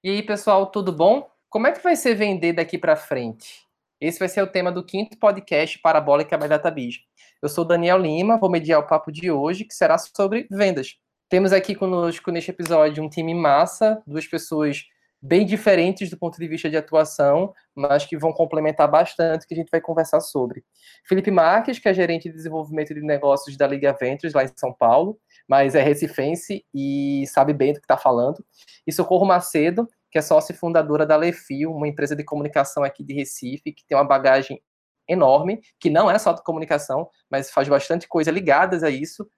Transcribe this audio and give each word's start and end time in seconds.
E 0.00 0.10
aí, 0.10 0.22
pessoal, 0.22 0.64
tudo 0.70 0.92
bom? 0.92 1.28
Como 1.50 1.66
é 1.66 1.72
que 1.72 1.82
vai 1.82 1.96
ser 1.96 2.14
vender 2.14 2.52
daqui 2.52 2.78
para 2.78 2.94
frente? 2.94 3.66
Esse 4.00 4.20
vai 4.20 4.28
ser 4.28 4.40
o 4.42 4.46
tema 4.46 4.70
do 4.70 4.84
quinto 4.84 5.18
podcast 5.18 5.76
Parabólica 5.80 6.38
by 6.38 6.46
DataBiz. 6.46 7.00
Eu 7.42 7.48
sou 7.48 7.64
Daniel 7.64 7.98
Lima, 7.98 8.38
vou 8.38 8.48
mediar 8.48 8.78
o 8.78 8.86
papo 8.86 9.10
de 9.10 9.28
hoje, 9.28 9.64
que 9.64 9.74
será 9.74 9.98
sobre 9.98 10.46
vendas. 10.52 10.94
Temos 11.28 11.52
aqui 11.52 11.74
conosco 11.74 12.30
neste 12.30 12.52
episódio 12.52 13.02
um 13.02 13.08
time 13.08 13.34
massa, 13.34 14.00
duas 14.06 14.24
pessoas 14.24 14.84
bem 15.20 15.44
diferentes 15.44 16.08
do 16.10 16.16
ponto 16.16 16.38
de 16.38 16.46
vista 16.46 16.70
de 16.70 16.76
atuação, 16.76 17.52
mas 17.74 18.06
que 18.06 18.16
vão 18.16 18.32
complementar 18.32 18.88
bastante 18.88 19.46
que 19.46 19.54
a 19.54 19.56
gente 19.56 19.70
vai 19.70 19.80
conversar 19.80 20.20
sobre. 20.20 20.64
Felipe 21.06 21.30
Marques, 21.30 21.78
que 21.78 21.88
é 21.88 21.94
gerente 21.94 22.28
de 22.28 22.34
desenvolvimento 22.34 22.94
de 22.94 23.00
negócios 23.00 23.56
da 23.56 23.66
Liga 23.66 23.96
Ventures 23.98 24.32
lá 24.32 24.44
em 24.44 24.50
São 24.56 24.72
Paulo, 24.72 25.18
mas 25.48 25.74
é 25.74 25.82
recifense 25.82 26.64
e 26.74 27.24
sabe 27.26 27.52
bem 27.52 27.72
do 27.72 27.80
que 27.80 27.84
está 27.84 27.96
falando. 27.96 28.44
E 28.86 28.92
Socorro 28.92 29.26
Macedo, 29.26 29.88
que 30.10 30.18
é 30.18 30.22
sócia 30.22 30.54
fundadora 30.54 31.04
da 31.04 31.16
Lefio, 31.16 31.72
uma 31.72 31.88
empresa 31.88 32.14
de 32.14 32.24
comunicação 32.24 32.84
aqui 32.84 33.04
de 33.04 33.12
Recife, 33.12 33.72
que 33.72 33.84
tem 33.86 33.96
uma 33.96 34.04
bagagem 34.04 34.60
enorme, 35.08 35.60
que 35.80 35.90
não 35.90 36.10
é 36.10 36.18
só 36.18 36.32
de 36.32 36.42
comunicação, 36.42 37.08
mas 37.30 37.50
faz 37.50 37.68
bastante 37.68 38.06
coisa 38.06 38.30
ligadas 38.30 38.82
a 38.82 38.90
isso, 38.90 39.28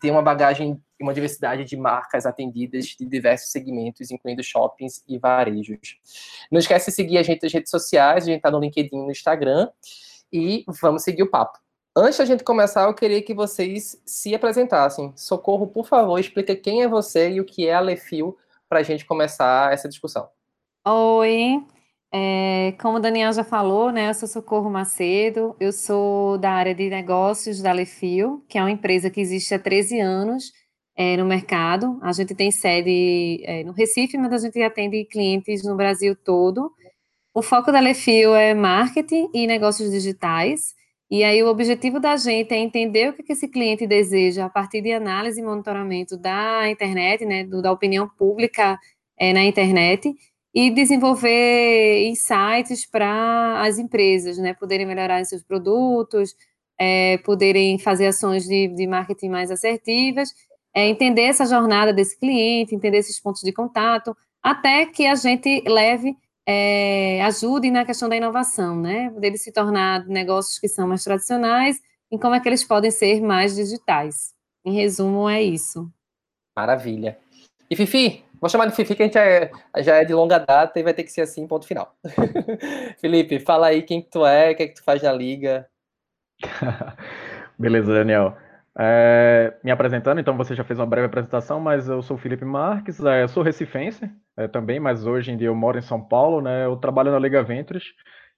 tem 0.00 0.10
uma 0.10 0.22
bagagem 0.22 0.82
e 0.98 1.04
uma 1.04 1.14
diversidade 1.14 1.64
de 1.64 1.76
marcas 1.76 2.26
atendidas 2.26 2.86
de 2.86 3.06
diversos 3.06 3.50
segmentos, 3.50 4.10
incluindo 4.10 4.42
shoppings 4.42 5.02
e 5.08 5.18
varejos. 5.18 5.98
Não 6.50 6.58
esquece 6.58 6.90
de 6.90 6.96
seguir 6.96 7.18
a 7.18 7.22
gente 7.22 7.42
nas 7.42 7.52
redes 7.52 7.70
sociais, 7.70 8.24
a 8.24 8.26
gente 8.26 8.38
está 8.38 8.50
no 8.50 8.60
LinkedIn 8.60 8.96
no 8.96 9.10
Instagram, 9.10 9.68
e 10.32 10.64
vamos 10.80 11.02
seguir 11.02 11.22
o 11.22 11.30
papo. 11.30 11.58
Antes 11.96 12.18
da 12.18 12.24
gente 12.24 12.44
começar, 12.44 12.84
eu 12.84 12.94
queria 12.94 13.22
que 13.22 13.34
vocês 13.34 14.00
se 14.04 14.34
apresentassem. 14.34 15.12
Socorro, 15.16 15.66
por 15.66 15.86
favor, 15.86 16.18
explica 16.18 16.54
quem 16.54 16.82
é 16.82 16.88
você 16.88 17.30
e 17.30 17.40
o 17.40 17.44
que 17.44 17.66
é 17.66 17.74
a 17.74 17.80
Lefil 17.80 18.36
para 18.68 18.80
a 18.80 18.82
gente 18.82 19.04
começar 19.04 19.72
essa 19.72 19.88
discussão. 19.88 20.28
Oi, 20.86 21.64
é, 22.12 22.74
como 22.80 22.98
o 22.98 23.00
Daniel 23.00 23.32
já 23.32 23.44
falou, 23.44 23.90
né, 23.90 24.08
eu 24.08 24.14
sou 24.14 24.28
Socorro 24.28 24.70
Macedo, 24.70 25.56
eu 25.58 25.72
sou 25.72 26.38
da 26.38 26.52
área 26.52 26.74
de 26.74 26.88
negócios 26.88 27.60
da 27.60 27.72
Lefil, 27.72 28.44
que 28.48 28.56
é 28.56 28.62
uma 28.62 28.70
empresa 28.70 29.10
que 29.10 29.20
existe 29.20 29.54
há 29.54 29.58
13 29.58 30.00
anos 30.00 30.52
é, 30.98 31.16
no 31.16 31.24
mercado. 31.24 31.96
A 32.02 32.10
gente 32.10 32.34
tem 32.34 32.50
sede 32.50 33.40
é, 33.44 33.62
no 33.62 33.70
Recife, 33.70 34.18
mas 34.18 34.32
a 34.32 34.38
gente 34.38 34.60
atende 34.60 35.04
clientes 35.04 35.62
no 35.62 35.76
Brasil 35.76 36.16
todo. 36.16 36.72
O 37.32 37.40
foco 37.40 37.70
da 37.70 37.78
Lefil 37.78 38.34
é 38.34 38.52
marketing 38.52 39.30
e 39.32 39.46
negócios 39.46 39.92
digitais. 39.92 40.74
E 41.08 41.22
aí 41.22 41.40
o 41.40 41.46
objetivo 41.46 42.00
da 42.00 42.16
gente 42.16 42.52
é 42.52 42.58
entender 42.58 43.10
o 43.10 43.12
que, 43.12 43.32
esse 43.32 43.46
cliente 43.46 43.86
deseja 43.86 44.46
a 44.46 44.50
partir 44.50 44.82
de 44.82 44.92
análise 44.92 45.40
e 45.40 45.44
monitoramento 45.44 46.16
da 46.16 46.68
internet, 46.68 47.24
né, 47.24 47.44
do, 47.44 47.62
da 47.62 47.70
opinião 47.70 48.08
pública 48.08 48.76
é, 49.16 49.32
na 49.32 49.44
internet, 49.44 50.12
e 50.52 50.68
desenvolver 50.68 52.08
insights 52.08 52.84
para 52.90 53.62
as 53.62 53.78
empresas, 53.78 54.36
né, 54.36 54.52
poderem 54.52 54.84
melhorar 54.84 55.24
seus 55.24 55.44
produtos, 55.44 56.34
é, 56.78 57.18
poderem 57.18 57.78
fazer 57.78 58.06
ações 58.08 58.44
de, 58.44 58.68
de 58.68 58.86
marketing 58.86 59.28
mais 59.28 59.50
assertivas, 59.50 60.30
é, 60.78 60.86
entender 60.86 61.22
essa 61.22 61.44
jornada 61.44 61.92
desse 61.92 62.16
cliente, 62.16 62.72
entender 62.72 62.98
esses 62.98 63.18
pontos 63.20 63.42
de 63.42 63.52
contato, 63.52 64.16
até 64.40 64.86
que 64.86 65.06
a 65.06 65.16
gente 65.16 65.64
leve, 65.66 66.16
é, 66.46 67.20
ajude 67.24 67.68
na 67.68 67.84
questão 67.84 68.08
da 68.08 68.16
inovação, 68.16 68.76
né, 68.76 69.10
deles 69.18 69.42
se 69.42 69.50
tornar 69.50 70.06
negócios 70.06 70.56
que 70.56 70.68
são 70.68 70.86
mais 70.86 71.02
tradicionais 71.02 71.80
e 72.12 72.16
como 72.16 72.36
é 72.36 72.40
que 72.40 72.48
eles 72.48 72.62
podem 72.62 72.92
ser 72.92 73.20
mais 73.20 73.56
digitais. 73.56 74.32
Em 74.64 74.72
resumo, 74.72 75.28
é 75.28 75.42
isso. 75.42 75.90
Maravilha. 76.56 77.18
E 77.68 77.74
Fifi, 77.74 78.24
Vou 78.40 78.48
chamar 78.48 78.66
de 78.66 78.76
Fifi, 78.76 78.94
que 78.94 79.02
a 79.02 79.06
gente 79.06 79.18
é, 79.18 79.50
já 79.78 79.96
é 79.96 80.04
de 80.04 80.14
longa 80.14 80.38
data 80.38 80.78
e 80.78 80.82
vai 80.84 80.94
ter 80.94 81.02
que 81.02 81.10
ser 81.10 81.22
assim, 81.22 81.44
ponto 81.44 81.66
final. 81.66 81.92
Felipe, 83.00 83.40
fala 83.40 83.66
aí 83.66 83.82
quem 83.82 84.00
que 84.00 84.10
tu 84.10 84.24
é, 84.24 84.52
o 84.52 84.56
que 84.56 84.62
é 84.62 84.68
que 84.68 84.74
tu 84.74 84.84
faz 84.84 85.02
na 85.02 85.12
liga. 85.12 85.68
Beleza, 87.58 87.92
Daniel. 87.92 88.36
É, 88.80 89.54
me 89.64 89.72
apresentando, 89.72 90.20
então 90.20 90.36
você 90.36 90.54
já 90.54 90.62
fez 90.62 90.78
uma 90.78 90.86
breve 90.86 91.06
apresentação, 91.06 91.58
mas 91.58 91.88
eu 91.88 92.00
sou 92.00 92.16
Felipe 92.16 92.44
Marques, 92.44 93.04
é, 93.04 93.26
sou 93.26 93.42
recifense 93.42 94.08
é, 94.36 94.46
também, 94.46 94.78
mas 94.78 95.04
hoje 95.04 95.32
em 95.32 95.36
dia 95.36 95.48
eu 95.48 95.54
moro 95.54 95.76
em 95.76 95.82
São 95.82 96.00
Paulo, 96.00 96.40
né? 96.40 96.64
Eu 96.64 96.76
trabalho 96.76 97.10
na 97.10 97.18
Liga 97.18 97.42
Ventures, 97.42 97.86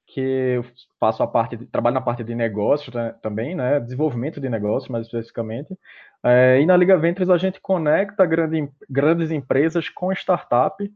que 0.07 0.21
eu 0.21 0.65
faço 0.99 1.23
a 1.23 1.27
parte, 1.27 1.59
de, 1.59 1.67
trabalho 1.67 1.93
na 1.95 2.01
parte 2.01 2.25
de 2.25 2.35
negócios 2.35 2.95
né, 2.95 3.15
também, 3.21 3.55
né? 3.55 3.81
Desenvolvimento 3.81 4.41
de 4.41 4.49
negócios, 4.49 4.89
mais 4.89 5.05
especificamente. 5.05 5.79
É, 6.25 6.59
e 6.59 6.65
na 6.65 6.75
Liga 6.75 6.97
Ventures 6.97 7.29
a 7.29 7.37
gente 7.37 7.61
conecta 7.61 8.25
grande, 8.25 8.67
grandes 8.89 9.31
empresas 9.31 9.91
com 9.91 10.11
startup 10.11 10.91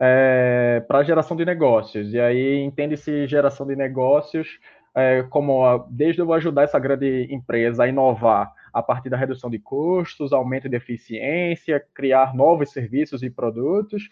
é, 0.00 0.82
para 0.88 1.04
geração 1.04 1.36
de 1.36 1.44
negócios. 1.44 2.12
E 2.12 2.18
aí 2.18 2.58
entende-se 2.58 3.28
geração 3.28 3.64
de 3.68 3.76
negócios 3.76 4.58
é, 4.96 5.22
como 5.30 5.64
a, 5.64 5.86
desde 5.88 6.20
eu 6.20 6.32
ajudar 6.32 6.64
essa 6.64 6.78
grande 6.80 7.28
empresa 7.30 7.84
a 7.84 7.88
inovar 7.88 8.52
a 8.72 8.82
partir 8.82 9.08
da 9.08 9.16
redução 9.16 9.50
de 9.50 9.58
custos, 9.58 10.32
aumento 10.32 10.68
de 10.68 10.76
eficiência, 10.76 11.84
criar 11.94 12.34
novos 12.34 12.70
serviços 12.72 13.22
e 13.22 13.30
produtos, 13.30 14.08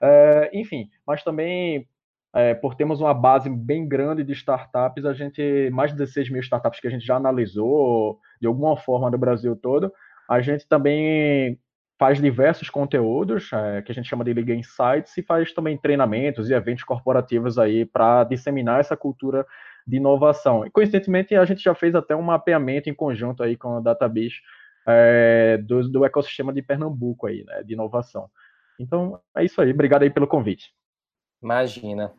é, 0.00 0.50
enfim, 0.52 0.88
mas 1.06 1.22
também 1.22 1.86
é, 2.32 2.54
por 2.54 2.74
termos 2.74 3.00
uma 3.00 3.12
base 3.12 3.50
bem 3.50 3.86
grande 3.86 4.22
de 4.22 4.32
startups, 4.32 5.04
a 5.04 5.12
gente, 5.12 5.68
mais 5.72 5.90
de 5.90 5.98
16 5.98 6.30
mil 6.30 6.40
startups 6.40 6.80
que 6.80 6.86
a 6.86 6.90
gente 6.90 7.04
já 7.04 7.16
analisou 7.16 8.18
de 8.40 8.46
alguma 8.46 8.76
forma 8.76 9.10
no 9.10 9.18
Brasil 9.18 9.56
todo, 9.56 9.92
a 10.28 10.40
gente 10.40 10.66
também 10.66 11.58
faz 11.98 12.18
diversos 12.18 12.70
conteúdos, 12.70 13.52
é, 13.52 13.82
que 13.82 13.92
a 13.92 13.94
gente 13.94 14.08
chama 14.08 14.24
de 14.24 14.32
Liga 14.32 14.54
Insights, 14.54 15.14
e 15.18 15.22
faz 15.22 15.52
também 15.52 15.76
treinamentos 15.76 16.48
e 16.48 16.54
eventos 16.54 16.82
corporativos 16.82 17.58
aí 17.58 17.84
para 17.84 18.24
disseminar 18.24 18.80
essa 18.80 18.96
cultura 18.96 19.44
de 19.86 19.96
inovação. 19.96 20.66
E, 20.66 20.70
coincidentemente, 20.70 21.34
a 21.34 21.44
gente 21.44 21.62
já 21.62 21.74
fez 21.74 21.94
até 21.94 22.14
um 22.14 22.22
mapeamento 22.22 22.88
em 22.88 22.94
conjunto 22.94 23.42
aí 23.42 23.56
com 23.56 23.76
a 23.76 23.80
Database 23.80 24.36
é, 24.86 25.58
do, 25.58 25.88
do 25.88 26.04
ecossistema 26.04 26.52
de 26.52 26.62
Pernambuco 26.62 27.26
aí, 27.26 27.44
né, 27.44 27.62
de 27.62 27.74
inovação. 27.74 28.28
Então, 28.78 29.20
é 29.36 29.44
isso 29.44 29.60
aí. 29.60 29.70
Obrigado 29.72 30.02
aí 30.02 30.10
pelo 30.10 30.26
convite. 30.26 30.72
Imagina. 31.42 32.12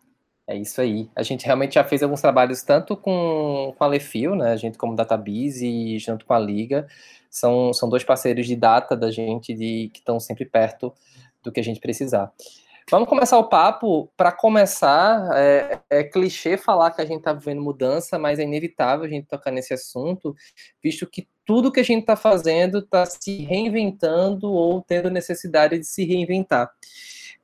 É 0.48 0.56
isso 0.56 0.82
aí. 0.82 1.10
A 1.16 1.24
gente 1.24 1.46
realmente 1.46 1.76
já 1.76 1.84
fez 1.84 2.04
alguns 2.04 2.22
trabalhos 2.22 2.62
tanto 2.62 2.98
com, 2.98 3.74
com 3.78 3.84
a 3.84 3.88
Lefil, 3.88 4.36
né? 4.36 4.52
A 4.52 4.58
gente 4.58 4.78
como 4.78 4.96
Database 4.96 5.66
e 5.66 5.98
junto 5.98 6.26
com 6.26 6.34
a 6.34 6.40
Liga. 6.40 6.88
São, 7.30 7.74
são 7.74 7.88
dois 7.88 8.04
parceiros 8.04 8.46
de 8.46 8.56
data 8.56 8.96
da 8.96 9.10
gente 9.10 9.54
de, 9.54 9.90
que 9.94 10.00
estão 10.00 10.20
sempre 10.20 10.46
perto 10.46 10.94
do 11.42 11.52
que 11.52 11.60
a 11.60 11.64
gente 11.64 11.80
precisar. 11.80 12.32
Vamos 12.91 13.07
começar 13.07 13.38
o 13.38 13.47
papo. 13.47 14.12
Para 14.18 14.34
começar, 14.34 15.29
é, 15.38 15.79
é, 15.90 16.03
clichê 16.03 16.57
falar 16.57 16.91
que 16.91 17.02
a 17.02 17.06
gente 17.06 17.19
está 17.19 17.31
vivendo 17.31 17.62
mudança, 17.62 18.19
mas 18.19 18.38
é 18.38 18.44
inevitável 18.44 19.06
a 19.06 19.07
gente 19.07 19.28
tocar 19.28 19.50
nesse 19.50 19.74
assunto, 19.74 20.35
visto 20.84 21.07
que 21.07 21.25
tudo 21.46 21.72
que 21.72 21.80
a 21.80 21.84
gente 21.84 22.01
está 22.01 22.18
fazendo 22.18 22.80
está 22.80 23.06
se 23.06 23.44
reinventando 23.44 24.51
ou 24.51 24.81
tendo 24.81 25.09
necessidade 25.09 25.80
de 25.80 25.85
se 25.85 26.03
reinventar. 26.03 26.69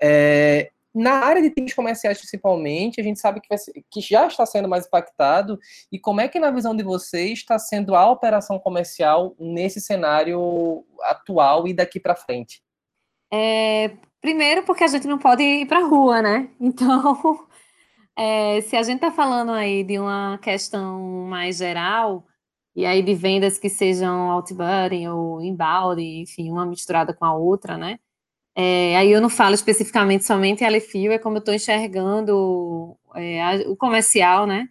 É, 0.01 0.69
na 0.93 1.13
área 1.13 1.41
de 1.41 1.49
times 1.49 1.73
comerciais, 1.73 2.17
principalmente, 2.17 2.99
a 2.99 3.03
gente 3.03 3.17
sabe 3.17 3.39
que, 3.39 3.57
ser, 3.57 3.71
que, 3.89 4.01
já 4.01 4.27
está 4.27 4.45
sendo 4.45 4.67
mais 4.67 4.85
impactado. 4.85 5.57
E 5.89 5.97
como 5.97 6.19
é 6.19 6.27
que, 6.27 6.41
na 6.41 6.51
visão 6.51 6.75
de 6.75 6.83
vocês, 6.83 7.39
está 7.39 7.57
sendo 7.57 7.95
a 7.95 8.11
operação 8.11 8.59
comercial 8.59 9.33
nesse 9.39 9.79
cenário 9.79 10.83
atual 11.03 11.69
e 11.69 11.73
daqui 11.73 12.01
para 12.01 12.17
frente? 12.17 12.61
É, 13.31 13.91
primeiro, 14.21 14.63
porque 14.63 14.83
a 14.83 14.87
gente 14.87 15.07
não 15.07 15.17
pode 15.17 15.43
ir 15.43 15.67
para 15.67 15.79
a 15.79 15.87
rua, 15.87 16.21
né? 16.21 16.49
Então, 16.59 17.47
é, 18.15 18.61
se 18.61 18.75
a 18.75 18.83
gente 18.83 18.97
está 18.97 19.11
falando 19.11 19.51
aí 19.51 19.83
de 19.83 19.99
uma 19.99 20.37
questão 20.41 21.25
mais 21.27 21.57
geral, 21.57 22.25
e 22.75 22.85
aí 22.85 23.01
de 23.01 23.15
vendas 23.15 23.57
que 23.57 23.69
sejam 23.69 24.29
outbound 24.31 25.07
ou 25.07 25.41
inbound, 25.41 26.01
enfim, 26.01 26.51
uma 26.51 26.65
misturada 26.65 27.13
com 27.13 27.25
a 27.25 27.33
outra, 27.33 27.75
né? 27.77 27.99
É, 28.55 28.97
aí 28.97 29.11
eu 29.11 29.21
não 29.21 29.29
falo 29.29 29.53
especificamente 29.53 30.25
somente 30.25 30.63
a 30.63 30.67
Alefio, 30.67 31.11
é 31.11 31.19
como 31.19 31.37
eu 31.37 31.39
estou 31.39 31.53
enxergando 31.53 32.97
é, 33.15 33.41
a, 33.43 33.55
o 33.69 33.75
comercial, 33.75 34.47
né? 34.47 34.67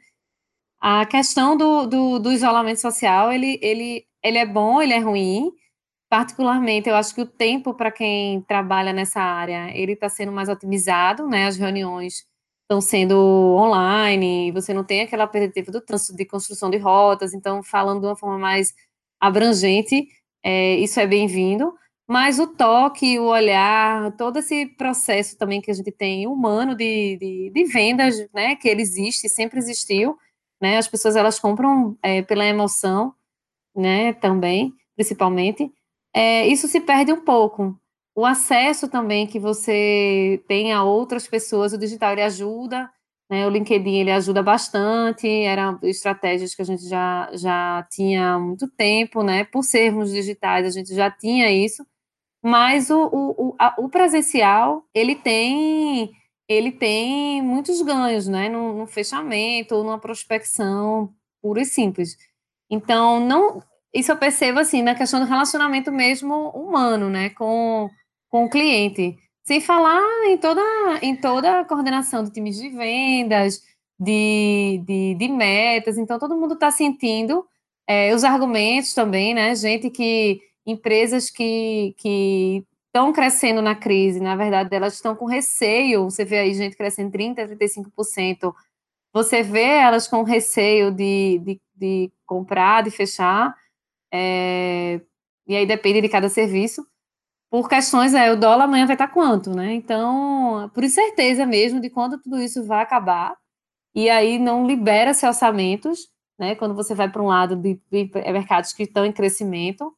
A 0.80 1.06
questão 1.06 1.56
do, 1.56 1.86
do, 1.86 2.18
do, 2.18 2.32
isolamento 2.32 2.80
social, 2.80 3.32
ele, 3.32 3.58
ele, 3.62 4.04
ele 4.22 4.38
é 4.38 4.46
bom, 4.46 4.82
ele 4.82 4.92
é 4.92 4.98
ruim. 4.98 5.52
Particularmente, 6.16 6.88
eu 6.88 6.96
acho 6.96 7.14
que 7.14 7.20
o 7.20 7.26
tempo 7.26 7.74
para 7.74 7.90
quem 7.92 8.40
trabalha 8.40 8.90
nessa 8.90 9.20
área, 9.20 9.70
ele 9.76 9.92
está 9.92 10.08
sendo 10.08 10.32
mais 10.32 10.48
otimizado, 10.48 11.28
né? 11.28 11.46
As 11.46 11.58
reuniões 11.58 12.24
estão 12.62 12.80
sendo 12.80 13.14
online, 13.54 14.50
você 14.50 14.72
não 14.72 14.82
tem 14.82 15.02
aquela 15.02 15.26
perspectiva 15.26 15.70
do 15.70 15.78
trânsito 15.82 16.16
de 16.16 16.24
construção 16.24 16.70
de 16.70 16.78
rotas, 16.78 17.34
então, 17.34 17.62
falando 17.62 18.00
de 18.00 18.06
uma 18.06 18.16
forma 18.16 18.38
mais 18.38 18.72
abrangente, 19.20 20.08
é, 20.42 20.76
isso 20.76 20.98
é 20.98 21.06
bem-vindo. 21.06 21.74
Mas 22.08 22.38
o 22.38 22.46
toque, 22.46 23.18
o 23.18 23.26
olhar, 23.26 24.16
todo 24.16 24.38
esse 24.38 24.64
processo 24.68 25.36
também 25.36 25.60
que 25.60 25.70
a 25.70 25.74
gente 25.74 25.92
tem 25.92 26.26
humano 26.26 26.74
de, 26.74 27.18
de, 27.18 27.50
de 27.54 27.64
vendas, 27.64 28.26
né, 28.32 28.56
que 28.56 28.68
ele 28.70 28.80
existe, 28.80 29.28
sempre 29.28 29.58
existiu, 29.58 30.16
né, 30.62 30.78
as 30.78 30.88
pessoas 30.88 31.14
elas 31.14 31.38
compram 31.38 31.94
é, 32.02 32.22
pela 32.22 32.46
emoção, 32.46 33.14
né, 33.76 34.14
também, 34.14 34.72
principalmente, 34.96 35.70
é, 36.16 36.46
isso 36.46 36.66
se 36.66 36.80
perde 36.80 37.12
um 37.12 37.20
pouco. 37.20 37.78
o 38.14 38.24
acesso 38.24 38.88
também 38.88 39.26
que 39.26 39.38
você 39.38 40.42
tem 40.48 40.72
a 40.72 40.82
outras 40.82 41.28
pessoas, 41.28 41.74
o 41.74 41.78
digital 41.78 42.12
ele 42.12 42.22
ajuda, 42.22 42.90
né? 43.30 43.46
O 43.46 43.50
LinkedIn 43.50 43.96
ele 44.00 44.10
ajuda 44.10 44.42
bastante, 44.42 45.28
eram 45.28 45.78
estratégias 45.82 46.54
que 46.54 46.62
a 46.62 46.64
gente 46.64 46.88
já, 46.88 47.30
já 47.34 47.86
tinha 47.90 48.34
há 48.34 48.38
muito 48.38 48.68
tempo, 48.70 49.22
né? 49.22 49.44
Por 49.44 49.62
sermos 49.62 50.10
digitais, 50.12 50.66
a 50.66 50.70
gente 50.70 50.94
já 50.94 51.10
tinha 51.10 51.50
isso, 51.52 51.86
mas 52.42 52.90
o, 52.90 52.98
o, 53.12 53.48
o, 53.50 53.56
a, 53.58 53.74
o 53.78 53.88
presencial 53.90 54.84
ele 54.94 55.14
tem 55.16 56.12
ele 56.48 56.72
tem 56.72 57.42
muitos 57.42 57.82
ganhos, 57.82 58.28
né? 58.28 58.48
No, 58.48 58.78
no 58.78 58.86
fechamento 58.86 59.74
ou 59.74 59.84
numa 59.84 59.98
prospecção 60.00 61.12
pura 61.42 61.62
e 61.62 61.66
simples. 61.66 62.16
Então, 62.70 63.20
não, 63.20 63.62
isso 63.94 64.12
eu 64.12 64.16
percebo 64.16 64.60
assim 64.60 64.82
na 64.82 64.94
questão 64.94 65.20
do 65.20 65.26
relacionamento 65.26 65.90
mesmo 65.92 66.50
humano, 66.50 67.08
né? 67.08 67.30
Com 67.30 67.90
com 68.28 68.44
o 68.44 68.50
cliente. 68.50 69.16
Sem 69.44 69.60
falar 69.60 70.02
em 70.26 70.36
toda, 70.38 70.60
em 71.02 71.16
toda 71.16 71.60
a 71.60 71.64
coordenação 71.64 72.24
de 72.24 72.32
times 72.32 72.56
de 72.56 72.68
vendas, 72.68 73.62
de, 73.98 74.82
de, 74.84 75.14
de 75.14 75.28
metas. 75.28 75.96
Então, 75.98 76.18
todo 76.18 76.36
mundo 76.36 76.54
está 76.54 76.70
sentindo 76.70 77.46
é, 77.86 78.14
os 78.14 78.24
argumentos 78.24 78.92
também, 78.94 79.34
né? 79.34 79.54
Gente 79.54 79.90
que. 79.90 80.40
Empresas 80.68 81.30
que, 81.30 81.94
estão 82.88 83.12
crescendo 83.12 83.62
na 83.62 83.76
crise, 83.76 84.18
na 84.18 84.34
verdade, 84.34 84.74
elas 84.74 84.94
estão 84.94 85.14
com 85.14 85.24
receio. 85.24 86.04
Você 86.04 86.24
vê 86.24 86.38
aí 86.40 86.54
gente 86.54 86.76
crescendo 86.76 87.12
30%, 87.12 87.56
35%. 87.96 88.52
Você 89.12 89.44
vê 89.44 89.62
elas 89.62 90.08
com 90.08 90.24
receio 90.24 90.90
de, 90.90 91.38
de, 91.38 91.60
de 91.76 92.12
comprar, 92.26 92.82
de 92.82 92.90
fechar. 92.90 93.54
É, 94.16 95.00
e 95.46 95.56
aí 95.56 95.66
depende 95.66 96.00
de 96.00 96.08
cada 96.08 96.28
serviço 96.28 96.86
por 97.50 97.68
questões, 97.68 98.12
é, 98.14 98.30
o 98.32 98.36
dólar 98.36 98.64
amanhã 98.64 98.86
vai 98.86 98.94
estar 98.94 99.08
quanto, 99.08 99.50
né? 99.54 99.72
Então, 99.74 100.70
por 100.74 100.84
incerteza 100.84 101.46
mesmo 101.46 101.80
de 101.80 101.88
quando 101.90 102.20
tudo 102.20 102.40
isso 102.40 102.64
vai 102.64 102.82
acabar, 102.82 103.36
e 103.94 104.10
aí 104.10 104.38
não 104.38 104.66
libera-se 104.66 105.26
orçamentos, 105.26 106.08
né? 106.38 106.54
Quando 106.56 106.74
você 106.74 106.94
vai 106.94 107.10
para 107.10 107.22
um 107.22 107.26
lado 107.26 107.56
de, 107.56 107.80
de, 107.90 108.10
mercados 108.32 108.72
que 108.72 108.82
estão 108.84 109.06
em 109.06 109.12
crescimento, 109.12 109.96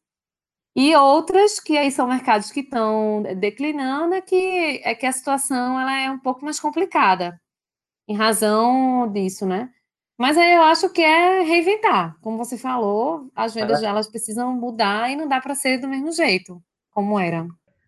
e 0.76 0.94
outras 0.96 1.60
que 1.60 1.76
aí 1.76 1.90
são 1.90 2.08
mercados 2.08 2.52
que 2.52 2.60
estão 2.60 3.22
declinando, 3.38 4.14
é 4.14 4.20
que, 4.20 4.80
é 4.84 4.94
que 4.94 5.06
a 5.06 5.12
situação 5.12 5.80
ela 5.80 5.98
é 6.00 6.10
um 6.10 6.18
pouco 6.18 6.44
mais 6.44 6.60
complicada, 6.60 7.40
em 8.08 8.14
razão 8.16 9.10
disso, 9.12 9.46
né? 9.46 9.70
Mas 10.18 10.36
aí 10.36 10.52
eu 10.52 10.62
acho 10.62 10.92
que 10.92 11.00
é 11.00 11.42
reinventar. 11.42 12.16
Como 12.20 12.36
você 12.36 12.58
falou, 12.58 13.30
as 13.36 13.54
vendas 13.54 13.80
delas 13.80 14.08
precisam 14.08 14.52
mudar 14.52 15.10
e 15.10 15.16
não 15.16 15.28
dá 15.28 15.40
para 15.40 15.54
ser 15.54 15.78
do 15.78 15.88
mesmo 15.88 16.10
jeito 16.10 16.60
como 16.92 17.20
era. 17.20 17.46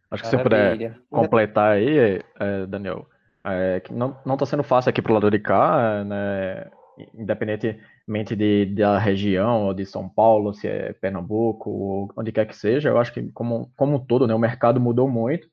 Acho 0.09 0.23
que 0.23 0.29
se 0.29 0.37
você 0.37 0.43
puder 0.43 0.97
completar 1.11 1.73
aí, 1.73 2.21
é, 2.39 2.67
Daniel, 2.67 3.07
é, 3.45 3.81
que 3.81 3.93
não 3.93 4.17
está 4.33 4.47
sendo 4.47 4.63
fácil 4.63 4.91
aqui 4.91 5.03
para 5.03 5.11
o 5.11 5.15
lado 5.15 5.31
de 5.31 5.41
cá, 5.41 6.05
né, 6.05 6.71
independentemente 7.15 8.37
de, 8.37 8.67
da 8.67 8.99
região, 8.99 9.67
ou 9.67 9.75
de 9.75 9.85
São 9.85 10.09
Paulo, 10.09 10.55
se 10.55 10.69
é 10.69 10.93
Pernambuco, 10.93 11.71
ou 11.71 12.13
onde 12.17 12.31
quer 12.31 12.47
que 12.47 12.57
seja, 12.57 12.89
eu 12.89 12.99
acho 12.99 13.13
que 13.13 13.23
como, 13.33 13.73
como 13.77 13.97
um 13.97 14.05
todo, 14.05 14.27
né, 14.27 14.35
o 14.35 14.39
mercado 14.39 14.81
mudou 14.81 15.09
muito, 15.09 15.49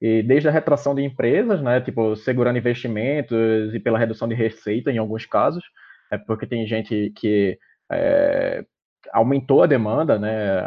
e 0.00 0.22
desde 0.22 0.48
a 0.48 0.52
retração 0.52 0.94
de 0.94 1.02
empresas, 1.02 1.60
né, 1.60 1.80
tipo, 1.80 2.14
segurando 2.14 2.58
investimentos 2.58 3.74
e 3.74 3.80
pela 3.80 3.98
redução 3.98 4.28
de 4.28 4.34
receita 4.34 4.92
em 4.92 4.98
alguns 4.98 5.26
casos, 5.26 5.64
é 6.10 6.18
porque 6.18 6.46
tem 6.46 6.66
gente 6.66 7.12
que 7.16 7.58
é, 7.90 8.64
aumentou 9.12 9.62
a 9.62 9.66
demanda, 9.66 10.18
né, 10.18 10.62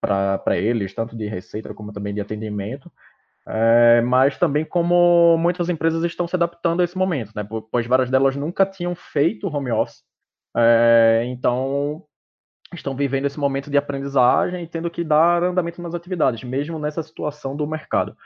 para 0.00 0.56
eles, 0.56 0.94
tanto 0.94 1.16
de 1.16 1.26
receita 1.26 1.74
como 1.74 1.92
também 1.92 2.14
de 2.14 2.20
atendimento, 2.20 2.90
é, 3.46 4.00
mas 4.02 4.38
também 4.38 4.64
como 4.64 5.36
muitas 5.38 5.68
empresas 5.68 6.02
estão 6.04 6.26
se 6.26 6.36
adaptando 6.36 6.80
a 6.80 6.84
esse 6.84 6.96
momento, 6.96 7.32
né? 7.34 7.46
Pois 7.70 7.86
várias 7.86 8.10
delas 8.10 8.36
nunca 8.36 8.64
tinham 8.66 8.94
feito 8.94 9.48
home 9.48 9.70
office, 9.70 10.02
é, 10.56 11.24
então 11.26 12.04
estão 12.74 12.94
vivendo 12.94 13.26
esse 13.26 13.38
momento 13.38 13.70
de 13.70 13.76
aprendizagem 13.76 14.62
e 14.62 14.66
tendo 14.66 14.90
que 14.90 15.02
dar 15.02 15.42
andamento 15.42 15.82
nas 15.82 15.94
atividades, 15.94 16.44
mesmo 16.44 16.78
nessa 16.78 17.02
situação 17.02 17.56
do 17.56 17.66
mercado. 17.66 18.16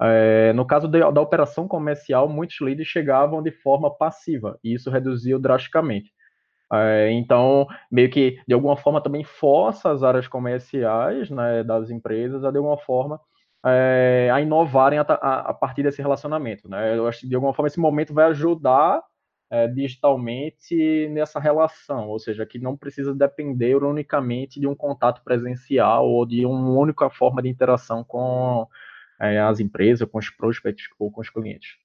É, 0.00 0.52
no 0.52 0.64
caso 0.66 0.86
de, 0.86 1.00
da 1.00 1.20
operação 1.20 1.66
comercial, 1.66 2.28
muitos 2.28 2.60
leads 2.60 2.86
chegavam 2.86 3.42
de 3.42 3.50
forma 3.50 3.92
passiva, 3.92 4.58
e 4.62 4.74
isso 4.74 4.90
reduziu 4.90 5.38
drasticamente. 5.38 6.12
É, 6.72 7.10
então, 7.12 7.66
meio 7.90 8.10
que 8.10 8.38
de 8.46 8.54
alguma 8.54 8.76
forma 8.76 9.02
também 9.02 9.24
força 9.24 9.90
as 9.90 10.02
áreas 10.02 10.28
comerciais 10.28 11.30
né, 11.30 11.64
das 11.64 11.90
empresas 11.90 12.44
a 12.44 12.50
de 12.50 12.58
alguma 12.58 12.76
forma 12.76 13.18
é, 13.64 14.30
a 14.32 14.40
inovarem 14.40 14.98
a, 14.98 15.02
a, 15.02 15.50
a, 15.50 15.54
partir 15.54 15.82
desse 15.82 16.02
relacionamento. 16.02 16.68
Né? 16.68 16.96
Eu 16.96 17.06
acho 17.08 17.20
que 17.20 17.28
de 17.28 17.34
alguma 17.34 17.54
forma 17.54 17.68
esse 17.68 17.80
momento 17.80 18.14
vai 18.14 18.26
ajudar 18.26 19.02
é, 19.50 19.66
digitalmente 19.66 21.08
nessa 21.10 21.40
relação, 21.40 22.08
ou 22.08 22.18
seja, 22.18 22.44
que 22.46 22.58
não 22.58 22.76
precisa 22.76 23.14
depender 23.14 23.82
unicamente 23.82 24.60
de 24.60 24.66
um 24.66 24.74
contato 24.74 25.22
presencial 25.24 26.06
ou 26.06 26.26
de 26.26 26.44
uma 26.44 26.70
única 26.78 27.08
forma 27.10 27.42
de 27.42 27.48
interação 27.48 28.04
com 28.04 28.66
é, 29.20 29.38
as 29.38 29.60
empresas, 29.60 30.08
com 30.08 30.18
os 30.18 30.30
prospects 30.30 30.86
ou 30.98 31.10
com 31.10 31.20
os 31.20 31.30
clientes. 31.30 31.76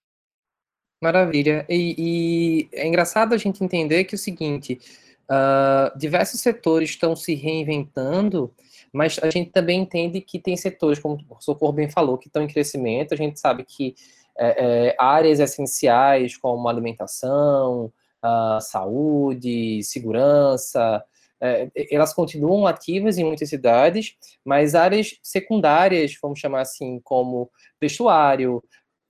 Maravilha. 1.02 1.66
E, 1.68 1.96
e, 1.98 2.70
é 2.72 2.88
engraçado 2.88 3.34
a 3.34 3.38
gente 3.38 3.64
entender 3.64 4.06
que 4.06 4.16
é 4.16 4.18
o 4.18 4.20
seguinte, 4.20 4.80
uh, 5.24 5.98
diversos 5.98 6.40
setores 6.40 6.92
estão 6.92 7.16
se 7.16 7.34
reinventando, 7.34 8.54
mas 8.92 9.20
a 9.22 9.30
gente 9.30 9.52
também 9.52 9.82
entende 9.82 10.22
que 10.22 10.40
tem 10.40 10.56
setores, 10.56 11.00
como 11.00 11.18
o 11.30 11.42
Socorro 11.42 11.74
bem 11.74 11.90
falou, 11.90 12.18
que 12.18 12.28
estão 12.28 12.44
em 12.44 12.48
crescimento. 12.48 13.14
A 13.14 13.18
gente 13.18 13.40
sabe 13.40 13.66
que 13.66 13.96
é, 14.38 14.96
áreas 15.00 15.40
essenciais 15.40 16.38
como 16.38 16.68
alimentação, 16.68 17.92
uh, 18.24 18.62
saúde, 18.62 19.84
segurança, 19.84 21.04
é, 21.44 21.70
elas 21.92 22.14
continuam 22.14 22.66
ativas 22.66 23.18
em 23.18 23.26
muitas 23.26 23.50
cidades, 23.50 24.16
mas 24.46 24.76
áreas 24.76 25.20
secundárias, 25.22 26.18
vamos 26.22 26.40
chamar 26.40 26.62
assim, 26.62 27.02
como 27.04 27.52
vestuário, 27.82 28.64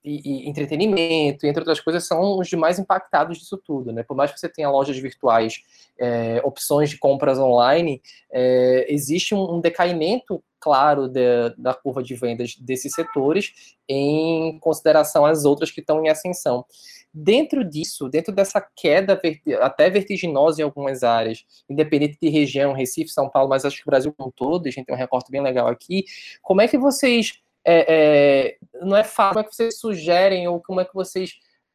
e, 0.04 0.46
e, 0.46 0.50
entretenimento, 0.50 1.46
entre 1.46 1.62
outras 1.62 1.80
coisas, 1.80 2.06
são 2.06 2.38
os 2.38 2.52
mais 2.52 2.78
impactados 2.78 3.38
disso 3.38 3.58
tudo, 3.58 3.94
né? 3.94 4.04
Por 4.04 4.18
mais 4.18 4.32
que 4.32 4.40
você 4.40 4.50
tenha 4.50 4.70
lojas 4.70 4.98
virtuais, 4.98 5.62
é, 5.98 6.42
opções 6.44 6.90
de 6.90 6.98
compras 6.98 7.40
online, 7.40 8.02
é, 8.32 8.86
existe 8.90 9.34
um, 9.34 9.54
um 9.56 9.62
decaimento 9.62 10.44
claro 10.64 11.10
de, 11.10 11.50
da 11.58 11.74
curva 11.74 12.02
de 12.02 12.16
vendas 12.16 12.56
desses 12.56 12.94
setores 12.94 13.76
em 13.90 14.58
consideração 14.60 15.26
às 15.26 15.44
outras 15.44 15.70
que 15.70 15.82
estão 15.82 16.02
em 16.02 16.08
ascensão. 16.10 16.66
Dentro 17.14 17.66
disso, 17.66 18.08
dentro 18.08 18.34
dessa 18.34 18.66
queda 18.76 19.22
até 19.60 19.90
vertiginosa 19.90 20.62
em 20.62 20.64
algumas 20.64 21.04
áreas, 21.04 21.46
independente 21.70 22.18
de 22.22 22.30
região, 22.30 22.72
Recife, 22.72 23.12
São 23.12 23.30
Paulo, 23.30 23.50
mas 23.50 23.66
acho 23.66 23.76
que 23.76 23.84
o 23.84 23.92
Brasil 23.92 24.14
como 24.18 24.30
um 24.30 24.32
todo, 24.32 24.68
a 24.68 24.72
gente 24.72 24.86
tem 24.86 24.96
um 24.96 24.98
recorte 24.98 25.30
bem 25.30 25.42
legal 25.42 25.68
aqui, 25.68 26.06
como 26.42 26.62
é 26.62 26.68
que 26.68 26.78
vocês 26.78 27.44
é, 27.66 27.86
é, 27.88 28.86
não 28.86 28.96
é 28.96 29.04
fácil. 29.04 29.36
Como 29.36 29.46
é 29.46 29.50
que 29.50 29.56
vocês 29.56 29.80
sugerem 29.80 30.48
ou 30.48 30.62
como 30.62 30.82
é 30.82 30.86
que 30.86 30.94
vocês 30.94 31.34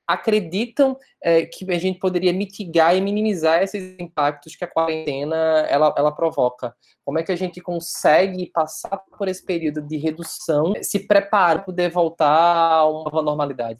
acreditam 0.09 0.97
é, 1.23 1.45
que 1.45 1.71
a 1.71 1.79
gente 1.79 1.99
poderia 1.99 2.33
mitigar 2.33 2.97
e 2.97 3.01
minimizar 3.01 3.63
esses 3.63 3.95
impactos 4.01 4.57
que 4.57 4.65
a 4.65 4.69
quarentena 4.69 5.37
ela, 5.69 5.95
ela 5.97 6.11
provoca? 6.11 6.75
Como 7.05 7.19
é 7.19 7.23
que 7.23 7.31
a 7.31 7.37
gente 7.37 7.61
consegue 7.61 8.51
passar 8.51 8.97
por 9.19 9.29
esse 9.29 9.45
período 9.45 9.83
de 9.83 9.99
redução, 9.99 10.73
se 10.83 11.07
preparar 11.07 11.57
para 11.57 11.65
poder 11.65 11.91
voltar 11.91 12.29
a 12.29 12.89
uma 12.89 13.05
nova 13.05 13.23
normalidade? 13.23 13.79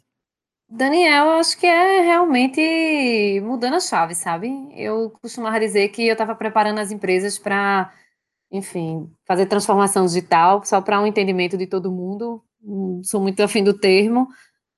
Daniel, 0.71 1.31
acho 1.31 1.57
que 1.57 1.65
é 1.65 2.01
realmente 2.01 3.41
mudando 3.43 3.75
a 3.75 3.79
chave, 3.79 4.13
sabe? 4.13 4.51
Eu 4.75 5.11
costumava 5.19 5.59
dizer 5.59 5.89
que 5.89 6.07
eu 6.07 6.11
estava 6.11 6.35
preparando 6.35 6.77
as 6.77 6.91
empresas 6.91 7.39
para 7.39 7.91
enfim, 8.51 9.09
fazer 9.27 9.45
transformação 9.45 10.05
digital, 10.05 10.63
só 10.65 10.81
para 10.81 10.99
um 10.99 11.05
entendimento 11.05 11.57
de 11.57 11.67
todo 11.67 11.91
mundo, 11.91 12.43
não 12.61 13.03
sou 13.03 13.21
muito 13.21 13.41
afim 13.41 13.63
do 13.63 13.77
termo, 13.77 14.27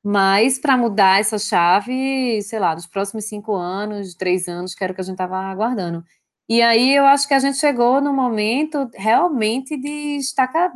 mas 0.04 0.60
para 0.60 0.78
mudar 0.78 1.20
essa 1.20 1.38
chave, 1.38 2.42
sei 2.44 2.60
lá, 2.60 2.74
nos 2.76 2.88
próximos 2.88 3.26
cinco 3.26 3.54
anos, 3.56 4.16
três 4.16 4.48
anos, 4.48 4.74
que 4.76 4.84
era 4.84 4.92
o 4.94 4.96
que 4.96 5.02
a 5.02 5.04
gente 5.04 5.14
estava 5.14 5.38
aguardando. 5.38 6.04
E 6.50 6.62
aí 6.62 6.96
eu 6.96 7.06
acho 7.06 7.28
que 7.28 7.34
a 7.34 7.40
gente 7.40 7.58
chegou 7.58 8.02
no 8.02 8.14
momento 8.14 8.90
realmente 8.96 9.78
de 9.78 10.18
estaca 10.18 10.72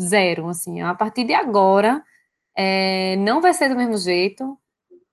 zero, 0.00 0.48
assim, 0.48 0.80
a 0.82 0.94
partir 0.94 1.24
de 1.24 1.34
agora, 1.34 2.02
é, 2.56 3.16
não 3.16 3.40
vai 3.40 3.54
ser 3.54 3.68
do 3.68 3.76
mesmo 3.76 3.96
jeito, 3.98 4.58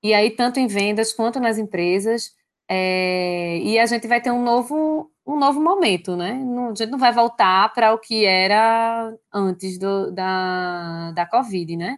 e 0.04 0.14
aí 0.14 0.32
tanto 0.32 0.60
em 0.60 0.68
vendas 0.68 1.14
quanto 1.14 1.40
nas 1.40 1.58
empresas, 1.58 2.32
é, 2.70 3.60
e 3.60 3.80
a 3.80 3.86
gente 3.86 4.08
vai 4.08 4.22
ter 4.22 4.32
um 4.32 4.44
novo 4.44 5.10
um 5.26 5.38
novo 5.38 5.62
momento, 5.62 6.16
né? 6.18 6.34
Não, 6.34 6.72
a 6.72 6.76
gente 6.76 6.90
não 6.92 7.00
vai 7.00 7.14
voltar 7.14 7.74
para 7.74 7.94
o 7.94 8.00
que 8.00 8.26
era 8.26 9.14
antes 9.34 9.78
do, 9.78 10.12
da, 10.12 11.12
da 11.12 11.26
Covid, 11.26 11.78
né? 11.78 11.98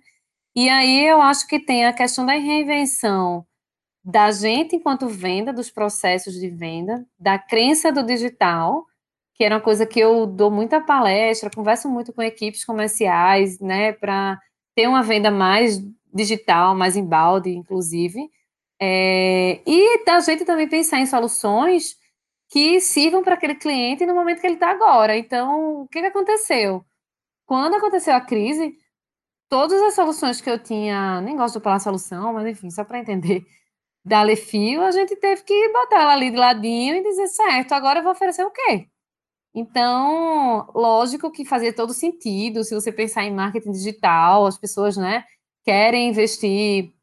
E 0.55 0.69
aí 0.69 1.05
eu 1.05 1.21
acho 1.21 1.47
que 1.47 1.59
tem 1.59 1.85
a 1.85 1.93
questão 1.93 2.25
da 2.25 2.33
reinvenção 2.33 3.45
da 4.03 4.31
gente 4.31 4.75
enquanto 4.75 5.07
venda, 5.07 5.51
dos 5.51 5.71
processos 5.71 6.35
de 6.35 6.47
venda, 6.49 7.05
da 7.19 7.39
crença 7.39 7.91
do 7.91 8.03
digital, 8.03 8.85
que 9.33 9.43
era 9.43 9.55
uma 9.55 9.61
coisa 9.61 9.85
que 9.85 9.99
eu 9.99 10.27
dou 10.27 10.51
muita 10.51 10.79
palestra, 10.79 11.49
converso 11.49 11.89
muito 11.89 12.13
com 12.13 12.21
equipes 12.21 12.63
comerciais, 12.63 13.59
né, 13.59 13.93
para 13.93 14.39
ter 14.75 14.87
uma 14.87 15.01
venda 15.03 15.31
mais 15.31 15.83
digital, 16.13 16.75
mais 16.75 16.95
embalde, 16.95 17.49
inclusive. 17.49 18.29
É, 18.79 19.61
e 19.65 20.05
da 20.05 20.19
gente 20.19 20.45
também 20.45 20.69
pensar 20.69 20.99
em 20.99 21.05
soluções 21.05 21.97
que 22.49 22.79
sirvam 22.79 23.23
para 23.23 23.33
aquele 23.33 23.55
cliente 23.55 24.05
no 24.05 24.15
momento 24.15 24.39
que 24.39 24.47
ele 24.47 24.53
está 24.55 24.69
agora. 24.69 25.17
Então, 25.17 25.81
o 25.81 25.87
que, 25.87 25.99
que 25.99 26.07
aconteceu? 26.07 26.85
Quando 27.45 27.75
aconteceu 27.75 28.13
a 28.13 28.21
crise, 28.21 28.77
todas 29.49 29.81
as 29.81 29.93
soluções 29.95 30.41
que 30.41 30.49
eu 30.49 30.59
tinha, 30.59 31.21
nem 31.21 31.35
gosto 31.35 31.59
de 31.59 31.63
falar 31.63 31.79
solução, 31.79 32.33
mas 32.33 32.47
enfim, 32.47 32.69
só 32.69 32.83
para 32.83 32.99
entender, 32.99 33.45
da 34.03 34.21
Lefio, 34.21 34.83
a 34.83 34.91
gente 34.91 35.15
teve 35.15 35.43
que 35.43 35.69
botar 35.69 36.01
ela 36.01 36.13
ali 36.13 36.29
de 36.31 36.37
ladinho 36.37 36.95
e 36.95 37.03
dizer, 37.03 37.27
certo, 37.27 37.73
agora 37.73 37.99
eu 37.99 38.03
vou 38.03 38.11
oferecer 38.11 38.43
o 38.43 38.51
quê? 38.51 38.87
Então, 39.53 40.69
lógico 40.75 41.31
que 41.31 41.45
fazia 41.45 41.73
todo 41.73 41.93
sentido, 41.93 42.63
se 42.63 42.75
você 42.75 42.91
pensar 42.91 43.23
em 43.23 43.33
marketing 43.33 43.71
digital, 43.71 44.45
as 44.45 44.57
pessoas, 44.57 44.97
né, 44.97 45.23
querem 45.63 46.09
investir 46.09 46.93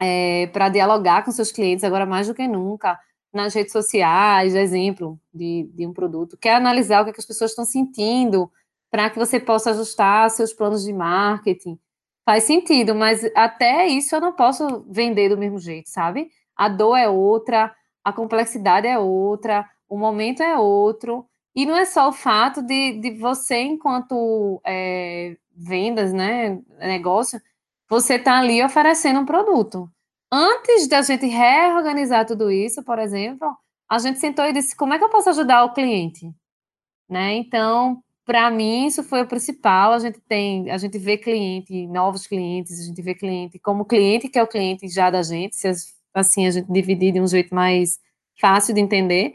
é, 0.00 0.48
para 0.48 0.68
dialogar 0.68 1.24
com 1.24 1.30
seus 1.30 1.52
clientes 1.52 1.84
agora 1.84 2.04
mais 2.04 2.26
do 2.26 2.34
que 2.34 2.46
nunca, 2.48 2.98
nas 3.32 3.54
redes 3.54 3.72
sociais, 3.72 4.54
exemplo 4.54 5.18
de, 5.32 5.70
de 5.74 5.86
um 5.86 5.92
produto, 5.92 6.36
quer 6.36 6.54
analisar 6.56 7.00
o 7.00 7.04
que, 7.04 7.10
é 7.10 7.12
que 7.14 7.20
as 7.20 7.26
pessoas 7.26 7.52
estão 7.52 7.64
sentindo, 7.64 8.50
para 8.94 9.10
que 9.10 9.18
você 9.18 9.40
possa 9.40 9.72
ajustar 9.72 10.30
seus 10.30 10.52
planos 10.52 10.84
de 10.84 10.92
marketing. 10.92 11.76
Faz 12.24 12.44
sentido, 12.44 12.94
mas 12.94 13.28
até 13.34 13.88
isso 13.88 14.14
eu 14.14 14.20
não 14.20 14.32
posso 14.32 14.86
vender 14.88 15.30
do 15.30 15.36
mesmo 15.36 15.58
jeito, 15.58 15.88
sabe? 15.88 16.30
A 16.54 16.68
dor 16.68 16.94
é 16.94 17.08
outra, 17.08 17.74
a 18.04 18.12
complexidade 18.12 18.86
é 18.86 18.96
outra, 18.96 19.68
o 19.88 19.98
momento 19.98 20.44
é 20.44 20.56
outro. 20.56 21.26
E 21.56 21.66
não 21.66 21.76
é 21.76 21.84
só 21.84 22.08
o 22.08 22.12
fato 22.12 22.62
de, 22.62 23.00
de 23.00 23.10
você, 23.18 23.62
enquanto 23.62 24.60
é, 24.64 25.36
vendas, 25.50 26.12
né, 26.12 26.60
negócio, 26.78 27.42
você 27.90 28.14
está 28.14 28.38
ali 28.38 28.62
oferecendo 28.62 29.18
um 29.18 29.26
produto. 29.26 29.90
Antes 30.30 30.86
da 30.86 31.02
gente 31.02 31.26
reorganizar 31.26 32.26
tudo 32.26 32.48
isso, 32.48 32.80
por 32.84 33.00
exemplo, 33.00 33.56
a 33.90 33.98
gente 33.98 34.20
sentou 34.20 34.44
e 34.44 34.52
disse, 34.52 34.76
como 34.76 34.94
é 34.94 34.98
que 34.98 35.04
eu 35.04 35.10
posso 35.10 35.30
ajudar 35.30 35.64
o 35.64 35.72
cliente? 35.72 36.32
Né? 37.08 37.34
Então, 37.34 38.03
para 38.24 38.50
mim, 38.50 38.86
isso 38.86 39.02
foi 39.02 39.22
o 39.22 39.26
principal. 39.26 39.92
A 39.92 39.98
gente 39.98 40.20
tem, 40.20 40.70
a 40.70 40.78
gente 40.78 40.98
vê 40.98 41.16
cliente, 41.18 41.86
novos 41.86 42.26
clientes, 42.26 42.80
a 42.80 42.84
gente 42.84 43.02
vê 43.02 43.14
cliente 43.14 43.58
como 43.58 43.84
cliente 43.84 44.28
que 44.28 44.38
é 44.38 44.42
o 44.42 44.46
cliente 44.46 44.88
já 44.88 45.10
da 45.10 45.22
gente, 45.22 45.56
se 45.56 45.70
assim 46.14 46.46
a 46.46 46.50
gente 46.50 46.70
dividir 46.72 47.12
de 47.12 47.20
um 47.20 47.26
jeito 47.26 47.54
mais 47.54 47.98
fácil 48.40 48.74
de 48.74 48.80
entender. 48.80 49.34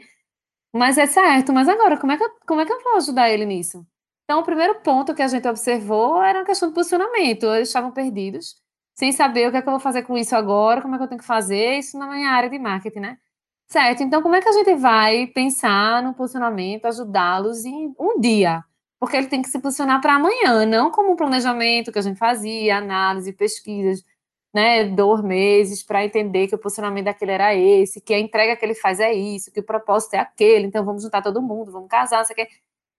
Mas 0.72 0.98
é 0.98 1.06
certo, 1.06 1.52
mas 1.52 1.68
agora, 1.68 1.96
como 1.98 2.12
é 2.12 2.16
que 2.16 2.24
eu, 2.24 2.30
como 2.46 2.60
é 2.60 2.66
que 2.66 2.72
eu 2.72 2.82
vou 2.82 2.96
ajudar 2.96 3.30
ele 3.30 3.44
nisso? 3.44 3.86
Então, 4.24 4.40
o 4.40 4.44
primeiro 4.44 4.76
ponto 4.80 5.14
que 5.14 5.22
a 5.22 5.28
gente 5.28 5.46
observou 5.48 6.22
era 6.22 6.42
a 6.42 6.44
questão 6.44 6.68
do 6.68 6.74
posicionamento. 6.74 7.46
Eles 7.46 7.68
estavam 7.68 7.90
perdidos, 7.90 8.54
sem 8.94 9.10
saber 9.12 9.48
o 9.48 9.50
que 9.50 9.56
é 9.56 9.62
que 9.62 9.68
eu 9.68 9.72
vou 9.72 9.80
fazer 9.80 10.02
com 10.02 10.16
isso 10.16 10.36
agora, 10.36 10.82
como 10.82 10.94
é 10.94 10.98
que 10.98 11.04
eu 11.04 11.08
tenho 11.08 11.20
que 11.20 11.26
fazer 11.26 11.78
isso 11.78 11.98
na 11.98 12.06
minha 12.06 12.30
área 12.30 12.48
de 12.48 12.58
marketing, 12.58 13.00
né? 13.00 13.18
Certo, 13.66 14.02
então 14.02 14.22
como 14.22 14.34
é 14.36 14.40
que 14.42 14.48
a 14.48 14.52
gente 14.52 14.74
vai 14.76 15.26
pensar 15.28 16.02
no 16.02 16.14
posicionamento, 16.14 16.86
ajudá-los 16.86 17.64
em 17.64 17.94
um 17.98 18.20
dia? 18.20 18.64
Porque 19.00 19.16
ele 19.16 19.28
tem 19.28 19.42
que 19.42 19.48
se 19.48 19.58
posicionar 19.58 20.00
para 20.00 20.16
amanhã, 20.16 20.66
não 20.66 20.90
como 20.90 21.12
um 21.12 21.16
planejamento 21.16 21.90
que 21.90 21.98
a 21.98 22.02
gente 22.02 22.18
fazia, 22.18 22.76
análise, 22.76 23.32
pesquisas, 23.32 24.04
né, 24.52 24.84
dois 24.84 25.22
meses 25.22 25.82
para 25.82 26.04
entender 26.04 26.48
que 26.48 26.54
o 26.54 26.58
posicionamento 26.58 27.06
daquele 27.06 27.32
era 27.32 27.54
esse, 27.54 28.00
que 28.00 28.12
a 28.12 28.18
entrega 28.18 28.56
que 28.56 28.64
ele 28.64 28.74
faz 28.74 29.00
é 29.00 29.12
isso, 29.12 29.52
que 29.52 29.60
o 29.60 29.64
propósito 29.64 30.14
é 30.14 30.18
aquele, 30.18 30.66
então 30.66 30.84
vamos 30.84 31.02
juntar 31.02 31.22
todo 31.22 31.40
mundo, 31.40 31.72
vamos 31.72 31.88
casar, 31.88 32.18
não 32.18 32.24
sei 32.24 32.34
o 32.34 32.36
quê. 32.36 32.48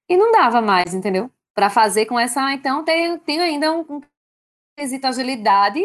E 0.10 0.18
não 0.18 0.32
dava 0.32 0.62
mais, 0.62 0.94
entendeu? 0.94 1.30
Para 1.54 1.70
fazer 1.70 2.06
com 2.06 2.20
essa. 2.20 2.52
Então, 2.54 2.84
tem, 2.84 3.18
tem 3.20 3.40
ainda 3.40 3.72
um, 3.72 3.82
um 3.90 4.02
quesito 4.78 5.08
agilidade, 5.08 5.82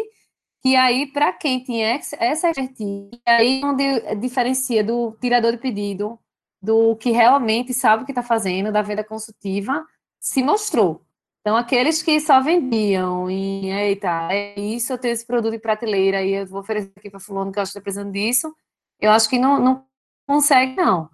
que 0.61 0.75
aí, 0.75 1.05
para 1.07 1.31
quem 1.33 1.63
tinha 1.63 1.87
essa 2.19 2.49
expertise, 2.49 3.21
aí 3.25 3.61
onde 3.63 4.15
diferencia 4.15 4.83
do 4.83 5.13
tirador 5.21 5.51
de 5.51 5.59
pedido, 5.59 6.19
do 6.61 6.95
que 6.95 7.11
realmente 7.11 7.73
sabe 7.73 8.03
o 8.03 8.05
que 8.05 8.11
está 8.11 8.23
fazendo, 8.23 8.71
da 8.71 8.81
venda 8.81 9.03
consultiva, 9.03 9.85
se 10.27 10.43
mostrou. 10.43 11.05
Então, 11.39 11.55
aqueles 11.55 12.03
que 12.03 12.19
só 12.19 12.41
vendiam 12.41 13.31
e, 13.31 13.71
eita, 13.71 14.27
é 14.29 14.59
isso, 14.59 14.91
eu 14.91 14.97
tenho 14.97 15.13
esse 15.13 15.25
produto 15.25 15.53
em 15.53 15.59
prateleira 15.59 16.21
e 16.21 16.33
eu 16.33 16.45
vou 16.45 16.59
oferecer 16.59 16.91
aqui 16.97 17.09
para 17.09 17.19
fulano 17.19 17.51
que 17.51 17.57
eu 17.57 17.63
acho 17.63 17.71
que 17.71 17.79
está 17.79 17.83
precisando 17.83 18.11
disso, 18.11 18.53
eu 18.99 19.11
acho 19.11 19.29
que 19.29 19.39
não, 19.39 19.57
não 19.57 19.85
consegue, 20.27 20.75
não, 20.75 21.09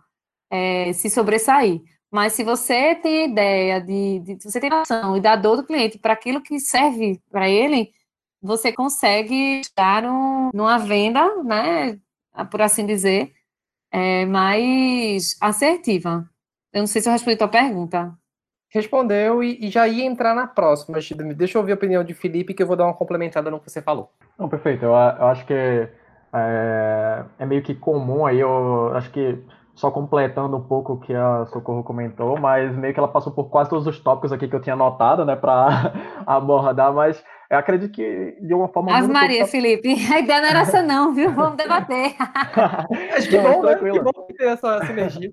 é, 0.50 0.92
se 0.94 1.10
sobressair. 1.12 1.82
Mas 2.12 2.34
se 2.34 2.44
você 2.44 2.96
tem 2.96 3.30
ideia 3.32 3.80
de, 3.80 4.20
de 4.20 4.42
se 4.42 4.52
você 4.52 4.60
tem 4.60 4.70
noção 4.70 5.16
e 5.16 5.22
dá 5.22 5.36
dor 5.36 5.58
do 5.58 5.66
cliente 5.66 6.00
para 6.00 6.14
aquilo 6.14 6.42
que 6.42 6.60
serve 6.60 7.22
para 7.30 7.48
ele, 7.48 7.92
você 8.42 8.74
consegue 8.74 9.62
estar 9.62 10.02
no, 10.02 10.50
numa 10.54 10.80
venda, 10.80 11.44
né, 11.44 12.00
por 12.50 12.62
assim 12.62 12.86
dizer, 12.86 13.34
é, 13.92 14.26
mais 14.26 15.38
assertiva. 15.40 16.28
Eu 16.74 16.82
não 16.82 16.88
sei 16.88 17.02
se 17.02 17.10
eu 17.10 17.14
respondi 17.14 17.36
a 17.36 17.38
tua 17.40 17.48
pergunta 17.48 18.18
respondeu 18.74 19.44
e, 19.44 19.58
e, 19.62 19.70
já 19.70 19.88
ia 19.88 20.04
entrar 20.04 20.34
na 20.34 20.48
próxima. 20.48 20.98
Deixa 21.36 21.58
eu 21.58 21.62
ouvir 21.62 21.74
a 21.74 21.76
opinião 21.76 22.04
de 22.04 22.14
Felipe, 22.14 22.54
que 22.54 22.64
eu 22.64 22.68
vou 22.68 22.76
dar 22.76 22.86
uma 22.86 22.94
complementada 22.94 23.52
no 23.52 23.60
que 23.60 23.70
você 23.70 23.82
falou. 23.82 24.10
Não, 24.38 24.50
perfeito. 24.50 24.84
Eu, 24.84 24.92
eu 24.92 25.28
acho 25.28 25.46
que 25.46 25.54
é, 25.54 27.24
é, 27.38 27.46
meio 27.46 27.62
que 27.62 27.76
comum 27.76 28.26
aí, 28.26 28.40
eu 28.40 28.92
acho 28.96 29.12
que 29.12 29.38
só 29.76 29.92
completando 29.92 30.58
um 30.58 30.64
pouco 30.64 30.94
o 30.94 31.00
que 31.00 31.14
a 31.14 31.46
Socorro 31.46 31.84
comentou, 31.84 32.40
mas 32.40 32.76
meio 32.76 32.94
que 32.94 33.00
ela 33.00 33.08
passou 33.08 33.32
por 33.32 33.50
quase 33.50 33.70
todos 33.70 33.86
os 33.86 34.00
tópicos 34.00 34.32
aqui 34.32 34.48
que 34.48 34.56
eu 34.56 34.62
tinha 34.62 34.74
anotado, 34.74 35.26
né, 35.26 35.36
para 35.36 35.94
abordar, 36.26 36.94
mas 36.94 37.24
eu 37.50 37.58
acredito 37.58 37.92
que 37.92 38.38
de 38.42 38.54
uma 38.54 38.68
forma 38.68 38.96
Ave 38.96 39.08
Maria, 39.12 39.46
Felipe, 39.46 39.90
a 40.12 40.20
ideia 40.20 40.42
não 40.42 40.48
era 40.48 40.60
essa 40.62 40.82
não, 40.82 41.14
viu? 41.14 41.32
Vamos 41.32 41.58
debater. 41.58 42.16
acho 43.16 43.30
que 43.30 43.38
bom, 43.38 43.64
né? 43.64 43.76
Que 43.76 44.00
bom 44.00 44.28
ter 44.36 44.48
essa 44.48 44.84
sinergia. 44.86 45.32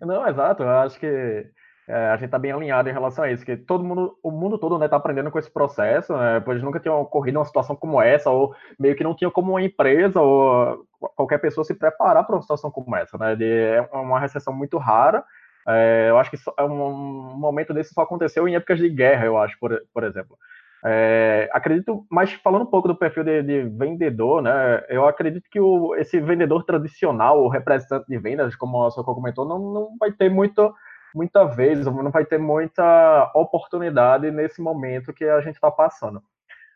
Não, 0.00 0.26
exato. 0.26 0.62
Eu 0.62 0.70
acho 0.70 0.98
que 0.98 1.06
é, 1.06 1.44
a 1.90 2.16
gente 2.16 2.26
está 2.26 2.38
bem 2.38 2.52
alinhado 2.52 2.88
em 2.88 2.92
relação 2.92 3.24
a 3.24 3.30
isso, 3.30 3.44
que 3.44 3.56
todo 3.56 3.84
mundo, 3.84 4.16
o 4.22 4.30
mundo 4.30 4.58
todo 4.58 4.74
está 4.74 4.84
né, 4.84 4.88
tá 4.88 4.96
aprendendo 4.96 5.30
com 5.30 5.38
esse 5.38 5.50
processo, 5.50 6.16
né, 6.16 6.40
pois 6.40 6.62
nunca 6.62 6.80
tinha 6.80 6.94
ocorrido 6.94 7.38
uma 7.38 7.44
situação 7.44 7.74
como 7.76 8.00
essa, 8.00 8.30
ou 8.30 8.54
meio 8.78 8.94
que 8.94 9.04
não 9.04 9.14
tinha 9.14 9.30
como 9.30 9.52
uma 9.52 9.62
empresa 9.62 10.20
ou 10.20 10.86
qualquer 11.16 11.38
pessoa 11.38 11.64
se 11.64 11.74
preparar 11.74 12.24
para 12.24 12.36
uma 12.36 12.42
situação 12.42 12.70
como 12.70 12.94
essa, 12.96 13.16
né, 13.18 13.34
de, 13.36 13.44
é 13.44 13.88
uma 13.92 14.20
recessão 14.20 14.52
muito 14.52 14.78
rara, 14.78 15.24
é, 15.66 16.06
eu 16.08 16.18
acho 16.18 16.30
que 16.30 16.36
só, 16.36 16.54
um, 16.60 17.34
um 17.34 17.38
momento 17.38 17.74
desse 17.74 17.92
só 17.92 18.02
aconteceu 18.02 18.48
em 18.48 18.54
épocas 18.54 18.78
de 18.78 18.88
guerra, 18.88 19.26
eu 19.26 19.38
acho, 19.38 19.58
por, 19.58 19.80
por 19.92 20.04
exemplo. 20.04 20.36
É, 20.82 21.50
acredito, 21.52 22.06
mas 22.10 22.32
falando 22.32 22.62
um 22.62 22.70
pouco 22.70 22.88
do 22.88 22.96
perfil 22.96 23.22
de, 23.22 23.42
de 23.42 23.62
vendedor, 23.64 24.40
né, 24.40 24.82
eu 24.88 25.06
acredito 25.06 25.44
que 25.50 25.60
o, 25.60 25.94
esse 25.94 26.18
vendedor 26.20 26.64
tradicional, 26.64 27.42
o 27.42 27.48
representante 27.48 28.06
de 28.08 28.18
vendas, 28.18 28.56
como 28.56 28.84
a 28.84 28.90
Socorro 28.90 29.16
comentou, 29.16 29.46
não, 29.46 29.58
não 29.58 29.96
vai 29.98 30.10
ter 30.10 30.30
muito 30.30 30.72
muita 31.14 31.44
vez, 31.44 31.84
não 31.86 32.10
vai 32.10 32.24
ter 32.24 32.38
muita 32.38 33.30
oportunidade 33.34 34.30
nesse 34.30 34.60
momento 34.60 35.12
que 35.12 35.24
a 35.24 35.40
gente 35.40 35.54
está 35.54 35.70
passando. 35.70 36.22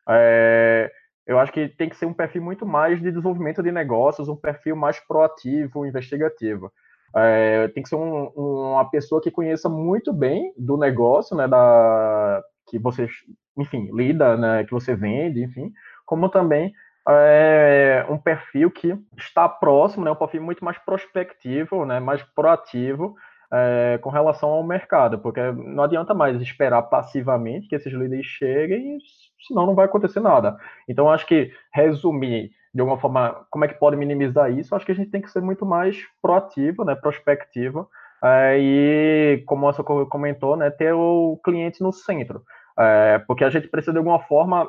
É, 0.08 0.90
eu 1.26 1.38
acho 1.38 1.52
que 1.52 1.68
tem 1.68 1.88
que 1.88 1.96
ser 1.96 2.06
um 2.06 2.12
perfil 2.12 2.42
muito 2.42 2.66
mais 2.66 2.98
de 2.98 3.10
desenvolvimento 3.10 3.62
de 3.62 3.72
negócios, 3.72 4.28
um 4.28 4.36
perfil 4.36 4.76
mais 4.76 5.00
proativo, 5.00 5.86
investigativo. 5.86 6.70
É, 7.16 7.68
tem 7.68 7.82
que 7.82 7.88
ser 7.88 7.96
um, 7.96 8.26
uma 8.34 8.90
pessoa 8.90 9.22
que 9.22 9.30
conheça 9.30 9.68
muito 9.68 10.12
bem 10.12 10.52
do 10.58 10.76
negócio, 10.76 11.36
né, 11.36 11.46
da, 11.46 12.42
que 12.66 12.78
você, 12.78 13.08
enfim, 13.56 13.88
lida, 13.92 14.36
né, 14.36 14.64
que 14.64 14.72
você 14.72 14.94
vende, 14.94 15.42
enfim, 15.42 15.72
como 16.04 16.28
também 16.28 16.72
é, 17.08 18.04
um 18.08 18.18
perfil 18.18 18.70
que 18.70 18.98
está 19.16 19.48
próximo, 19.48 20.04
né, 20.04 20.10
um 20.10 20.16
perfil 20.16 20.42
muito 20.42 20.64
mais 20.64 20.76
prospectivo, 20.78 21.84
né, 21.86 22.00
mais 22.00 22.22
proativo, 22.22 23.14
é, 23.54 23.98
com 23.98 24.10
relação 24.10 24.48
ao 24.48 24.64
mercado, 24.64 25.18
porque 25.18 25.40
não 25.52 25.84
adianta 25.84 26.12
mais 26.12 26.40
esperar 26.42 26.82
passivamente 26.82 27.68
que 27.68 27.76
esses 27.76 27.92
líderes 27.92 28.26
cheguem, 28.26 28.98
senão 29.46 29.64
não 29.64 29.74
vai 29.76 29.84
acontecer 29.86 30.18
nada. 30.18 30.56
Então, 30.88 31.08
acho 31.08 31.24
que 31.26 31.52
resumir 31.72 32.50
de 32.74 32.80
alguma 32.80 32.98
forma 32.98 33.46
como 33.50 33.64
é 33.64 33.68
que 33.68 33.78
pode 33.78 33.96
minimizar 33.96 34.50
isso, 34.50 34.74
acho 34.74 34.84
que 34.84 34.90
a 34.90 34.94
gente 34.94 35.10
tem 35.10 35.22
que 35.22 35.30
ser 35.30 35.40
muito 35.40 35.64
mais 35.64 35.96
proativo, 36.20 36.84
né, 36.84 36.96
prospectivo, 36.96 37.88
é, 38.22 38.58
e 38.58 39.44
como 39.46 39.72
Socorro 39.72 40.06
comentou, 40.08 40.56
né, 40.56 40.70
ter 40.70 40.92
o 40.92 41.40
cliente 41.44 41.80
no 41.80 41.92
centro, 41.92 42.42
é, 42.76 43.20
porque 43.28 43.44
a 43.44 43.50
gente 43.50 43.68
precisa 43.68 43.92
de 43.92 43.98
alguma 43.98 44.18
forma 44.24 44.68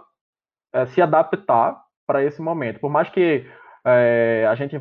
é, 0.72 0.86
se 0.86 1.02
adaptar 1.02 1.82
para 2.06 2.24
esse 2.24 2.40
momento, 2.40 2.80
por 2.80 2.92
mais 2.92 3.10
que 3.10 3.48
é, 3.84 4.46
a 4.48 4.54
gente 4.54 4.80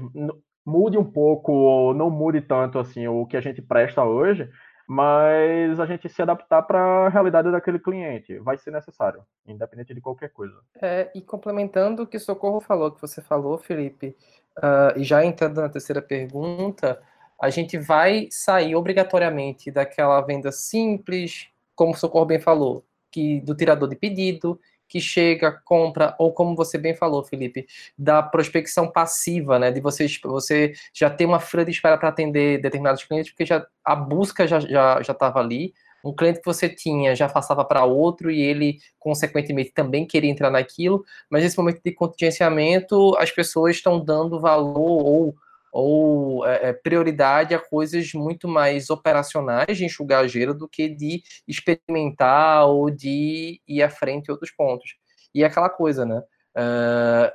mude 0.64 0.97
um 0.97 1.04
pouco 1.04 1.52
ou 1.52 1.94
não 1.94 2.11
mude 2.11 2.40
tanto 2.40 2.78
assim 2.78 3.06
o 3.06 3.26
que 3.26 3.37
a 3.37 3.40
gente 3.40 3.61
presta 3.61 4.02
hoje, 4.04 4.50
mas 4.87 5.80
a 5.80 5.87
gente 5.87 6.09
se 6.09 6.21
adaptar 6.21 6.62
para 6.62 6.78
a 6.78 7.09
realidade 7.09 7.50
daquele 7.50 7.78
cliente 7.78 8.38
vai 8.38 8.59
ser 8.59 8.71
necessário, 8.71 9.23
independente 9.47 9.94
de 9.94 10.00
qualquer 10.00 10.30
coisa. 10.30 10.54
É, 10.80 11.11
e 11.14 11.23
complementando 11.23 12.02
o 12.02 12.06
que 12.06 12.18
Socorro 12.18 12.61
falou, 12.61 12.90
que 12.90 13.00
você 13.00 13.23
falou, 13.23 13.59
Felipe, 13.59 14.16
uh, 14.59 14.99
e 14.99 15.04
já 15.04 15.25
entrando 15.25 15.61
na 15.61 15.68
terceira 15.68 16.02
pergunta, 16.02 17.00
a 17.40 17.50
gente 17.50 17.78
vai 17.78 18.28
sair 18.30 18.75
obrigatoriamente 18.75 19.71
daquela 19.71 20.21
venda 20.21 20.52
simples, 20.52 21.49
como 21.75 21.92
o 21.92 21.97
Socorro 21.97 22.26
bem 22.26 22.40
falou, 22.40 22.85
que 23.11 23.40
do 23.40 23.54
tirador 23.54 23.88
de 23.88 23.97
pedido, 23.97 24.61
que 24.94 25.00
chega, 25.00 25.60
compra, 25.64 26.14
ou 26.20 26.32
como 26.32 26.54
você 26.54 26.78
bem 26.78 26.94
falou, 26.94 27.24
Felipe, 27.24 27.66
da 27.98 28.22
prospecção 28.22 28.88
passiva, 28.88 29.58
né? 29.58 29.72
De 29.72 29.80
você, 29.80 30.06
você 30.22 30.72
já 30.92 31.10
ter 31.10 31.26
uma 31.26 31.40
fila 31.40 31.64
de 31.64 31.72
espera 31.72 31.98
para 31.98 32.10
atender 32.10 32.60
determinados 32.60 33.02
clientes, 33.02 33.32
porque 33.32 33.44
já, 33.44 33.66
a 33.84 33.96
busca 33.96 34.46
já 34.46 34.58
estava 34.58 35.02
já, 35.02 35.02
já 35.02 35.40
ali. 35.40 35.74
Um 36.04 36.14
cliente 36.14 36.38
que 36.38 36.46
você 36.46 36.68
tinha 36.68 37.16
já 37.16 37.28
passava 37.28 37.64
para 37.64 37.84
outro 37.84 38.30
e 38.30 38.40
ele, 38.40 38.78
consequentemente, 39.00 39.72
também 39.72 40.06
queria 40.06 40.30
entrar 40.30 40.50
naquilo, 40.50 41.04
mas 41.28 41.42
nesse 41.42 41.58
momento 41.58 41.80
de 41.84 41.90
contingenciamento, 41.90 43.16
as 43.18 43.32
pessoas 43.32 43.74
estão 43.74 43.98
dando 43.98 44.38
valor 44.38 44.78
ou 44.78 45.34
ou 45.75 46.47
é, 46.47 46.69
é, 46.69 46.73
prioridade 46.73 47.52
a 47.52 47.59
coisas 47.59 48.12
muito 48.14 48.47
mais 48.47 48.90
operacionais 48.90 49.76
de 49.76 49.85
enxugar 49.85 50.23
a 50.23 50.28
gelo 50.28 50.54
do 50.54 50.69
que 50.69 50.88
de 50.88 51.21
experimentar 51.49 52.69
ou 52.69 52.88
de 52.93 53.61
ir 53.66 53.83
à 53.83 53.90
frente 53.90 54.28
em 54.28 54.31
outros 54.31 54.52
pontos. 54.52 54.95
E 55.35 55.43
é 55.43 55.47
aquela 55.47 55.69
coisa, 55.69 56.07
né? 56.07 56.23
Uh, 56.57 57.28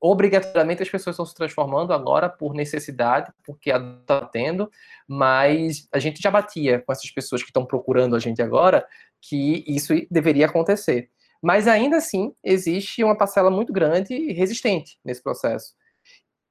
obrigatoriamente 0.00 0.82
as 0.82 0.90
pessoas 0.90 1.14
estão 1.14 1.24
se 1.24 1.36
transformando 1.36 1.92
agora 1.92 2.28
por 2.28 2.52
necessidade, 2.52 3.32
porque 3.44 3.70
está 3.70 4.26
tendo, 4.26 4.68
mas 5.06 5.86
a 5.92 6.00
gente 6.00 6.20
já 6.20 6.32
batia 6.32 6.80
com 6.80 6.90
essas 6.90 7.12
pessoas 7.12 7.42
que 7.42 7.50
estão 7.50 7.64
procurando 7.64 8.16
a 8.16 8.18
gente 8.18 8.42
agora 8.42 8.84
que 9.22 9.62
isso 9.68 9.94
deveria 10.10 10.46
acontecer. 10.46 11.10
Mas 11.40 11.68
ainda 11.68 11.98
assim, 11.98 12.34
existe 12.42 13.04
uma 13.04 13.16
parcela 13.16 13.52
muito 13.52 13.72
grande 13.72 14.14
e 14.14 14.32
resistente 14.32 14.98
nesse 15.04 15.22
processo 15.22 15.74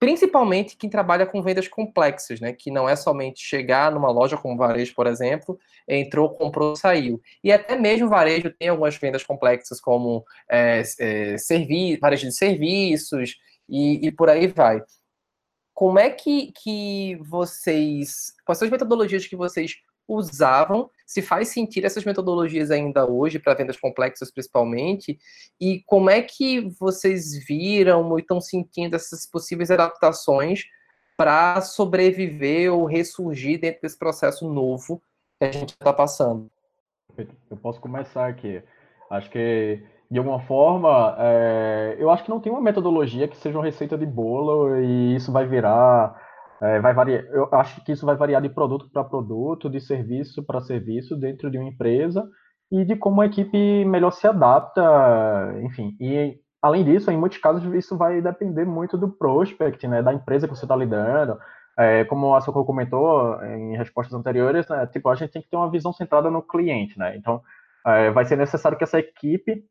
principalmente 0.03 0.75
quem 0.75 0.89
trabalha 0.89 1.25
com 1.25 1.41
vendas 1.41 1.65
complexas, 1.65 2.41
né? 2.41 2.51
Que 2.51 2.69
não 2.69 2.89
é 2.89 2.93
somente 2.93 3.39
chegar 3.39 3.89
numa 3.89 4.11
loja 4.11 4.35
como 4.35 4.57
varejo, 4.57 4.93
por 4.93 5.07
exemplo, 5.07 5.57
entrou, 5.87 6.29
comprou, 6.29 6.75
saiu. 6.75 7.21
E 7.41 7.53
até 7.53 7.77
mesmo 7.77 8.09
varejo 8.09 8.51
tem 8.51 8.67
algumas 8.67 8.97
vendas 8.97 9.23
complexas, 9.23 9.79
como 9.79 10.25
é, 10.51 10.83
é, 10.99 11.37
servi 11.37 11.95
varejo 11.95 12.27
de 12.27 12.35
serviços 12.35 13.37
e, 13.69 14.05
e 14.05 14.11
por 14.11 14.29
aí 14.29 14.47
vai. 14.47 14.81
Como 15.73 15.97
é 15.97 16.09
que, 16.09 16.51
que 16.51 17.15
vocês. 17.21 18.33
Quais 18.45 18.59
são 18.59 18.65
as 18.65 18.71
metodologias 18.73 19.25
que 19.25 19.37
vocês 19.37 19.75
usavam, 20.07 20.89
se 21.05 21.21
faz 21.21 21.49
sentido 21.49 21.85
essas 21.85 22.03
metodologias 22.05 22.71
ainda 22.71 23.05
hoje 23.09 23.39
para 23.39 23.53
vendas 23.53 23.77
complexas 23.77 24.31
principalmente, 24.31 25.17
e 25.59 25.81
como 25.85 26.09
é 26.09 26.21
que 26.21 26.69
vocês 26.79 27.37
viram 27.45 28.09
ou 28.09 28.19
estão 28.19 28.41
sentindo 28.41 28.95
essas 28.95 29.25
possíveis 29.25 29.71
adaptações 29.71 30.63
para 31.17 31.61
sobreviver 31.61 32.73
ou 32.73 32.85
ressurgir 32.85 33.59
dentro 33.59 33.81
desse 33.81 33.97
processo 33.97 34.51
novo 34.51 35.01
que 35.39 35.45
a 35.45 35.51
gente 35.51 35.69
está 35.69 35.93
passando? 35.93 36.49
Eu 37.49 37.57
posso 37.57 37.79
começar 37.79 38.27
aqui. 38.27 38.61
Acho 39.09 39.29
que 39.29 39.83
de 40.09 40.19
alguma 40.19 40.39
forma, 40.41 41.15
é, 41.17 41.95
eu 41.97 42.11
acho 42.11 42.23
que 42.23 42.29
não 42.29 42.39
tem 42.39 42.51
uma 42.51 42.61
metodologia 42.61 43.27
que 43.27 43.35
seja 43.37 43.57
uma 43.57 43.65
receita 43.65 43.97
de 43.97 44.05
bolo 44.05 44.77
e 44.79 45.15
isso 45.15 45.31
vai 45.31 45.47
virar 45.47 46.21
é, 46.63 46.79
vai 46.79 46.93
variar, 46.93 47.25
eu 47.25 47.49
acho 47.51 47.83
que 47.83 47.91
isso 47.91 48.05
vai 48.05 48.15
variar 48.15 48.41
de 48.41 48.47
produto 48.47 48.89
para 48.89 49.03
produto, 49.03 49.69
de 49.69 49.81
serviço 49.81 50.41
para 50.41 50.61
serviço 50.61 51.13
dentro 51.17 51.51
de 51.51 51.57
uma 51.57 51.67
empresa 51.67 52.25
e 52.71 52.85
de 52.85 52.95
como 52.95 53.19
a 53.21 53.25
equipe 53.25 53.83
melhor 53.83 54.11
se 54.11 54.25
adapta, 54.25 54.81
enfim. 55.61 55.97
E 55.99 56.39
além 56.61 56.85
disso, 56.85 57.11
em 57.11 57.17
muitos 57.17 57.37
casos 57.39 57.63
isso 57.73 57.97
vai 57.97 58.21
depender 58.21 58.63
muito 58.63 58.97
do 58.97 59.09
prospect, 59.09 59.85
né, 59.89 60.01
da 60.01 60.13
empresa 60.13 60.47
que 60.47 60.55
você 60.55 60.63
está 60.63 60.75
lidando. 60.75 61.37
É, 61.77 62.05
como 62.05 62.33
a 62.33 62.39
Socorro 62.39 62.65
comentou 62.65 63.43
em 63.43 63.75
respostas 63.75 64.13
anteriores, 64.13 64.65
né, 64.69 64.87
tipo 64.87 65.09
a 65.09 65.15
gente 65.15 65.31
tem 65.31 65.41
que 65.41 65.49
ter 65.49 65.57
uma 65.57 65.69
visão 65.69 65.91
centrada 65.91 66.31
no 66.31 66.41
cliente, 66.41 66.97
né. 66.97 67.17
Então 67.17 67.41
é, 67.85 68.09
vai 68.11 68.23
ser 68.23 68.37
necessário 68.37 68.77
que 68.77 68.85
essa 68.85 68.99
equipe 68.99 69.65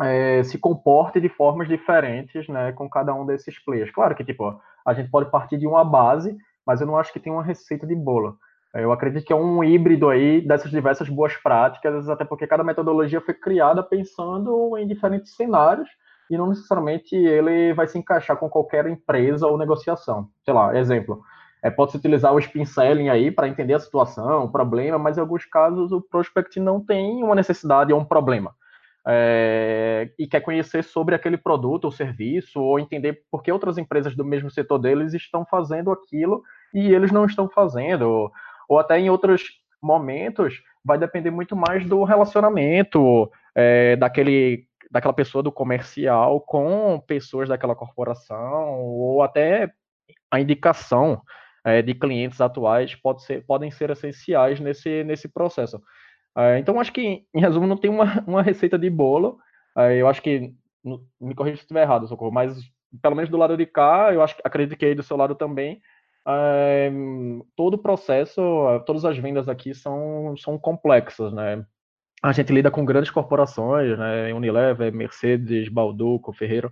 é, 0.00 0.42
se 0.42 0.58
comporte 0.58 1.20
de 1.20 1.28
formas 1.28 1.68
diferentes, 1.68 2.48
né, 2.48 2.72
com 2.72 2.88
cada 2.88 3.14
um 3.14 3.26
desses 3.26 3.62
players. 3.62 3.90
Claro 3.90 4.14
que, 4.14 4.24
tipo, 4.24 4.58
a 4.86 4.94
gente 4.94 5.10
pode 5.10 5.30
partir 5.30 5.58
de 5.58 5.66
uma 5.66 5.84
base, 5.84 6.36
mas 6.66 6.80
eu 6.80 6.86
não 6.86 6.96
acho 6.96 7.12
que 7.12 7.20
tem 7.20 7.32
uma 7.32 7.42
receita 7.42 7.86
de 7.86 7.94
bolo. 7.94 8.38
Eu 8.74 8.90
acredito 8.90 9.26
que 9.26 9.32
é 9.32 9.36
um 9.36 9.62
híbrido 9.62 10.08
aí 10.08 10.40
dessas 10.40 10.70
diversas 10.70 11.08
boas 11.08 11.36
práticas, 11.36 12.08
até 12.08 12.24
porque 12.24 12.46
cada 12.46 12.64
metodologia 12.64 13.20
foi 13.20 13.34
criada 13.34 13.82
pensando 13.82 14.78
em 14.78 14.86
diferentes 14.86 15.36
cenários 15.36 15.88
e 16.30 16.38
não 16.38 16.48
necessariamente 16.48 17.14
ele 17.14 17.74
vai 17.74 17.86
se 17.86 17.98
encaixar 17.98 18.38
com 18.38 18.48
qualquer 18.48 18.86
empresa 18.86 19.46
ou 19.46 19.58
negociação. 19.58 20.28
Sei 20.42 20.54
lá, 20.54 20.74
exemplo, 20.74 21.20
é, 21.62 21.70
pode-se 21.70 21.98
utilizar 21.98 22.32
o 22.32 22.38
spin 22.38 22.64
selling 22.64 23.10
aí 23.10 23.30
para 23.30 23.46
entender 23.46 23.74
a 23.74 23.78
situação, 23.78 24.44
o 24.44 24.50
problema, 24.50 24.96
mas 24.96 25.18
em 25.18 25.20
alguns 25.20 25.44
casos 25.44 25.92
o 25.92 26.00
prospect 26.00 26.58
não 26.58 26.82
tem 26.82 27.22
uma 27.22 27.34
necessidade 27.34 27.92
ou 27.92 28.00
um 28.00 28.04
problema 28.06 28.54
é, 29.06 30.10
e 30.18 30.26
quer 30.26 30.40
conhecer 30.40 30.84
sobre 30.84 31.14
aquele 31.14 31.36
produto 31.36 31.86
ou 31.86 31.90
serviço, 31.90 32.60
ou 32.60 32.78
entender 32.78 33.22
por 33.30 33.42
que 33.42 33.50
outras 33.50 33.78
empresas 33.78 34.14
do 34.14 34.24
mesmo 34.24 34.50
setor 34.50 34.78
deles 34.78 35.12
estão 35.14 35.44
fazendo 35.44 35.90
aquilo 35.90 36.42
e 36.72 36.92
eles 36.92 37.10
não 37.10 37.24
estão 37.24 37.48
fazendo, 37.48 38.02
ou, 38.02 38.32
ou 38.68 38.78
até 38.78 38.98
em 38.98 39.10
outros 39.10 39.42
momentos 39.82 40.62
vai 40.84 40.98
depender 40.98 41.30
muito 41.30 41.56
mais 41.56 41.84
do 41.86 42.04
relacionamento 42.04 43.30
é, 43.54 43.96
daquele 43.96 44.66
daquela 44.90 45.14
pessoa 45.14 45.42
do 45.42 45.50
comercial 45.50 46.38
com 46.40 47.02
pessoas 47.06 47.48
daquela 47.48 47.74
corporação 47.74 48.78
ou 48.82 49.22
até 49.22 49.72
a 50.30 50.38
indicação 50.38 51.22
é, 51.64 51.80
de 51.80 51.94
clientes 51.94 52.40
atuais 52.40 52.94
pode 52.94 53.22
ser, 53.22 53.44
podem 53.46 53.70
ser 53.70 53.90
essenciais 53.90 54.60
nesse, 54.60 55.04
nesse 55.04 55.28
processo. 55.28 55.80
É, 56.36 56.58
então, 56.58 56.80
acho 56.80 56.92
que, 56.92 57.24
em 57.34 57.40
resumo, 57.40 57.66
não 57.66 57.76
tem 57.76 57.90
uma, 57.90 58.04
uma 58.26 58.42
receita 58.42 58.78
de 58.78 58.88
bolo. 58.88 59.38
É, 59.76 59.96
eu 59.96 60.08
acho 60.08 60.22
que, 60.22 60.54
me 61.20 61.34
corrija 61.34 61.56
se 61.56 61.62
estiver 61.62 61.82
errado, 61.82 62.06
Socorro, 62.08 62.32
mas 62.32 62.58
pelo 63.00 63.14
menos 63.14 63.30
do 63.30 63.36
lado 63.36 63.56
de 63.56 63.64
cá, 63.64 64.12
eu 64.12 64.22
acho, 64.22 64.36
acredito 64.44 64.76
que 64.76 64.84
aí 64.84 64.94
do 64.94 65.02
seu 65.02 65.16
lado 65.16 65.34
também, 65.34 65.80
é, 66.26 66.90
todo 67.56 67.74
o 67.74 67.78
processo, 67.78 68.40
todas 68.86 69.04
as 69.04 69.16
vendas 69.16 69.48
aqui 69.48 69.74
são, 69.74 70.34
são 70.36 70.58
complexas, 70.58 71.32
né? 71.32 71.64
A 72.22 72.32
gente 72.32 72.52
lida 72.52 72.70
com 72.70 72.84
grandes 72.84 73.10
corporações, 73.10 73.98
né? 73.98 74.32
Unilever, 74.32 74.92
Mercedes, 74.92 75.68
Balduco, 75.68 76.32
Ferreiro. 76.32 76.70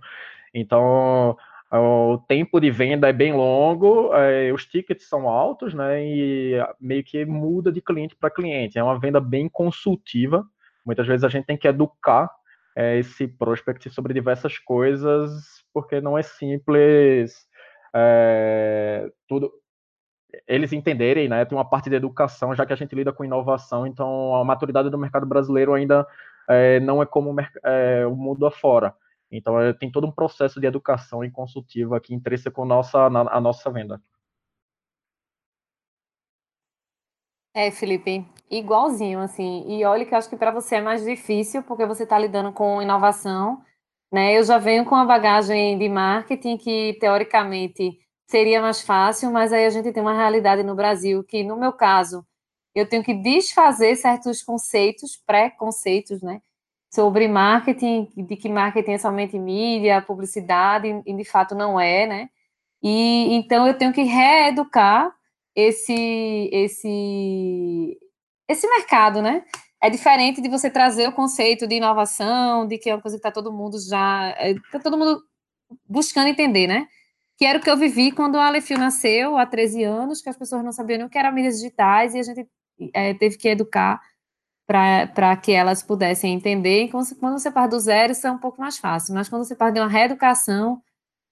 Então, 0.53 1.37
o 1.79 2.17
tempo 2.27 2.59
de 2.59 2.69
venda 2.69 3.07
é 3.07 3.13
bem 3.13 3.31
longo, 3.33 4.13
é, 4.13 4.51
os 4.51 4.65
tickets 4.65 5.07
são 5.07 5.29
altos, 5.29 5.73
né? 5.73 6.05
E 6.05 6.53
meio 6.79 7.01
que 7.01 7.23
muda 7.23 7.71
de 7.71 7.81
cliente 7.81 8.13
para 8.13 8.29
cliente. 8.29 8.77
É 8.77 8.83
uma 8.83 8.99
venda 8.99 9.21
bem 9.21 9.47
consultiva. 9.47 10.45
Muitas 10.85 11.07
vezes 11.07 11.23
a 11.23 11.29
gente 11.29 11.45
tem 11.45 11.55
que 11.55 11.67
educar 11.67 12.29
é, 12.75 12.97
esse 12.97 13.25
prospect 13.25 13.89
sobre 13.89 14.13
diversas 14.13 14.57
coisas, 14.57 15.31
porque 15.73 16.01
não 16.01 16.17
é 16.17 16.21
simples 16.21 17.47
é, 17.95 19.09
tudo 19.27 19.51
eles 20.47 20.73
entenderem, 20.73 21.29
né? 21.29 21.45
Tem 21.45 21.57
uma 21.57 21.69
parte 21.69 21.89
de 21.89 21.95
educação, 21.95 22.53
já 22.55 22.65
que 22.65 22.73
a 22.73 22.75
gente 22.75 22.95
lida 22.95 23.13
com 23.13 23.23
inovação, 23.23 23.87
então 23.87 24.35
a 24.35 24.43
maturidade 24.43 24.89
do 24.89 24.97
mercado 24.97 25.25
brasileiro 25.25 25.73
ainda 25.73 26.07
não 26.83 27.01
é 27.01 27.05
como 27.05 27.33
o 28.09 28.15
mundo 28.15 28.45
afora. 28.45 28.93
Então, 29.31 29.59
é, 29.59 29.73
tem 29.73 29.91
todo 29.91 30.05
um 30.05 30.11
processo 30.11 30.59
de 30.59 30.67
educação 30.67 31.23
e 31.23 31.31
consultivo 31.31 31.95
aqui 31.95 32.13
intrínseco 32.13 32.65
nossa, 32.65 33.09
na, 33.09 33.21
a 33.21 33.39
nossa 33.39 33.71
venda. 33.71 34.01
É, 37.53 37.69
Felipe, 37.69 38.25
igualzinho, 38.49 39.19
assim. 39.19 39.65
E 39.67 39.83
olha 39.85 40.05
que 40.05 40.13
eu 40.13 40.17
acho 40.17 40.29
que 40.29 40.37
para 40.37 40.51
você 40.51 40.75
é 40.75 40.81
mais 40.81 41.03
difícil, 41.03 41.63
porque 41.63 41.85
você 41.85 42.03
está 42.03 42.17
lidando 42.17 42.51
com 42.53 42.81
inovação, 42.81 43.61
né? 44.11 44.37
Eu 44.37 44.43
já 44.43 44.57
venho 44.57 44.85
com 44.85 44.95
a 44.95 45.05
bagagem 45.05 45.77
de 45.77 45.89
marketing 45.89 46.57
que, 46.57 46.97
teoricamente, 46.99 47.99
seria 48.29 48.61
mais 48.61 48.81
fácil, 48.81 49.31
mas 49.31 49.51
aí 49.51 49.65
a 49.65 49.69
gente 49.69 49.91
tem 49.91 50.01
uma 50.01 50.13
realidade 50.15 50.63
no 50.63 50.75
Brasil 50.75 51.23
que, 51.23 51.43
no 51.43 51.57
meu 51.57 51.73
caso, 51.73 52.25
eu 52.73 52.87
tenho 52.87 53.03
que 53.03 53.13
desfazer 53.13 53.95
certos 53.97 54.41
conceitos, 54.41 55.17
pré-conceitos, 55.25 56.21
né? 56.21 56.41
Sobre 56.93 57.27
marketing, 57.27 58.09
de 58.15 58.35
que 58.35 58.49
marketing 58.49 58.91
é 58.91 58.97
somente 58.97 59.39
mídia, 59.39 60.01
publicidade, 60.01 61.01
e 61.05 61.13
de 61.15 61.23
fato 61.23 61.55
não 61.55 61.79
é, 61.79 62.05
né? 62.05 62.29
E 62.83 63.33
então 63.35 63.67
eu 63.67 63.77
tenho 63.77 63.93
que 63.93 64.03
reeducar 64.03 65.13
esse 65.55 66.49
esse 66.51 67.97
esse 68.47 68.67
mercado, 68.67 69.21
né? 69.21 69.43
É 69.81 69.89
diferente 69.89 70.41
de 70.41 70.49
você 70.49 70.69
trazer 70.69 71.07
o 71.07 71.13
conceito 71.13 71.67
de 71.67 71.75
inovação, 71.75 72.67
de 72.67 72.77
que 72.77 72.89
é 72.89 72.95
uma 72.95 73.01
coisa 73.01 73.17
que 73.17 73.19
está 73.19 73.31
todo 73.31 73.51
mundo 73.51 73.79
já 73.79 74.35
está 74.41 74.79
todo 74.79 74.97
mundo 74.97 75.23
buscando 75.87 76.27
entender, 76.27 76.67
né? 76.67 76.87
Que 77.37 77.45
era 77.45 77.59
o 77.59 77.61
que 77.61 77.69
eu 77.69 77.77
vivi 77.77 78.11
quando 78.11 78.37
a 78.37 78.47
Alefio 78.47 78.77
nasceu 78.77 79.37
há 79.37 79.45
13 79.45 79.83
anos, 79.83 80.21
que 80.21 80.29
as 80.29 80.37
pessoas 80.37 80.63
não 80.63 80.71
sabiam 80.71 80.99
nem 80.99 81.07
o 81.07 81.09
que 81.09 81.17
eram 81.17 81.33
mídias 81.33 81.55
digitais 81.55 82.15
e 82.15 82.19
a 82.19 82.23
gente 82.23 82.47
é, 82.93 83.13
teve 83.13 83.37
que 83.37 83.47
educar 83.49 84.01
para 84.71 85.35
que 85.37 85.51
elas 85.51 85.83
pudessem 85.83 86.33
entender. 86.33 86.89
Você, 86.91 87.15
quando 87.15 87.37
você 87.39 87.51
parte 87.51 87.71
do 87.71 87.79
zero, 87.79 88.11
isso 88.13 88.25
é 88.25 88.31
um 88.31 88.37
pouco 88.37 88.61
mais 88.61 88.77
fácil, 88.77 89.13
mas 89.13 89.27
quando 89.27 89.43
você 89.43 89.55
parte 89.55 89.75
de 89.75 89.81
uma 89.81 89.89
reeducação, 89.89 90.81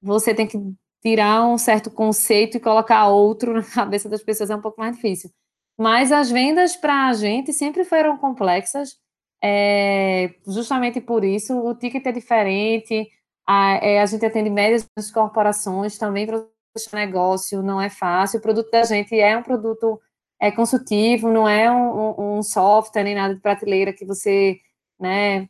você 0.01 0.33
tem 0.33 0.47
que 0.47 0.57
tirar 1.01 1.45
um 1.45 1.57
certo 1.57 1.89
conceito 1.89 2.57
e 2.57 2.59
colocar 2.59 3.07
outro 3.07 3.53
na 3.55 3.63
cabeça 3.63 4.09
das 4.09 4.21
pessoas 4.21 4.49
é 4.49 4.55
um 4.55 4.61
pouco 4.61 4.79
mais 4.79 4.95
difícil. 4.95 5.29
Mas 5.77 6.11
as 6.11 6.29
vendas 6.29 6.75
para 6.75 7.07
a 7.07 7.13
gente 7.13 7.53
sempre 7.53 7.85
foram 7.85 8.17
complexas, 8.17 8.97
é, 9.41 10.35
justamente 10.45 10.99
por 10.99 11.23
isso 11.23 11.57
o 11.57 11.73
ticket 11.73 12.05
é 12.05 12.11
diferente, 12.11 13.09
a, 13.47 13.75
é, 13.75 14.01
a 14.01 14.05
gente 14.05 14.25
atende 14.25 14.49
médias 14.49 14.85
corporações 15.13 15.97
também 15.97 16.27
para 16.27 16.39
o 16.39 16.49
negócio, 16.93 17.63
não 17.63 17.81
é 17.81 17.89
fácil, 17.89 18.39
o 18.39 18.41
produto 18.41 18.69
da 18.69 18.83
gente 18.83 19.17
é 19.17 19.37
um 19.37 19.43
produto 19.43 19.99
é 20.39 20.51
consultivo, 20.51 21.31
não 21.31 21.47
é 21.47 21.71
um, 21.71 22.37
um 22.37 22.43
software 22.43 23.03
nem 23.03 23.15
nada 23.15 23.35
de 23.35 23.41
prateleira 23.41 23.93
que 23.93 24.05
você, 24.05 24.59
né, 24.99 25.49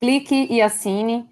clique 0.00 0.46
e 0.50 0.60
assine, 0.60 1.28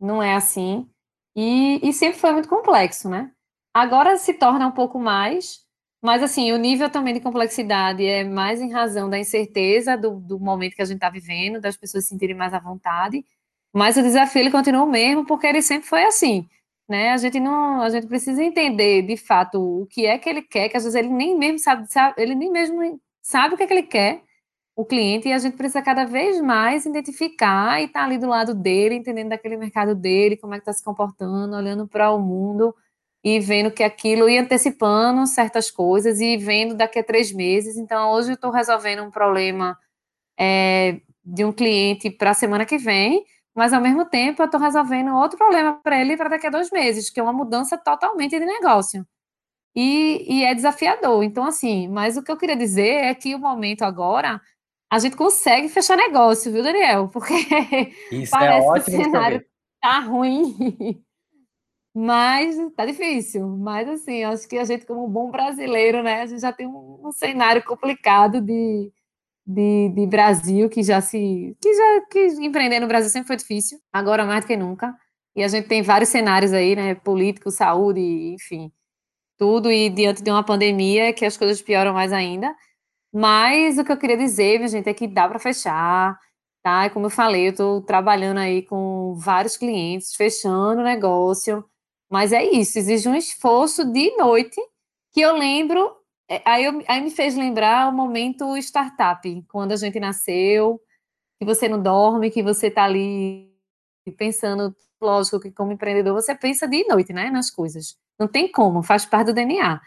não 0.00 0.22
é 0.22 0.34
assim. 0.34 0.88
E, 1.36 1.80
e 1.88 1.92
sempre 1.92 2.18
foi 2.18 2.32
muito 2.32 2.48
complexo, 2.48 3.08
né? 3.08 3.30
Agora 3.74 4.16
se 4.18 4.34
torna 4.34 4.66
um 4.66 4.72
pouco 4.72 4.98
mais, 4.98 5.60
mas 6.02 6.22
assim, 6.22 6.52
o 6.52 6.58
nível 6.58 6.90
também 6.90 7.14
de 7.14 7.20
complexidade 7.20 8.04
é 8.04 8.24
mais 8.24 8.60
em 8.60 8.72
razão 8.72 9.08
da 9.10 9.18
incerteza 9.18 9.96
do, 9.96 10.20
do 10.20 10.38
momento 10.38 10.74
que 10.76 10.82
a 10.82 10.84
gente 10.84 10.96
está 10.96 11.10
vivendo, 11.10 11.60
das 11.60 11.76
pessoas 11.76 12.04
se 12.04 12.10
sentirem 12.10 12.36
mais 12.36 12.54
à 12.54 12.58
vontade, 12.58 13.24
mas 13.72 13.96
o 13.96 14.02
desafio 14.02 14.40
ele 14.40 14.50
continua 14.50 14.84
o 14.84 14.90
mesmo, 14.90 15.26
porque 15.26 15.46
ele 15.46 15.62
sempre 15.62 15.88
foi 15.88 16.04
assim 16.04 16.48
né? 16.90 17.12
A 17.12 17.16
gente 17.16 17.38
não, 17.40 17.80
a 17.82 17.88
gente 17.88 18.06
precisa 18.08 18.42
entender 18.42 19.02
de 19.02 19.16
fato 19.16 19.82
o 19.82 19.86
que 19.86 20.06
é 20.06 20.18
que 20.18 20.28
ele 20.28 20.42
quer, 20.42 20.68
que 20.68 20.76
às 20.76 20.82
vezes 20.84 20.98
ele 20.98 21.08
nem 21.08 21.38
mesmo 21.38 21.58
sabe, 21.60 21.90
sabe 21.90 22.14
ele 22.20 22.34
nem 22.34 22.50
mesmo 22.50 23.00
sabe 23.22 23.54
o 23.54 23.56
que 23.56 23.62
é 23.62 23.66
que 23.66 23.72
ele 23.72 23.84
quer, 23.84 24.22
o 24.76 24.84
cliente, 24.84 25.28
e 25.28 25.32
a 25.32 25.38
gente 25.38 25.56
precisa 25.56 25.82
cada 25.82 26.04
vez 26.04 26.40
mais 26.40 26.86
identificar 26.86 27.80
e 27.80 27.84
estar 27.84 28.00
tá 28.00 28.06
ali 28.06 28.18
do 28.18 28.26
lado 28.26 28.54
dele, 28.54 28.96
entendendo 28.96 29.28
daquele 29.30 29.56
mercado 29.56 29.94
dele, 29.94 30.36
como 30.36 30.54
é 30.54 30.58
que 30.58 30.62
está 30.62 30.72
se 30.72 30.84
comportando, 30.84 31.54
olhando 31.56 31.86
para 31.86 32.10
o 32.10 32.18
mundo 32.18 32.74
e 33.22 33.38
vendo 33.38 33.70
que 33.70 33.82
aquilo 33.82 34.28
e 34.28 34.38
antecipando 34.38 35.26
certas 35.26 35.70
coisas 35.70 36.20
e 36.20 36.36
vendo 36.36 36.74
daqui 36.74 36.98
a 36.98 37.04
três 37.04 37.32
meses. 37.32 37.76
Então, 37.76 38.12
hoje 38.12 38.30
eu 38.30 38.34
estou 38.34 38.50
resolvendo 38.50 39.02
um 39.04 39.10
problema 39.10 39.78
é, 40.38 41.00
de 41.24 41.44
um 41.44 41.52
cliente 41.52 42.10
para 42.10 42.30
a 42.30 42.34
semana 42.34 42.64
que 42.64 42.78
vem 42.78 43.24
mas 43.54 43.72
ao 43.72 43.80
mesmo 43.80 44.04
tempo 44.04 44.42
eu 44.42 44.46
estou 44.46 44.60
resolvendo 44.60 45.14
outro 45.14 45.36
problema 45.36 45.78
para 45.82 46.00
ele 46.00 46.16
para 46.16 46.30
daqui 46.30 46.46
a 46.46 46.50
dois 46.50 46.70
meses, 46.70 47.10
que 47.10 47.18
é 47.18 47.22
uma 47.22 47.32
mudança 47.32 47.76
totalmente 47.76 48.38
de 48.38 48.44
negócio. 48.44 49.06
E, 49.74 50.24
e, 50.28 50.44
é 50.44 50.54
desafiador. 50.54 51.22
Então, 51.22 51.44
assim, 51.44 51.88
mas 51.88 52.16
o 52.16 52.22
que 52.22 52.30
eu 52.30 52.36
queria 52.36 52.56
dizer 52.56 53.04
é 53.04 53.14
que 53.14 53.34
o 53.34 53.38
momento 53.38 53.82
agora 53.82 54.40
a 54.90 54.98
gente 54.98 55.16
consegue 55.16 55.68
fechar 55.68 55.96
negócio, 55.96 56.50
viu, 56.52 56.62
Daniel? 56.62 57.08
Porque 57.08 57.34
Isso 58.10 58.34
é 58.34 58.38
parece 58.38 58.66
é 58.66 58.70
ótimo 58.70 58.84
que 58.84 58.90
o 58.90 59.04
cenário 59.04 59.46
tá 59.80 60.00
ruim. 60.00 61.04
Mas 61.94 62.56
tá 62.76 62.84
difícil. 62.84 63.46
Mas 63.46 63.88
assim, 63.88 64.24
acho 64.24 64.48
que 64.48 64.58
a 64.58 64.64
gente, 64.64 64.86
como 64.86 65.06
um 65.06 65.10
bom 65.10 65.30
brasileiro, 65.30 66.02
né, 66.02 66.22
a 66.22 66.26
gente 66.26 66.40
já 66.40 66.52
tem 66.52 66.66
um, 66.66 67.00
um 67.06 67.12
cenário 67.12 67.62
complicado 67.64 68.40
de, 68.40 68.92
de, 69.52 69.88
de 69.90 70.06
Brasil, 70.06 70.68
que 70.70 70.82
já 70.82 71.00
se. 71.00 71.56
que 71.60 71.74
já 71.74 72.06
que 72.10 72.26
empreender 72.44 72.80
no 72.80 72.86
Brasil 72.86 73.10
sempre 73.10 73.28
foi 73.28 73.36
difícil, 73.36 73.78
agora 73.92 74.24
mais 74.24 74.44
do 74.44 74.48
que 74.48 74.56
nunca. 74.56 74.94
E 75.34 75.42
a 75.42 75.48
gente 75.48 75.68
tem 75.68 75.82
vários 75.82 76.10
cenários 76.10 76.52
aí, 76.52 76.76
né? 76.76 76.94
Político, 76.94 77.50
saúde, 77.50 78.00
enfim, 78.00 78.72
tudo, 79.38 79.70
e 79.70 79.90
diante 79.90 80.22
de 80.22 80.30
uma 80.30 80.44
pandemia 80.44 81.12
que 81.12 81.24
as 81.24 81.36
coisas 81.36 81.62
pioram 81.62 81.94
mais 81.94 82.12
ainda. 82.12 82.54
Mas 83.12 83.78
o 83.78 83.84
que 83.84 83.92
eu 83.92 83.96
queria 83.98 84.16
dizer, 84.16 84.58
minha 84.58 84.68
gente, 84.68 84.88
é 84.88 84.94
que 84.94 85.08
dá 85.08 85.28
para 85.28 85.38
fechar, 85.38 86.18
tá? 86.62 86.86
E 86.86 86.90
como 86.90 87.06
eu 87.06 87.10
falei, 87.10 87.48
eu 87.48 87.50
estou 87.52 87.82
trabalhando 87.82 88.38
aí 88.38 88.62
com 88.62 89.14
vários 89.16 89.56
clientes, 89.56 90.14
fechando 90.14 90.80
o 90.80 90.84
negócio. 90.84 91.64
Mas 92.10 92.32
é 92.32 92.44
isso, 92.44 92.78
exige 92.78 93.08
um 93.08 93.14
esforço 93.14 93.84
de 93.92 94.16
noite, 94.16 94.60
que 95.12 95.20
eu 95.20 95.36
lembro 95.36 95.99
aí, 96.44 96.64
eu, 96.64 96.82
aí 96.86 97.00
me 97.00 97.10
fez 97.10 97.36
lembrar 97.36 97.88
o 97.88 97.92
momento 97.92 98.56
startup, 98.58 99.44
quando 99.48 99.72
a 99.72 99.76
gente 99.76 99.98
nasceu, 99.98 100.80
que 101.38 101.44
você 101.44 101.68
não 101.68 101.82
dorme, 101.82 102.30
que 102.30 102.42
você 102.42 102.68
está 102.68 102.84
ali 102.84 103.50
pensando, 104.16 104.74
lógico 105.00 105.40
que 105.40 105.50
como 105.50 105.72
empreendedor 105.72 106.14
você 106.14 106.34
pensa 106.34 106.68
de 106.68 106.86
noite, 106.86 107.12
né, 107.12 107.30
nas 107.30 107.50
coisas. 107.50 107.98
Não 108.18 108.28
tem 108.28 108.50
como, 108.50 108.82
faz 108.82 109.06
parte 109.06 109.28
do 109.28 109.34
DNA. 109.34 109.80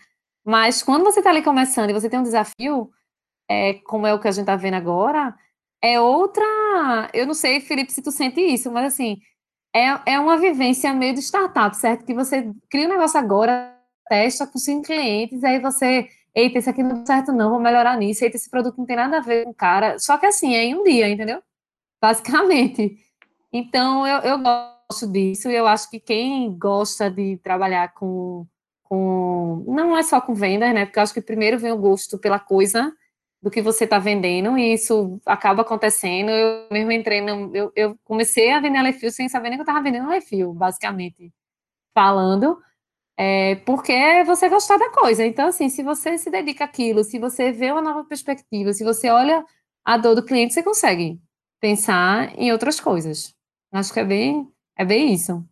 Mas 0.45 0.83
quando 0.83 1.03
você 1.03 1.19
está 1.19 1.29
ali 1.29 1.41
começando 1.41 1.89
e 1.89 1.93
você 1.93 2.09
tem 2.09 2.19
um 2.19 2.23
desafio, 2.23 2.91
é, 3.49 3.75
como 3.85 4.07
é 4.07 4.13
o 4.13 4.19
que 4.19 4.27
a 4.27 4.31
gente 4.31 4.43
está 4.43 4.55
vendo 4.55 4.75
agora, 4.75 5.35
é 5.81 5.99
outra. 5.99 6.43
Eu 7.13 7.27
não 7.27 7.33
sei, 7.33 7.61
Felipe, 7.61 7.91
se 7.93 8.01
tu 8.01 8.11
sente 8.11 8.41
isso, 8.41 8.71
mas 8.71 8.93
assim, 8.93 9.19
é, 9.75 10.13
é 10.13 10.19
uma 10.19 10.37
vivência 10.37 10.93
meio 10.93 11.13
de 11.13 11.21
startup, 11.21 11.75
certo? 11.77 12.05
Que 12.05 12.13
você 12.13 12.51
cria 12.69 12.87
um 12.87 12.91
negócio 12.91 13.19
agora, 13.19 13.77
testa 14.09 14.47
com 14.47 14.57
cinco 14.59 14.83
clientes, 14.87 15.43
aí 15.43 15.59
você 15.59 16.09
eita, 16.35 16.57
esse 16.59 16.69
aqui 16.69 16.83
não 16.83 16.95
deu 16.95 17.05
certo 17.05 17.31
não, 17.31 17.51
vou 17.51 17.59
melhorar 17.59 17.97
nisso, 17.97 18.23
eita, 18.23 18.37
esse 18.37 18.49
produto 18.49 18.77
não 18.77 18.85
tem 18.85 18.95
nada 18.95 19.17
a 19.17 19.21
ver 19.21 19.45
com 19.45 19.51
o 19.51 19.55
cara. 19.55 19.99
Só 19.99 20.17
que 20.17 20.25
assim, 20.25 20.55
é 20.55 20.63
em 20.65 20.75
um 20.75 20.83
dia, 20.83 21.09
entendeu? 21.09 21.41
Basicamente. 22.01 22.97
Então, 23.51 24.05
eu, 24.07 24.19
eu 24.21 24.39
gosto 24.39 25.07
disso 25.11 25.49
e 25.49 25.55
eu 25.55 25.67
acho 25.67 25.89
que 25.89 25.99
quem 25.99 26.57
gosta 26.57 27.09
de 27.09 27.37
trabalhar 27.37 27.93
com, 27.93 28.47
com... 28.83 29.63
Não 29.67 29.97
é 29.97 30.03
só 30.03 30.19
com 30.19 30.33
vendas, 30.33 30.73
né? 30.73 30.85
Porque 30.85 30.99
eu 30.99 31.03
acho 31.03 31.13
que 31.13 31.21
primeiro 31.21 31.59
vem 31.59 31.71
o 31.71 31.77
gosto 31.77 32.17
pela 32.17 32.39
coisa 32.39 32.91
do 33.41 33.51
que 33.51 33.61
você 33.61 33.83
está 33.83 33.99
vendendo 33.99 34.57
e 34.57 34.73
isso 34.73 35.19
acaba 35.25 35.61
acontecendo. 35.61 36.31
Eu 36.31 36.67
mesmo 36.71 36.91
entrei 36.91 37.21
no... 37.21 37.55
Eu, 37.55 37.71
eu 37.75 37.97
comecei 38.03 38.51
a 38.51 38.59
vender 38.59 38.79
Alefio 38.79 39.11
sem 39.11 39.29
saber 39.29 39.49
nem 39.49 39.57
que 39.57 39.61
eu 39.61 39.65
estava 39.65 39.83
vendendo 39.83 40.07
Alefio, 40.07 40.53
basicamente. 40.53 41.31
Falando 41.93 42.57
é, 43.17 43.55
porque 43.57 43.91
é 43.91 44.23
você 44.23 44.49
gostar 44.49 44.77
da 44.77 44.89
coisa. 44.91 45.25
Então, 45.25 45.47
assim, 45.47 45.69
se 45.69 45.83
você 45.83 46.17
se 46.17 46.29
dedica 46.31 46.65
àquilo, 46.65 47.03
se 47.03 47.19
você 47.19 47.51
vê 47.51 47.71
uma 47.71 47.81
nova 47.81 48.03
perspectiva, 48.05 48.73
se 48.73 48.83
você 48.83 49.09
olha 49.09 49.45
a 49.85 49.97
dor 49.97 50.15
do 50.15 50.25
cliente, 50.25 50.53
você 50.53 50.63
consegue 50.63 51.19
pensar 51.59 52.37
em 52.37 52.51
outras 52.51 52.79
coisas. 52.79 53.33
Acho 53.71 53.93
que 53.93 53.99
é 53.99 54.05
bem, 54.05 54.47
é 54.77 54.85
bem 54.85 55.13
isso. 55.13 55.43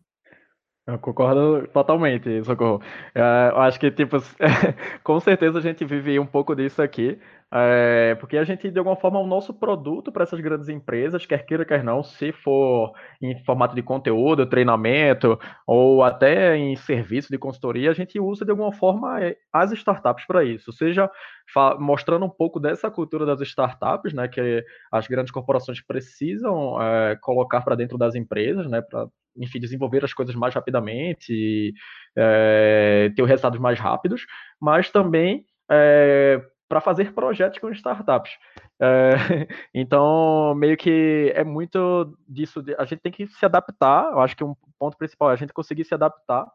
Eu 0.84 0.98
concordo 0.98 1.68
totalmente, 1.68 2.42
Socorro. 2.42 2.82
É, 3.14 3.50
eu 3.52 3.60
acho 3.60 3.78
que, 3.78 3.88
tipo, 3.88 4.16
com 5.04 5.20
certeza 5.20 5.58
a 5.58 5.62
gente 5.62 5.84
vive 5.84 6.18
um 6.18 6.26
pouco 6.26 6.56
disso 6.56 6.82
aqui, 6.82 7.20
é, 7.52 8.16
porque 8.16 8.36
a 8.36 8.42
gente, 8.42 8.68
de 8.68 8.78
alguma 8.80 8.96
forma, 8.96 9.20
o 9.20 9.26
nosso 9.26 9.54
produto 9.54 10.10
para 10.10 10.24
essas 10.24 10.40
grandes 10.40 10.68
empresas, 10.68 11.24
quer 11.24 11.46
queira, 11.46 11.64
quer 11.64 11.84
não, 11.84 12.02
se 12.02 12.32
for 12.32 12.92
em 13.20 13.38
formato 13.44 13.76
de 13.76 13.82
conteúdo, 13.82 14.44
treinamento, 14.44 15.38
ou 15.64 16.02
até 16.02 16.56
em 16.56 16.74
serviço 16.74 17.30
de 17.30 17.38
consultoria, 17.38 17.90
a 17.92 17.94
gente 17.94 18.18
usa, 18.18 18.44
de 18.44 18.50
alguma 18.50 18.72
forma, 18.72 19.22
é, 19.22 19.36
as 19.52 19.70
startups 19.70 20.26
para 20.26 20.42
isso, 20.42 20.72
seja 20.72 21.08
mostrando 21.78 22.24
um 22.26 22.30
pouco 22.30 22.58
dessa 22.58 22.90
cultura 22.90 23.24
das 23.24 23.40
startups, 23.42 24.12
né, 24.12 24.26
que 24.26 24.64
as 24.90 25.06
grandes 25.06 25.30
corporações 25.30 25.80
precisam 25.80 26.80
é, 26.82 27.16
colocar 27.20 27.60
para 27.60 27.76
dentro 27.76 27.96
das 27.96 28.16
empresas, 28.16 28.66
né, 28.68 28.80
para 28.82 29.06
enfim, 29.36 29.58
desenvolver 29.58 30.04
as 30.04 30.12
coisas 30.12 30.34
mais 30.34 30.54
rapidamente, 30.54 31.72
é, 32.16 33.10
ter 33.14 33.24
resultados 33.24 33.58
mais 33.58 33.78
rápidos, 33.78 34.26
mas 34.60 34.90
também 34.90 35.44
é, 35.70 36.40
para 36.68 36.80
fazer 36.80 37.12
projetos 37.12 37.58
com 37.58 37.70
startups. 37.70 38.32
É, 38.80 39.10
então, 39.74 40.54
meio 40.54 40.76
que 40.76 41.32
é 41.34 41.44
muito 41.44 42.16
disso, 42.26 42.64
a 42.78 42.84
gente 42.84 43.00
tem 43.00 43.12
que 43.12 43.26
se 43.26 43.44
adaptar, 43.44 44.10
eu 44.12 44.20
acho 44.20 44.36
que 44.36 44.42
um 44.42 44.54
ponto 44.78 44.96
principal 44.96 45.30
é 45.30 45.34
a 45.34 45.36
gente 45.36 45.52
conseguir 45.52 45.84
se 45.84 45.94
adaptar 45.94 46.46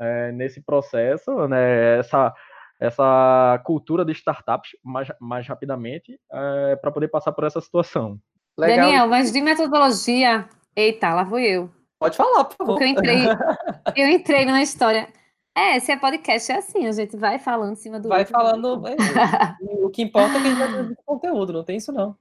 é, 0.00 0.32
nesse 0.32 0.60
processo, 0.60 1.46
né, 1.46 1.98
essa, 1.98 2.34
essa 2.80 3.62
cultura 3.64 4.04
de 4.04 4.12
startups 4.12 4.70
mais, 4.82 5.08
mais 5.20 5.46
rapidamente 5.46 6.18
é, 6.32 6.76
para 6.76 6.90
poder 6.90 7.08
passar 7.08 7.30
por 7.32 7.44
essa 7.44 7.60
situação. 7.60 8.18
Legal. 8.58 8.86
Daniel, 8.86 9.06
mas 9.06 9.30
de 9.30 9.40
metodologia, 9.40 10.48
eita, 10.74 11.14
lá 11.14 11.22
vou 11.22 11.38
eu. 11.38 11.70
Pode 12.00 12.16
falar, 12.16 12.44
por 12.46 12.56
favor. 12.56 12.72
Porque 12.72 12.84
eu 12.84 12.88
entrei, 12.88 13.18
eu 13.94 14.08
entrei 14.08 14.46
numa 14.46 14.62
história. 14.62 15.12
É, 15.54 15.78
se 15.78 15.92
é 15.92 15.96
podcast 15.98 16.50
é 16.50 16.56
assim, 16.56 16.86
a 16.86 16.92
gente 16.92 17.16
vai 17.16 17.38
falando 17.38 17.72
em 17.72 17.76
cima 17.76 18.00
do 18.00 18.08
Vai 18.08 18.20
outro. 18.20 18.32
falando. 18.32 18.82
É, 18.88 18.94
o 19.84 19.90
que 19.90 20.02
importa 20.02 20.38
é 20.38 20.40
que 20.40 20.46
a 20.46 20.50
gente 20.50 20.58
vai 20.58 20.70
fazer 20.70 20.96
conteúdo, 21.04 21.52
não 21.52 21.62
tem 21.62 21.76
isso 21.76 21.92
não. 21.92 22.16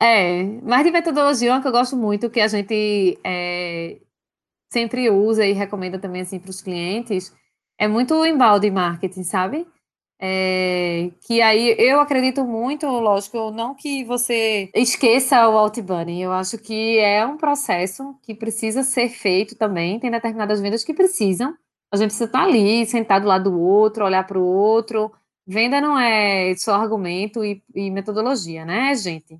É, 0.00 0.42
mas 0.62 0.84
de 0.84 0.90
metodologia, 0.90 1.52
uma 1.52 1.60
que 1.60 1.68
eu 1.68 1.72
gosto 1.72 1.96
muito, 1.96 2.30
que 2.30 2.40
a 2.40 2.48
gente 2.48 3.18
é, 3.22 4.00
sempre 4.72 5.10
usa 5.10 5.44
e 5.44 5.52
recomenda 5.52 5.98
também 5.98 6.22
assim 6.22 6.38
para 6.38 6.50
os 6.50 6.62
clientes, 6.62 7.34
é 7.76 7.86
muito 7.86 8.14
o 8.14 8.24
embalde 8.24 8.70
marketing, 8.70 9.24
sabe? 9.24 9.66
É, 10.20 11.12
que 11.20 11.40
aí 11.40 11.76
eu 11.78 12.00
acredito 12.00 12.44
muito, 12.44 12.86
lógico, 12.86 13.52
não 13.52 13.72
que 13.72 14.04
você 14.04 14.68
esqueça 14.74 15.48
o 15.48 15.56
outbound, 15.56 16.12
eu 16.20 16.32
acho 16.32 16.58
que 16.58 16.98
é 16.98 17.24
um 17.24 17.36
processo 17.36 18.18
que 18.24 18.34
precisa 18.34 18.82
ser 18.82 19.10
feito 19.10 19.54
também, 19.54 20.00
tem 20.00 20.10
determinadas 20.10 20.60
vendas 20.60 20.82
que 20.82 20.92
precisam, 20.92 21.56
a 21.92 21.96
gente 21.96 22.08
precisa 22.08 22.24
estar 22.24 22.42
ali, 22.42 22.84
sentado 22.84 23.22
do 23.22 23.28
lado 23.28 23.50
do 23.50 23.60
outro, 23.60 24.04
olhar 24.04 24.26
para 24.26 24.38
o 24.38 24.44
outro, 24.44 25.12
venda 25.46 25.80
não 25.80 25.96
é 25.98 26.54
só 26.56 26.74
argumento 26.74 27.44
e, 27.44 27.62
e 27.74 27.88
metodologia, 27.90 28.64
né, 28.64 28.94
gente? 28.96 29.38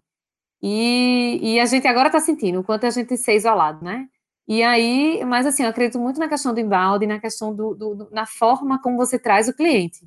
E, 0.63 1.39
e 1.43 1.61
a 1.61 1.67
gente 1.67 1.87
agora 1.89 2.09
está 2.09 2.21
sentindo 2.21 2.61
o 2.61 2.65
quanto 2.65 2.87
a 2.87 2.91
gente 2.91 3.17
ser 3.17 3.37
isolado, 3.37 3.85
né? 3.85 4.09
E 4.47 4.63
aí, 4.63 5.25
mas 5.27 5.47
assim, 5.47 5.63
eu 5.63 5.69
acredito 5.71 5.99
muito 5.99 6.19
na 6.21 6.29
questão 6.29 6.55
do 6.55 6.61
embalde, 6.61 7.07
na 7.07 7.21
questão 7.21 7.55
do, 7.55 7.75
do 7.75 8.09
na 8.11 8.27
forma 8.27 8.81
como 8.81 8.97
você 8.97 9.19
traz 9.19 9.49
o 9.49 9.55
cliente. 9.55 10.07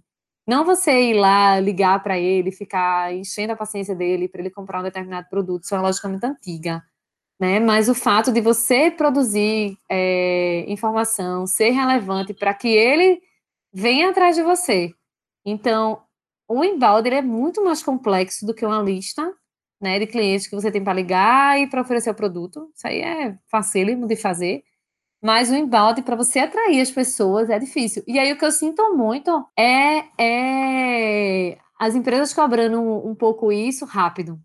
Não 0.52 0.66
você 0.66 1.12
ir 1.12 1.14
lá 1.14 1.62
ligar 1.62 2.04
para 2.04 2.20
ele, 2.20 2.52
ficar 2.52 3.14
enchendo 3.14 3.54
a 3.54 3.56
paciência 3.56 3.96
dele 3.96 4.28
para 4.28 4.42
ele 4.42 4.50
comprar 4.50 4.82
um 4.82 4.84
determinado 4.84 5.30
produto, 5.30 5.64
isso 5.64 5.74
é 5.74 5.78
uma 5.78 5.86
lógica 5.86 6.10
muito 6.10 6.26
antiga. 6.26 6.84
Né? 7.40 7.58
Mas 7.58 7.88
o 7.88 7.96
fato 7.96 8.34
de 8.34 8.42
você 8.42 8.92
produzir 8.92 9.78
é, 9.90 10.66
informação, 10.68 11.48
ser 11.48 11.70
relevante 11.70 12.34
para 12.34 12.54
que 12.54 12.68
ele 12.68 13.22
venha 13.72 14.10
atrás 14.10 14.36
de 14.36 14.44
você. 14.44 14.94
Então, 15.46 16.04
o 16.50 16.66
embalde 16.66 17.08
é 17.08 17.22
muito 17.22 17.64
mais 17.64 17.82
complexo 17.82 18.46
do 18.46 18.54
que 18.54 18.66
uma 18.66 18.82
lista 18.82 19.34
né, 19.80 20.00
de 20.00 20.06
clientes 20.06 20.48
que 20.48 20.56
você 20.56 20.70
tem 20.70 20.84
para 20.84 20.92
ligar 20.92 21.62
e 21.62 21.68
para 21.68 21.80
oferecer 21.80 22.10
o 22.10 22.14
produto. 22.14 22.70
Isso 22.76 22.86
aí 22.90 23.00
é 23.00 23.38
facílimo 23.48 24.06
de 24.06 24.18
fazer. 24.18 24.66
Mas 25.22 25.52
o 25.52 25.56
embalde, 25.56 26.02
para 26.02 26.16
você 26.16 26.40
atrair 26.40 26.82
as 26.82 26.90
pessoas, 26.90 27.50
é 27.50 27.60
difícil. 27.60 28.04
E 28.08 28.18
aí 28.18 28.32
o 28.34 28.38
que 28.38 28.46
eu 28.46 28.52
sinto 28.52 28.96
muito 28.96 29.46
é, 29.58 30.06
é 30.20 31.58
as 31.80 31.96
empresas 31.96 32.34
cobrando 32.34 32.80
um, 32.80 33.12
um 33.12 33.16
pouco 33.16 33.52
isso 33.52 33.86
rápido. 33.86 34.40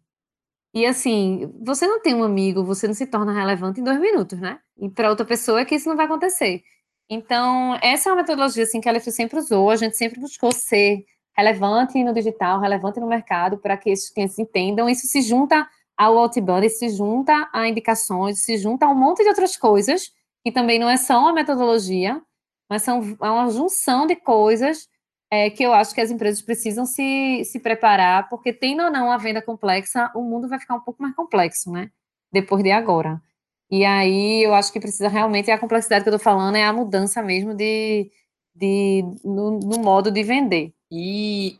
E 0.74 0.84
assim, 0.84 1.50
você 1.64 1.86
não 1.86 2.00
tem 2.00 2.14
um 2.14 2.22
amigo, 2.22 2.62
você 2.62 2.86
não 2.86 2.92
se 2.92 3.06
torna 3.06 3.32
relevante 3.32 3.80
em 3.80 3.84
dois 3.84 3.98
minutos, 3.98 4.38
né? 4.38 4.58
E 4.78 4.90
para 4.90 5.08
outra 5.08 5.24
pessoa 5.24 5.60
é 5.60 5.64
que 5.64 5.74
isso 5.74 5.88
não 5.88 5.96
vai 5.96 6.04
acontecer. 6.04 6.62
Então, 7.08 7.78
essa 7.80 8.10
é 8.10 8.12
uma 8.12 8.20
metodologia 8.22 8.64
assim, 8.64 8.80
que 8.80 8.88
a 8.88 8.92
LF 8.92 9.10
sempre 9.10 9.38
usou, 9.38 9.70
a 9.70 9.76
gente 9.76 9.96
sempre 9.96 10.20
buscou 10.20 10.52
ser 10.52 11.04
relevante 11.36 12.02
no 12.02 12.12
digital, 12.12 12.60
relevante 12.60 13.00
no 13.00 13.06
mercado, 13.06 13.58
para 13.58 13.76
que 13.76 13.90
esses 13.90 14.10
clientes 14.10 14.38
entendam. 14.38 14.88
Isso 14.88 15.06
se 15.06 15.22
junta 15.22 15.66
ao 15.96 16.18
outbound, 16.18 16.66
isso 16.66 16.80
se 16.80 16.90
junta 16.90 17.48
a 17.52 17.68
indicações, 17.68 18.42
se 18.42 18.58
junta 18.58 18.86
a 18.86 18.90
um 18.90 18.94
monte 18.94 19.22
de 19.22 19.28
outras 19.28 19.56
coisas, 19.56 20.10
que 20.46 20.52
também 20.52 20.78
não 20.78 20.88
é 20.88 20.96
só 20.96 21.18
uma 21.18 21.32
metodologia, 21.32 22.22
mas 22.70 22.82
são 22.82 23.00
é 23.20 23.28
uma 23.28 23.50
junção 23.50 24.06
de 24.06 24.14
coisas 24.14 24.88
é, 25.28 25.50
que 25.50 25.64
eu 25.64 25.72
acho 25.72 25.92
que 25.92 26.00
as 26.00 26.08
empresas 26.08 26.40
precisam 26.40 26.86
se, 26.86 27.42
se 27.44 27.58
preparar, 27.58 28.28
porque 28.28 28.52
tendo 28.52 28.84
ou 28.84 28.88
não 28.92 29.10
a 29.10 29.16
venda 29.18 29.42
complexa, 29.42 30.08
o 30.14 30.22
mundo 30.22 30.48
vai 30.48 30.60
ficar 30.60 30.76
um 30.76 30.80
pouco 30.80 31.02
mais 31.02 31.16
complexo, 31.16 31.72
né? 31.72 31.90
Depois 32.30 32.62
de 32.62 32.70
agora. 32.70 33.20
E 33.68 33.84
aí 33.84 34.44
eu 34.44 34.54
acho 34.54 34.72
que 34.72 34.78
precisa 34.78 35.08
realmente, 35.08 35.50
a 35.50 35.58
complexidade 35.58 36.04
que 36.04 36.10
eu 36.10 36.14
estou 36.14 36.32
falando 36.32 36.54
é 36.54 36.62
a 36.62 36.72
mudança 36.72 37.20
mesmo 37.24 37.52
de, 37.52 38.08
de 38.54 39.02
no, 39.24 39.58
no 39.58 39.80
modo 39.80 40.12
de 40.12 40.22
vender. 40.22 40.72
E 40.92 41.58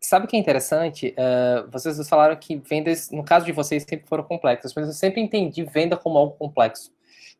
sabe 0.00 0.26
o 0.26 0.28
que 0.28 0.36
é 0.36 0.40
interessante? 0.40 1.14
Uh, 1.16 1.70
vocês 1.70 2.08
falaram 2.08 2.34
que 2.34 2.56
vendas, 2.56 3.12
no 3.12 3.22
caso 3.22 3.46
de 3.46 3.52
vocês, 3.52 3.84
sempre 3.88 4.08
foram 4.08 4.24
complexas, 4.24 4.74
mas 4.74 4.88
eu 4.88 4.92
sempre 4.92 5.20
entendi 5.20 5.62
venda 5.62 5.96
como 5.96 6.18
algo 6.18 6.34
complexo. 6.36 6.92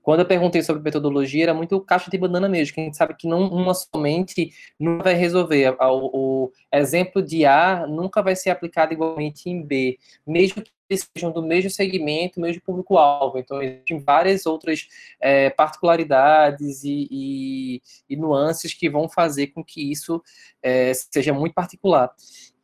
Quando 0.05 0.21
eu 0.21 0.27
perguntei 0.27 0.63
sobre 0.63 0.83
metodologia, 0.83 1.45
era 1.45 1.55
muito 1.55 1.81
caixa 1.81 2.11
de 2.11 2.19
banana 2.19 2.47
mesmo, 2.47 2.75
que 2.75 2.81
a 2.83 2.85
gente 2.85 2.97
sabe 2.97 3.17
que 3.17 3.27
não, 3.27 3.49
uma 3.49 3.73
somente 3.73 4.53
não 4.79 4.99
vai 4.99 5.15
resolver. 5.15 5.75
O, 5.81 6.45
o 6.45 6.53
exemplo 6.71 7.23
de 7.23 7.47
A 7.47 7.87
nunca 7.87 8.23
vai 8.23 8.37
ser 8.37 8.51
aplicado 8.51 8.93
igualmente 8.93 9.49
em 9.49 9.63
B, 9.63 9.99
mesmo 10.27 10.63
que 10.63 10.71
eles 10.91 11.09
sejam 11.17 11.33
do 11.33 11.43
mesmo 11.43 11.71
segmento, 11.71 12.39
mesmo 12.39 12.61
público-alvo. 12.61 13.39
Então, 13.39 13.63
existem 13.63 13.99
várias 13.99 14.45
outras 14.45 14.87
é, 15.19 15.49
particularidades 15.49 16.85
e, 16.85 17.09
e, 17.11 17.83
e, 18.07 18.15
nuances 18.15 18.75
que 18.75 18.91
vão 18.91 19.09
fazer 19.09 19.47
com 19.49 19.65
que 19.65 19.91
isso 19.91 20.23
é, 20.63 20.93
seja 20.93 21.33
muito 21.33 21.55
particular. 21.55 22.13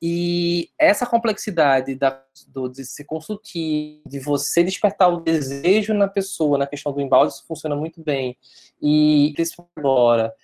E 0.02 0.70
essa 0.78 1.04
complexidade 1.04 1.94
da, 1.94 2.22
do, 2.48 2.68
de 2.68 2.84
ser 2.86 3.04
consultivo, 3.04 4.00
de 4.06 4.18
você 4.18 4.64
despertar 4.64 5.12
o 5.12 5.20
desejo 5.20 5.92
na 5.92 6.08
pessoa, 6.08 6.56
na 6.56 6.66
questão 6.66 6.92
do 6.92 7.00
embalde, 7.02 7.34
isso 7.34 7.44
funciona 7.46 7.76
muito 7.76 8.02
bem. 8.02 8.36
E 8.80 9.34
agora, 9.76 10.34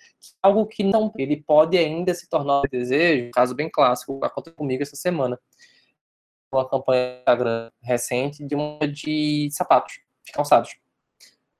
algo 0.43 0.65
que 0.67 0.83
não, 0.83 1.11
ele 1.17 1.37
pode 1.37 1.75
ainda 1.75 2.13
se 2.13 2.29
tornar 2.29 2.59
um 2.59 2.69
desejo, 2.69 3.31
caso 3.31 3.55
bem 3.55 3.69
clássico, 3.69 4.19
aconteceu 4.23 4.55
comigo 4.55 4.83
essa 4.83 4.95
semana 4.95 5.39
uma 6.51 6.67
campanha 6.67 7.21
recente 7.81 8.45
de 8.45 8.55
uma 8.55 8.87
de 8.87 9.49
sapatos, 9.51 9.99
de 10.25 10.31
calçados. 10.31 10.77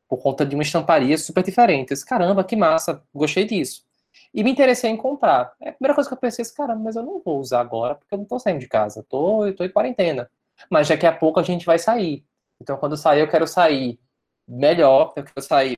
Por 0.08 0.18
conta 0.22 0.46
de 0.46 0.56
uma 0.56 0.64
estamparia 0.64 1.18
super 1.18 1.44
diferente. 1.44 1.94
Esse 1.94 2.06
caramba, 2.06 2.44
que 2.44 2.56
massa, 2.56 3.04
gostei 3.14 3.46
disso. 3.46 3.86
E 4.34 4.44
me 4.44 4.52
interessei 4.52 4.90
em 4.90 4.98
comprar. 4.98 5.54
É 5.62 5.70
a 5.70 5.74
primeira 5.74 5.96
coisa 5.96 6.10
que 6.10 6.14
eu 6.14 6.20
pensei, 6.20 6.46
caramba, 6.56 6.84
mas 6.84 6.96
eu 6.96 7.04
não 7.04 7.22
vou 7.24 7.40
usar 7.40 7.62
agora 7.62 7.96
porque 7.96 8.14
eu 8.14 8.18
não 8.20 8.26
tô 8.26 8.40
saindo 8.40 8.60
de 8.60 8.68
casa. 8.68 9.00
Eu 9.00 9.04
tô, 9.04 9.54
tô 9.54 9.64
em 9.64 9.70
quarentena. 9.70 10.30
Mas 10.70 10.88
daqui 10.88 11.06
a 11.06 11.12
pouco 11.12 11.40
a 11.40 11.44
gente 11.44 11.66
vai 11.66 11.80
sair. 11.80 12.26
Então, 12.62 12.78
quando 12.78 12.94
eu 12.94 12.98
sair, 12.98 13.22
eu 13.22 13.30
quero 13.30 13.48
sair 13.48 14.00
melhor, 14.48 15.14
eu 15.16 15.24
quero 15.24 15.42
sair. 15.42 15.76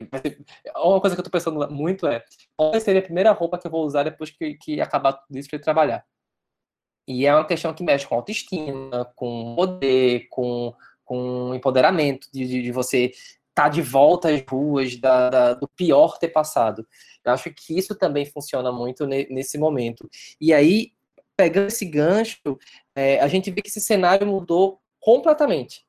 Uma 0.75 1.01
coisa 1.01 1.15
que 1.15 1.19
eu 1.19 1.25
tô 1.25 1.31
pensando 1.31 1.69
muito 1.71 2.07
é 2.07 2.23
qual 2.55 2.79
seria 2.79 3.01
a 3.01 3.03
primeira 3.03 3.31
roupa 3.31 3.57
que 3.57 3.67
eu 3.67 3.71
vou 3.71 3.85
usar 3.85 4.03
depois 4.03 4.29
que, 4.29 4.55
que 4.55 4.79
acabar 4.79 5.13
tudo 5.13 5.37
isso 5.37 5.49
para 5.49 5.59
trabalhar. 5.59 6.05
E 7.07 7.25
é 7.25 7.33
uma 7.33 7.45
questão 7.45 7.73
que 7.73 7.83
mexe 7.83 8.07
com 8.07 8.15
autoestima, 8.15 9.11
com 9.15 9.55
poder, 9.55 10.27
com, 10.29 10.73
com 11.03 11.55
empoderamento, 11.55 12.27
de, 12.31 12.45
de 12.45 12.71
você 12.71 13.05
estar 13.07 13.38
tá 13.59 13.67
de 13.67 13.81
volta 13.81 14.29
às 14.29 14.41
ruas 14.49 14.95
da, 14.95 15.29
da, 15.29 15.53
do 15.53 15.67
pior 15.67 16.17
ter 16.17 16.29
passado. 16.29 16.87
Eu 17.25 17.33
acho 17.33 17.53
que 17.53 17.77
isso 17.77 17.93
também 17.93 18.25
funciona 18.25 18.71
muito 18.71 19.05
ne, 19.05 19.27
nesse 19.29 19.57
momento. 19.57 20.09
E 20.39 20.53
aí, 20.53 20.93
pegando 21.35 21.67
esse 21.67 21.83
gancho, 21.83 22.57
é, 22.95 23.19
a 23.19 23.27
gente 23.27 23.51
vê 23.51 23.61
que 23.61 23.67
esse 23.67 23.81
cenário 23.81 24.25
mudou 24.25 24.79
completamente. 25.01 25.85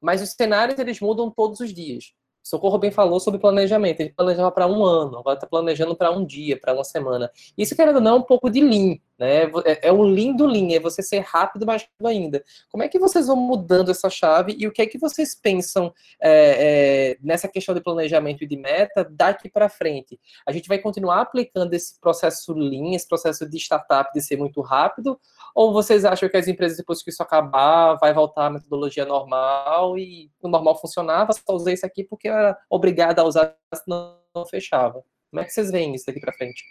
Mas 0.00 0.20
os 0.20 0.30
cenários, 0.30 0.80
eles 0.80 0.98
mudam 0.98 1.30
todos 1.30 1.60
os 1.60 1.72
dias. 1.72 2.12
Socorro 2.42 2.76
bem 2.76 2.90
falou 2.90 3.20
sobre 3.20 3.38
planejamento. 3.38 4.00
Ele 4.00 4.12
planejava 4.12 4.50
para 4.50 4.66
um 4.66 4.84
ano, 4.84 5.16
agora 5.16 5.36
está 5.36 5.46
planejando 5.46 5.94
para 5.94 6.10
um 6.10 6.26
dia, 6.26 6.58
para 6.58 6.74
uma 6.74 6.82
semana. 6.82 7.30
Isso, 7.56 7.76
querendo 7.76 7.96
ou 7.96 8.02
não, 8.02 8.16
é 8.16 8.18
um 8.18 8.22
pouco 8.22 8.50
de 8.50 8.60
lean, 8.60 8.96
né? 9.18 9.44
É, 9.64 9.88
é 9.88 9.92
um 9.92 10.02
lean 10.02 10.34
do 10.34 10.46
lean, 10.46 10.72
é 10.72 10.80
você 10.80 11.02
ser 11.02 11.20
rápido, 11.20 11.64
rápido 11.64 12.06
ainda. 12.06 12.44
Como 12.70 12.82
é 12.82 12.88
que 12.88 12.98
vocês 12.98 13.26
vão 13.26 13.36
mudando 13.36 13.90
essa 13.90 14.10
chave 14.10 14.56
e 14.58 14.66
o 14.66 14.72
que 14.72 14.82
é 14.82 14.86
que 14.86 14.98
vocês 14.98 15.34
pensam 15.34 15.92
é, 16.20 17.12
é, 17.12 17.16
nessa 17.22 17.48
questão 17.48 17.74
de 17.74 17.80
planejamento 17.80 18.42
e 18.42 18.46
de 18.46 18.56
meta 18.56 19.04
daqui 19.08 19.48
para 19.48 19.68
frente? 19.68 20.18
A 20.46 20.52
gente 20.52 20.68
vai 20.68 20.78
continuar 20.78 21.20
aplicando 21.20 21.72
esse 21.74 21.98
processo 22.00 22.52
lean, 22.52 22.94
esse 22.94 23.06
processo 23.06 23.48
de 23.48 23.56
startup 23.58 24.12
de 24.12 24.20
ser 24.20 24.36
muito 24.36 24.60
rápido, 24.60 25.18
ou 25.54 25.72
vocês 25.72 26.04
acham 26.04 26.28
que 26.28 26.36
as 26.36 26.48
empresas, 26.48 26.78
depois 26.78 27.02
que 27.02 27.10
isso 27.10 27.22
acabar, 27.22 27.94
vai 27.94 28.12
voltar 28.12 28.46
à 28.46 28.50
metodologia 28.50 29.04
normal 29.04 29.98
e 29.98 30.30
o 30.40 30.48
normal 30.48 30.80
funcionava, 30.80 31.32
só 31.32 31.54
usei 31.54 31.74
isso 31.74 31.86
aqui 31.86 32.04
porque 32.04 32.28
era 32.28 32.58
obrigada 32.70 33.22
a 33.22 33.24
usar, 33.24 33.54
senão 33.74 34.18
não 34.34 34.46
fechava. 34.46 35.04
Como 35.30 35.40
é 35.40 35.44
que 35.44 35.50
vocês 35.50 35.70
veem 35.70 35.94
isso 35.94 36.06
daqui 36.06 36.20
para 36.20 36.32
frente? 36.32 36.62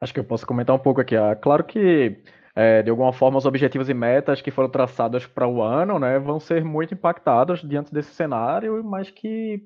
Acho 0.00 0.12
que 0.12 0.20
eu 0.20 0.24
posso 0.24 0.46
comentar 0.46 0.74
um 0.76 0.78
pouco 0.78 1.00
aqui. 1.00 1.16
Ah, 1.16 1.34
claro 1.34 1.64
que, 1.64 2.18
é, 2.54 2.82
de 2.82 2.90
alguma 2.90 3.12
forma, 3.12 3.38
os 3.38 3.46
objetivos 3.46 3.88
e 3.88 3.94
metas 3.94 4.42
que 4.42 4.50
foram 4.50 4.68
traçados 4.68 5.26
para 5.26 5.48
o 5.48 5.62
ano 5.62 5.98
né, 5.98 6.18
vão 6.18 6.38
ser 6.38 6.64
muito 6.64 6.94
impactados 6.94 7.62
diante 7.66 7.92
desse 7.92 8.14
cenário, 8.14 8.82
mas 8.84 9.10
que 9.10 9.62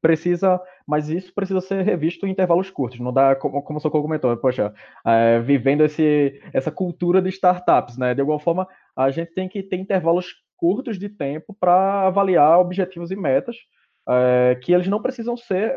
precisa, 0.00 0.60
mas 0.86 1.08
isso 1.08 1.32
precisa 1.34 1.60
ser 1.60 1.82
revisto 1.82 2.26
em 2.26 2.30
intervalos 2.30 2.70
curtos. 2.70 3.00
Não 3.00 3.12
dá, 3.12 3.34
como, 3.34 3.62
como 3.62 3.78
o 3.78 3.82
Socorro 3.82 4.04
comentou, 4.04 4.34
poxa, 4.36 4.72
é, 5.04 5.40
vivendo 5.40 5.84
esse, 5.84 6.40
essa 6.52 6.70
cultura 6.70 7.20
de 7.22 7.28
startups, 7.30 7.96
né? 7.96 8.14
De 8.14 8.20
alguma 8.20 8.38
forma, 8.38 8.66
a 8.96 9.10
gente 9.10 9.32
tem 9.32 9.48
que 9.48 9.62
ter 9.62 9.76
intervalos 9.76 10.26
curtos 10.56 10.98
de 10.98 11.08
tempo 11.08 11.56
para 11.58 12.06
avaliar 12.06 12.58
objetivos 12.60 13.10
e 13.10 13.16
metas, 13.16 13.56
é, 14.08 14.58
que 14.62 14.72
eles 14.72 14.88
não 14.88 15.00
precisam 15.02 15.36
ser. 15.36 15.74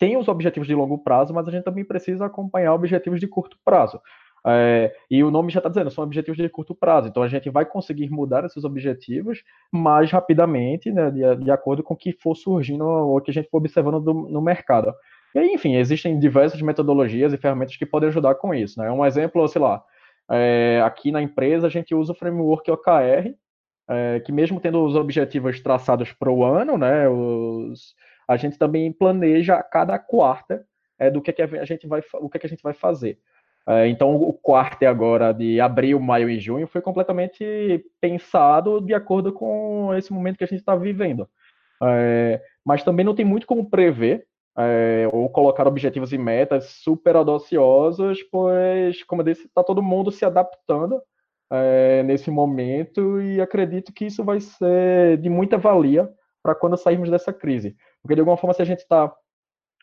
Tem 0.00 0.16
os 0.16 0.28
objetivos 0.28 0.66
de 0.66 0.74
longo 0.74 0.96
prazo, 0.96 1.34
mas 1.34 1.46
a 1.46 1.50
gente 1.50 1.62
também 1.62 1.84
precisa 1.84 2.24
acompanhar 2.24 2.72
objetivos 2.72 3.20
de 3.20 3.28
curto 3.28 3.58
prazo. 3.62 4.00
É, 4.46 4.90
e 5.10 5.22
o 5.22 5.30
nome 5.30 5.52
já 5.52 5.58
está 5.58 5.68
dizendo, 5.68 5.90
são 5.90 6.02
objetivos 6.02 6.38
de 6.38 6.48
curto 6.48 6.74
prazo. 6.74 7.08
Então 7.08 7.22
a 7.22 7.28
gente 7.28 7.50
vai 7.50 7.66
conseguir 7.66 8.08
mudar 8.08 8.42
esses 8.46 8.64
objetivos 8.64 9.44
mais 9.70 10.10
rapidamente, 10.10 10.90
né, 10.90 11.10
de, 11.10 11.44
de, 11.44 11.50
acordo 11.50 11.82
com 11.82 11.92
o 11.92 11.96
que 11.96 12.14
for 12.14 12.34
surgindo 12.34 12.82
ou 12.82 13.20
que 13.20 13.30
a 13.30 13.34
gente 13.34 13.50
for 13.50 13.58
observando 13.58 14.00
do, 14.00 14.14
no 14.14 14.40
mercado. 14.40 14.90
E 15.34 15.38
aí, 15.38 15.52
enfim, 15.52 15.76
existem 15.76 16.18
diversas 16.18 16.62
metodologias 16.62 17.34
e 17.34 17.36
ferramentas 17.36 17.76
que 17.76 17.84
podem 17.84 18.08
ajudar 18.08 18.36
com 18.36 18.54
isso. 18.54 18.80
Né? 18.80 18.90
Um 18.90 19.04
exemplo, 19.04 19.46
sei 19.48 19.60
lá, 19.60 19.84
é, 20.30 20.80
aqui 20.82 21.12
na 21.12 21.20
empresa 21.20 21.66
a 21.66 21.70
gente 21.70 21.94
usa 21.94 22.12
o 22.12 22.16
framework 22.16 22.70
OKR, 22.70 23.34
é, 23.86 24.20
que 24.20 24.32
mesmo 24.32 24.60
tendo 24.60 24.82
os 24.82 24.96
objetivos 24.96 25.60
traçados 25.60 26.10
para 26.12 26.32
o 26.32 26.42
ano, 26.42 26.78
né, 26.78 27.06
os, 27.06 27.94
a 28.30 28.36
gente 28.36 28.56
também 28.56 28.92
planeja 28.92 29.60
cada 29.60 29.98
quarta 29.98 30.64
é, 30.96 31.10
do 31.10 31.20
que, 31.20 31.32
que 31.32 31.42
a 31.42 31.64
gente 31.64 31.88
vai, 31.88 32.00
o 32.14 32.30
que, 32.30 32.38
que 32.38 32.46
a 32.46 32.48
gente 32.48 32.62
vai 32.62 32.72
fazer. 32.72 33.18
É, 33.66 33.88
então, 33.88 34.14
o 34.14 34.32
quarto 34.32 34.84
agora 34.84 35.32
de 35.32 35.60
abril, 35.60 35.98
maio 35.98 36.30
e 36.30 36.38
junho 36.38 36.68
foi 36.68 36.80
completamente 36.80 37.84
pensado 38.00 38.80
de 38.80 38.94
acordo 38.94 39.32
com 39.32 39.92
esse 39.96 40.12
momento 40.12 40.38
que 40.38 40.44
a 40.44 40.46
gente 40.46 40.60
está 40.60 40.76
vivendo. 40.76 41.28
É, 41.82 42.40
mas 42.64 42.84
também 42.84 43.04
não 43.04 43.16
tem 43.16 43.24
muito 43.24 43.48
como 43.48 43.68
prever 43.68 44.24
é, 44.56 45.08
ou 45.12 45.28
colocar 45.28 45.66
objetivos 45.66 46.12
e 46.12 46.18
metas 46.18 46.66
super 46.66 47.16
audaciosos, 47.16 48.22
pois, 48.30 49.02
como 49.02 49.22
eu 49.22 49.26
disse, 49.26 49.46
está 49.46 49.64
todo 49.64 49.82
mundo 49.82 50.12
se 50.12 50.24
adaptando 50.24 51.02
é, 51.50 52.04
nesse 52.04 52.30
momento 52.30 53.20
e 53.20 53.40
acredito 53.40 53.92
que 53.92 54.04
isso 54.04 54.22
vai 54.22 54.38
ser 54.38 55.18
de 55.18 55.28
muita 55.28 55.58
valia 55.58 56.08
para 56.40 56.54
quando 56.54 56.76
sairmos 56.76 57.10
dessa 57.10 57.32
crise. 57.32 57.76
Porque, 58.02 58.14
de 58.14 58.20
alguma 58.20 58.36
forma, 58.36 58.54
se 58.54 58.62
a 58.62 58.64
gente 58.64 58.80
está 58.80 59.12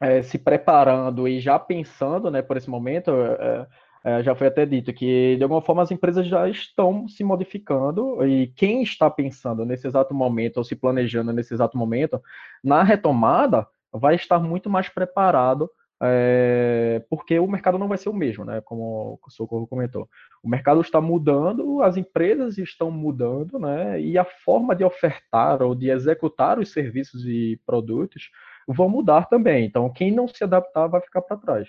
é, 0.02 0.22
se 0.22 0.38
preparando 0.38 1.28
e 1.28 1.40
já 1.40 1.58
pensando 1.58 2.30
né, 2.30 2.42
por 2.42 2.58
esse 2.58 2.70
momento, 2.70 3.12
é, 3.12 3.68
é, 4.04 4.24
já 4.24 4.36
foi 4.36 4.48
até 4.48 4.66
dito 4.66 4.94
que, 4.94 5.36
de 5.38 5.44
alguma 5.44 5.62
forma, 5.62 5.84
as 5.84 5.92
empresas 5.92 6.28
já 6.28 6.48
estão 6.48 7.08
se 7.08 7.24
modificando 7.24 8.26
e 8.26 8.48
quem 8.56 8.82
está 8.82 9.10
pensando 9.10 9.66
nesse 9.66 9.88
exato 9.88 10.14
momento 10.14 10.58
ou 10.58 10.64
se 10.64 10.76
planejando 10.76 11.34
nesse 11.34 11.54
exato 11.54 11.78
momento, 11.78 12.22
na 12.64 12.84
retomada, 12.84 13.68
vai 13.92 14.16
estar 14.16 14.40
muito 14.40 14.70
mais 14.70 14.90
preparado 14.90 15.70
é, 16.02 17.04
porque 17.10 17.40
o 17.40 17.48
mercado 17.48 17.78
não 17.78 17.88
vai 17.88 17.98
ser 17.98 18.10
o 18.10 18.14
mesmo, 18.14 18.46
né? 18.46 18.62
Como 18.62 19.20
o 19.24 19.32
Socorro 19.32 19.68
comentou. 19.68 20.08
O 20.44 20.50
mercado 20.50 20.82
está 20.82 21.02
mudando, 21.02 21.82
as 21.82 21.98
empresas 21.98 22.58
estão 22.58 22.92
mudando, 22.92 23.58
né? 23.58 24.00
E 24.00 24.18
a 24.18 24.26
forma 24.26 24.76
de 24.76 24.84
ofertar 24.84 25.62
ou 25.62 25.74
de 25.74 25.90
executar 25.90 26.60
os 26.60 26.72
serviços 26.72 27.26
e 27.26 27.60
produtos 27.66 28.30
vão 28.68 28.90
mudar 28.90 29.26
também. 29.26 29.66
Então, 29.66 29.92
quem 29.92 30.12
não 30.12 30.28
se 30.28 30.44
adaptar 30.44 30.88
vai 30.88 31.02
ficar 31.02 31.22
para 31.22 31.38
trás. 31.38 31.68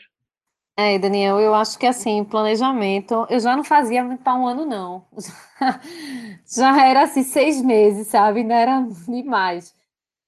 É, 0.77 0.97
Daniel, 0.97 1.41
eu 1.41 1.55
acho 1.55 1.77
que 1.77 1.87
assim, 1.87 2.23
planejamento, 2.23 3.27
eu 3.29 3.41
já 3.41 3.57
não 3.57 3.65
fazia 3.65 4.05
para 4.23 4.35
um 4.35 4.47
ano, 4.47 4.65
não. 4.65 5.07
Já 6.47 6.87
era 6.87 7.03
assim, 7.03 7.25
seis 7.25 7.61
meses, 7.61 8.07
sabe? 8.07 8.45
Não 8.45 8.55
era 8.55 8.87
demais. 9.05 9.75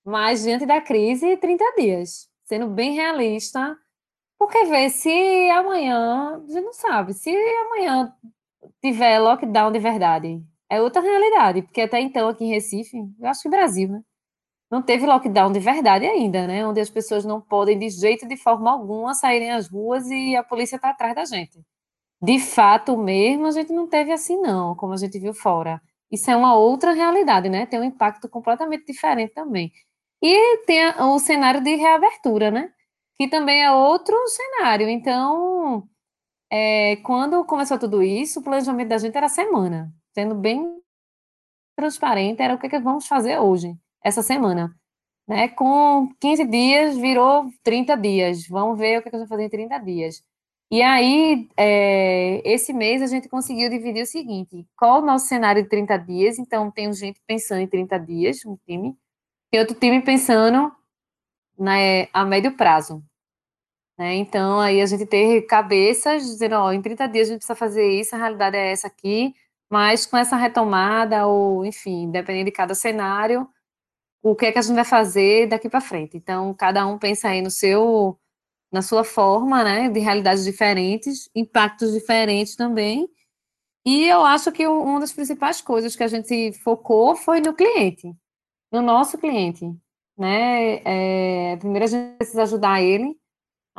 Mas 0.04 0.42
diante 0.42 0.66
da 0.66 0.80
crise, 0.80 1.36
30 1.36 1.64
dias. 1.78 2.28
Sendo 2.44 2.66
bem 2.66 2.94
realista, 2.94 3.78
porque 4.40 4.64
vê 4.64 4.88
se 4.88 5.10
amanhã, 5.50 6.42
gente 6.48 6.64
não 6.64 6.72
sabe, 6.72 7.12
se 7.12 7.30
amanhã 7.30 8.16
tiver 8.82 9.18
lockdown 9.18 9.70
de 9.70 9.78
verdade, 9.78 10.42
é 10.70 10.80
outra 10.80 11.02
realidade, 11.02 11.62
porque 11.62 11.82
até 11.82 12.00
então 12.00 12.28
aqui 12.28 12.44
em 12.44 12.48
Recife, 12.48 12.96
eu 13.20 13.28
acho 13.28 13.42
que 13.42 13.50
Brasil, 13.50 13.88
né? 13.90 14.02
não 14.70 14.80
teve 14.82 15.04
lockdown 15.04 15.52
de 15.52 15.60
verdade 15.60 16.06
ainda, 16.06 16.46
né? 16.46 16.66
Onde 16.66 16.80
as 16.80 16.88
pessoas 16.88 17.24
não 17.24 17.40
podem, 17.40 17.78
de 17.78 17.90
jeito 17.90 18.26
de 18.26 18.36
forma 18.36 18.70
alguma, 18.70 19.14
saírem 19.14 19.50
às 19.50 19.68
ruas 19.68 20.08
e 20.10 20.36
a 20.36 20.44
polícia 20.44 20.76
está 20.76 20.90
atrás 20.90 21.14
da 21.14 21.24
gente. 21.24 21.60
De 22.22 22.38
fato 22.38 22.96
mesmo, 22.96 23.46
a 23.46 23.50
gente 23.50 23.72
não 23.72 23.88
teve 23.88 24.12
assim, 24.12 24.40
não, 24.40 24.76
como 24.76 24.92
a 24.92 24.96
gente 24.96 25.18
viu 25.18 25.34
fora. 25.34 25.82
Isso 26.10 26.30
é 26.30 26.36
uma 26.36 26.54
outra 26.54 26.92
realidade, 26.92 27.48
né? 27.48 27.66
Tem 27.66 27.80
um 27.80 27.84
impacto 27.84 28.28
completamente 28.28 28.86
diferente 28.86 29.34
também. 29.34 29.72
E 30.22 30.58
tem 30.66 30.88
o 31.00 31.18
cenário 31.18 31.62
de 31.62 31.74
reabertura, 31.76 32.50
né? 32.50 32.72
Que 33.20 33.28
também 33.28 33.62
é 33.62 33.70
outro 33.70 34.16
cenário. 34.28 34.88
Então, 34.88 35.86
é, 36.50 36.96
quando 37.04 37.44
começou 37.44 37.78
tudo 37.78 38.02
isso, 38.02 38.40
o 38.40 38.42
planejamento 38.42 38.88
da 38.88 38.96
gente 38.96 39.14
era 39.14 39.28
semana. 39.28 39.92
Sendo 40.14 40.34
bem 40.34 40.80
transparente, 41.76 42.40
era 42.40 42.54
o 42.54 42.58
que, 42.58 42.66
que 42.66 42.78
vamos 42.78 43.06
fazer 43.06 43.38
hoje 43.38 43.74
essa 44.02 44.22
semana. 44.22 44.74
Né? 45.28 45.48
Com 45.48 46.08
15 46.18 46.46
dias, 46.46 46.96
virou 46.96 47.50
30 47.62 47.94
dias. 47.98 48.46
Vamos 48.48 48.78
ver 48.78 49.00
o 49.00 49.02
que, 49.02 49.10
a 49.10 49.12
gente 49.12 49.20
vai 49.20 49.28
fazer 49.28 49.44
em 49.44 49.50
30 49.50 49.78
dias. 49.80 50.24
E 50.70 50.80
aí, 50.80 51.46
é, 51.58 52.40
esse 52.50 52.72
mês, 52.72 53.02
a 53.02 53.06
gente 53.06 53.28
conseguiu 53.28 53.68
dividir 53.68 54.02
o 54.04 54.06
seguinte: 54.06 54.66
qual 54.78 55.02
o 55.02 55.04
nosso 55.04 55.26
cenário 55.26 55.62
de 55.62 55.68
30 55.68 55.98
dias? 55.98 56.38
Então, 56.38 56.70
tem 56.70 56.90
gente 56.94 57.20
pensando 57.26 57.60
em 57.60 57.68
30 57.68 57.98
dias, 57.98 58.46
um 58.46 58.56
time, 58.66 58.96
tem 59.50 59.60
outro 59.60 59.78
time 59.78 60.00
pensando 60.00 60.72
né, 61.58 62.08
a 62.14 62.24
médio 62.24 62.56
prazo. 62.56 63.04
Né? 64.00 64.14
Então, 64.16 64.58
aí 64.60 64.80
a 64.80 64.86
gente 64.86 65.04
tem 65.04 65.46
cabeças 65.46 66.24
dizendo: 66.24 66.54
ó, 66.54 66.72
em 66.72 66.80
30 66.80 67.06
dias 67.08 67.28
a 67.28 67.32
gente 67.32 67.40
precisa 67.40 67.54
fazer 67.54 67.86
isso, 67.86 68.14
a 68.14 68.18
realidade 68.18 68.56
é 68.56 68.72
essa 68.72 68.86
aqui, 68.86 69.34
mas 69.70 70.06
com 70.06 70.16
essa 70.16 70.36
retomada, 70.36 71.26
ou 71.26 71.66
enfim, 71.66 72.10
dependendo 72.10 72.46
de 72.46 72.52
cada 72.52 72.74
cenário, 72.74 73.46
o 74.22 74.34
que 74.36 74.46
é 74.46 74.52
que 74.52 74.58
a 74.58 74.62
gente 74.62 74.76
vai 74.76 74.84
fazer 74.86 75.48
daqui 75.48 75.68
para 75.68 75.82
frente. 75.82 76.16
Então, 76.16 76.54
cada 76.54 76.86
um 76.86 76.98
pensa 76.98 77.28
aí 77.28 77.42
no 77.42 77.50
seu, 77.50 78.18
na 78.72 78.82
sua 78.82 79.04
forma, 79.04 79.64
né, 79.64 79.90
de 79.90 80.00
realidades 80.00 80.44
diferentes, 80.44 81.28
impactos 81.34 81.92
diferentes 81.92 82.56
também. 82.56 83.08
E 83.86 84.06
eu 84.06 84.24
acho 84.24 84.52
que 84.52 84.66
uma 84.66 85.00
das 85.00 85.12
principais 85.12 85.60
coisas 85.62 85.96
que 85.96 86.04
a 86.04 86.08
gente 86.08 86.52
focou 86.64 87.16
foi 87.16 87.40
no 87.40 87.54
cliente, 87.54 88.14
no 88.72 88.82
nosso 88.82 89.18
cliente, 89.18 89.66
né? 90.18 90.82
É, 91.52 91.56
primeiro 91.58 91.84
a 91.86 91.88
gente 91.88 92.16
precisa 92.18 92.42
ajudar 92.44 92.82
ele, 92.82 93.19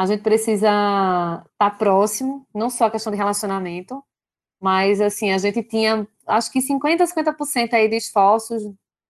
a 0.01 0.05
gente 0.07 0.23
precisa 0.23 0.67
estar 0.67 1.45
tá 1.57 1.69
próximo, 1.69 2.47
não 2.53 2.69
só 2.71 2.85
a 2.85 2.91
questão 2.91 3.11
de 3.11 3.17
relacionamento, 3.17 4.03
mas 4.59 4.99
assim, 4.99 5.31
a 5.31 5.37
gente 5.37 5.61
tinha, 5.61 6.07
acho 6.25 6.51
que 6.51 6.59
50, 6.59 7.05
50% 7.05 7.73
aí 7.73 7.87
de 7.87 7.97
esforços, 7.97 8.63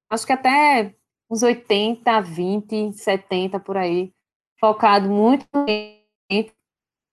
acho 0.09 0.25
que 0.25 0.33
até 0.33 0.93
uns 1.29 1.43
80, 1.43 2.21
20, 2.21 2.93
70 2.93 3.59
por 3.61 3.77
aí, 3.77 4.13
focado 4.59 5.09
muito 5.09 5.47
cliente, 5.65 6.53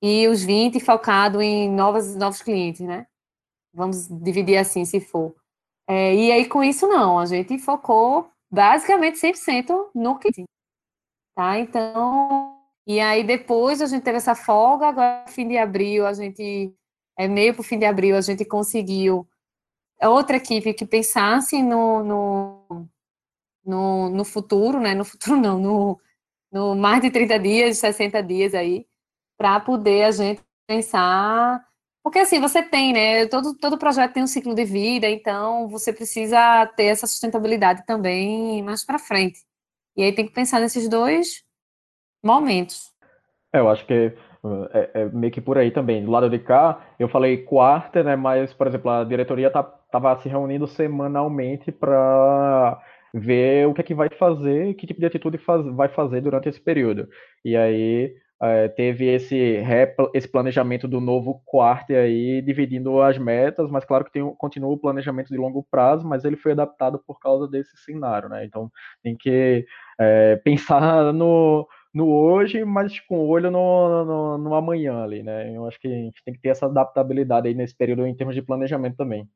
e 0.03 0.27
os 0.27 0.43
20 0.43 0.81
focado 0.81 1.41
em 1.41 1.71
novos, 1.71 2.17
novos 2.17 2.43
clientes, 2.43 2.81
né? 2.81 3.07
Vamos 3.73 4.09
dividir 4.09 4.57
assim, 4.57 4.85
se 4.85 5.01
for. 5.01 5.37
É, 5.89 6.15
e 6.15 6.33
aí, 6.33 6.49
com 6.49 6.63
isso, 6.63 6.87
não, 6.89 7.19
a 7.19 7.27
gente 7.27 7.59
focou 7.59 8.29
basicamente 8.51 9.19
100% 9.19 9.91
no 9.95 10.19
cliente, 10.19 10.45
tá? 11.37 11.59
Então, 11.59 12.48
e 12.89 12.99
aí 13.01 13.23
depois 13.23 13.81
a 13.81 13.87
gente 13.87 14.03
teve 14.03 14.17
essa 14.17 14.35
folga, 14.35 14.89
agora 14.89 15.29
fim 15.29 15.47
de 15.47 15.57
abril, 15.57 16.07
a 16.07 16.13
gente, 16.13 16.75
é 17.17 17.29
meio 17.29 17.55
para 17.55 17.61
o 17.61 17.65
fim 17.65 17.79
de 17.79 17.85
abril, 17.85 18.17
a 18.17 18.21
gente 18.21 18.45
conseguiu 18.45 19.29
outra 20.03 20.39
equipe 20.39 20.75
que 20.75 20.87
pensasse 20.87 21.63
no, 21.63 22.03
no 22.03 22.89
no, 23.69 24.09
no 24.09 24.25
futuro, 24.25 24.81
né? 24.81 24.95
No 24.95 25.05
futuro 25.05 25.37
não, 25.37 25.59
no, 25.59 26.01
no 26.51 26.75
mais 26.75 27.03
de 27.03 27.11
30 27.11 27.39
dias, 27.39 27.79
60 27.79 28.23
dias 28.23 28.55
aí, 28.55 28.87
para 29.37 29.61
poder 29.61 30.05
a 30.05 30.11
gente 30.11 30.43
pensar. 30.67 31.63
Porque 32.03 32.21
assim, 32.21 32.41
você 32.41 32.63
tem, 32.63 32.93
né? 32.93 33.27
Todo, 33.27 33.55
todo 33.55 33.79
projeto 33.79 34.15
tem 34.15 34.23
um 34.23 34.27
ciclo 34.27 34.55
de 34.55 34.65
vida, 34.65 35.09
então 35.09 35.69
você 35.69 35.93
precisa 35.93 36.67
ter 36.77 36.85
essa 36.85 37.07
sustentabilidade 37.07 37.85
também 37.87 38.63
mais 38.63 38.85
para 38.85 38.99
frente. 38.99 39.41
E 39.97 40.03
aí 40.03 40.13
tem 40.15 40.27
que 40.27 40.33
pensar 40.33 40.61
nesses 40.61 40.89
dois 40.89 41.45
momentos. 42.23 42.93
É, 43.53 43.61
eu 43.61 43.69
acho 43.69 43.87
que 43.87 44.13
é, 44.73 44.91
é, 44.95 45.05
meio 45.07 45.33
que 45.33 45.41
por 45.41 45.59
aí 45.59 45.71
também. 45.71 46.05
Do 46.05 46.11
lado 46.11 46.31
de 46.31 46.39
cá, 46.39 46.81
eu 46.99 47.09
falei 47.09 47.39
quarta, 47.39 48.03
né? 48.03 48.17
Mas, 48.17 48.53
por 48.53 48.67
exemplo, 48.67 48.91
a 48.91 49.05
diretoria 49.05 49.51
tá, 49.51 49.63
tava 49.63 50.17
se 50.21 50.29
reunindo 50.29 50.67
semanalmente 50.67 51.73
para 51.73 52.81
ver 53.13 53.67
o 53.67 53.75
que 53.75 53.81
é 53.81 53.85
que 53.85 53.95
vai 53.95 54.09
fazer, 54.11 54.75
que 54.75 54.87
tipo 54.87 55.01
de 55.01 55.07
atitude 55.07 55.39
faz, 55.39 55.65
vai 55.75 55.89
fazer 55.89 56.21
durante 56.21 56.49
esse 56.49 56.61
período. 56.61 57.09
E 57.45 57.57
aí 57.57 58.15
é, 58.41 58.69
teve 58.69 59.07
esse, 59.07 59.59
esse 60.15 60.29
planejamento 60.29 60.87
do 60.87 61.01
novo 61.01 61.43
quarto 61.45 61.93
aí, 61.93 62.41
dividindo 62.43 63.01
as 63.03 63.19
metas, 63.19 63.69
mas 63.71 63.85
claro 63.85 64.05
que 64.05 64.13
tem, 64.13 64.35
continua 64.37 64.71
o 64.71 64.79
planejamento 64.79 65.29
de 65.29 65.37
longo 65.37 65.67
prazo, 65.71 66.07
mas 66.07 66.25
ele 66.25 66.37
foi 66.37 66.53
adaptado 66.53 67.03
por 67.07 67.19
causa 67.19 67.49
desse 67.49 67.77
cenário, 67.79 68.29
né? 68.29 68.45
Então 68.45 68.71
tem 69.03 69.17
que 69.17 69.65
é, 69.99 70.37
pensar 70.37 71.13
no, 71.13 71.67
no 71.93 72.09
hoje, 72.09 72.65
mas 72.65 73.01
com 73.01 73.19
o 73.19 73.29
olho 73.29 73.51
no, 73.51 74.05
no, 74.05 74.39
no, 74.39 74.55
amanhã 74.55 75.03
ali, 75.03 75.23
né? 75.23 75.57
Eu 75.57 75.67
acho 75.67 75.79
que 75.81 75.89
a 75.89 75.91
gente 75.91 76.23
tem 76.25 76.35
que 76.35 76.41
ter 76.41 76.51
essa 76.51 76.67
adaptabilidade 76.67 77.49
aí 77.49 77.55
nesse 77.55 77.75
período 77.75 78.07
em 78.07 78.15
termos 78.15 78.35
de 78.35 78.43
planejamento 78.43 78.97
também. 78.97 79.29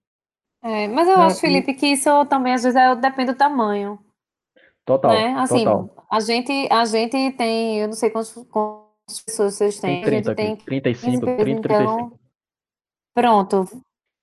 É, 0.62 0.86
mas 0.86 1.08
eu 1.08 1.20
acho, 1.20 1.40
Felipe, 1.40 1.74
que 1.74 1.88
isso 1.88 2.24
também 2.26 2.54
às 2.54 2.62
vezes 2.62 2.80
é, 2.80 2.94
depende 2.94 3.32
do 3.32 3.38
tamanho. 3.38 3.98
Total, 4.84 5.12
né? 5.12 5.34
Assim, 5.38 5.64
total. 5.64 6.06
A 6.10 6.20
gente, 6.20 6.68
a 6.70 6.84
gente 6.84 7.32
tem, 7.32 7.78
eu 7.78 7.88
não 7.88 7.94
sei 7.94 8.10
quantas, 8.10 8.32
quantas 8.48 9.20
pessoas 9.24 9.54
vocês 9.54 9.80
têm. 9.80 10.02
Tem 10.02 10.22
30, 10.22 10.32
a 10.32 10.34
gente 10.34 10.56
tem 10.56 10.64
35, 10.64 11.20
30, 11.20 11.36
30, 11.36 11.50
então, 11.50 11.96
35. 11.96 12.20
Pronto, 13.14 13.64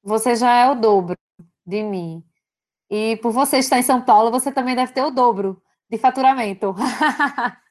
você 0.03 0.35
já 0.35 0.53
é 0.55 0.71
o 0.71 0.75
dobro 0.75 1.17
de 1.65 1.83
mim. 1.83 2.23
E 2.89 3.17
por 3.17 3.31
você 3.31 3.57
estar 3.57 3.77
em 3.77 3.83
São 3.83 4.01
Paulo, 4.01 4.31
você 4.31 4.51
também 4.51 4.75
deve 4.75 4.93
ter 4.93 5.03
o 5.03 5.11
dobro 5.11 5.61
de 5.89 5.97
faturamento. 5.97 6.73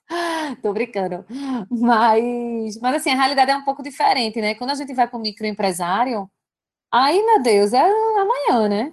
Tô 0.62 0.72
brincando. 0.72 1.24
Mas, 1.70 2.78
mas 2.80 2.96
assim, 2.96 3.10
a 3.10 3.16
realidade 3.16 3.50
é 3.50 3.56
um 3.56 3.64
pouco 3.64 3.82
diferente, 3.82 4.40
né? 4.40 4.54
Quando 4.54 4.70
a 4.70 4.74
gente 4.74 4.94
vai 4.94 5.08
para 5.08 5.16
o 5.18 5.20
microempresário, 5.20 6.30
Aí, 6.90 7.22
meu 7.24 7.42
Deus, 7.42 7.72
é 7.74 7.80
amanhã, 7.82 8.68
né? 8.68 8.92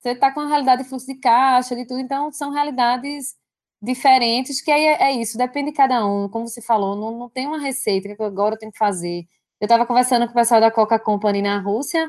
Você 0.00 0.10
está 0.10 0.32
com 0.32 0.40
a 0.40 0.46
realidade 0.48 0.82
de 0.84 0.88
fluxo 0.88 1.06
de 1.06 1.16
caixa, 1.16 1.74
de 1.76 1.86
tudo, 1.86 2.00
então 2.00 2.30
são 2.32 2.50
realidades 2.52 3.36
diferentes, 3.82 4.60
que 4.62 4.70
aí 4.70 4.84
é, 4.84 5.04
é 5.04 5.12
isso, 5.12 5.36
depende 5.38 5.70
de 5.72 5.76
cada 5.76 6.06
um, 6.06 6.28
como 6.28 6.46
você 6.48 6.62
falou, 6.62 6.96
não, 6.96 7.18
não 7.18 7.28
tem 7.30 7.46
uma 7.46 7.58
receita 7.60 8.14
que 8.14 8.22
agora 8.22 8.54
eu 8.54 8.58
tenho 8.58 8.72
que 8.72 8.78
fazer. 8.78 9.24
Eu 9.60 9.66
estava 9.66 9.86
conversando 9.86 10.26
com 10.26 10.32
o 10.32 10.34
pessoal 10.34 10.60
da 10.60 10.70
Coca 10.70 10.98
Company 11.00 11.42
na 11.42 11.58
Rússia, 11.60 12.08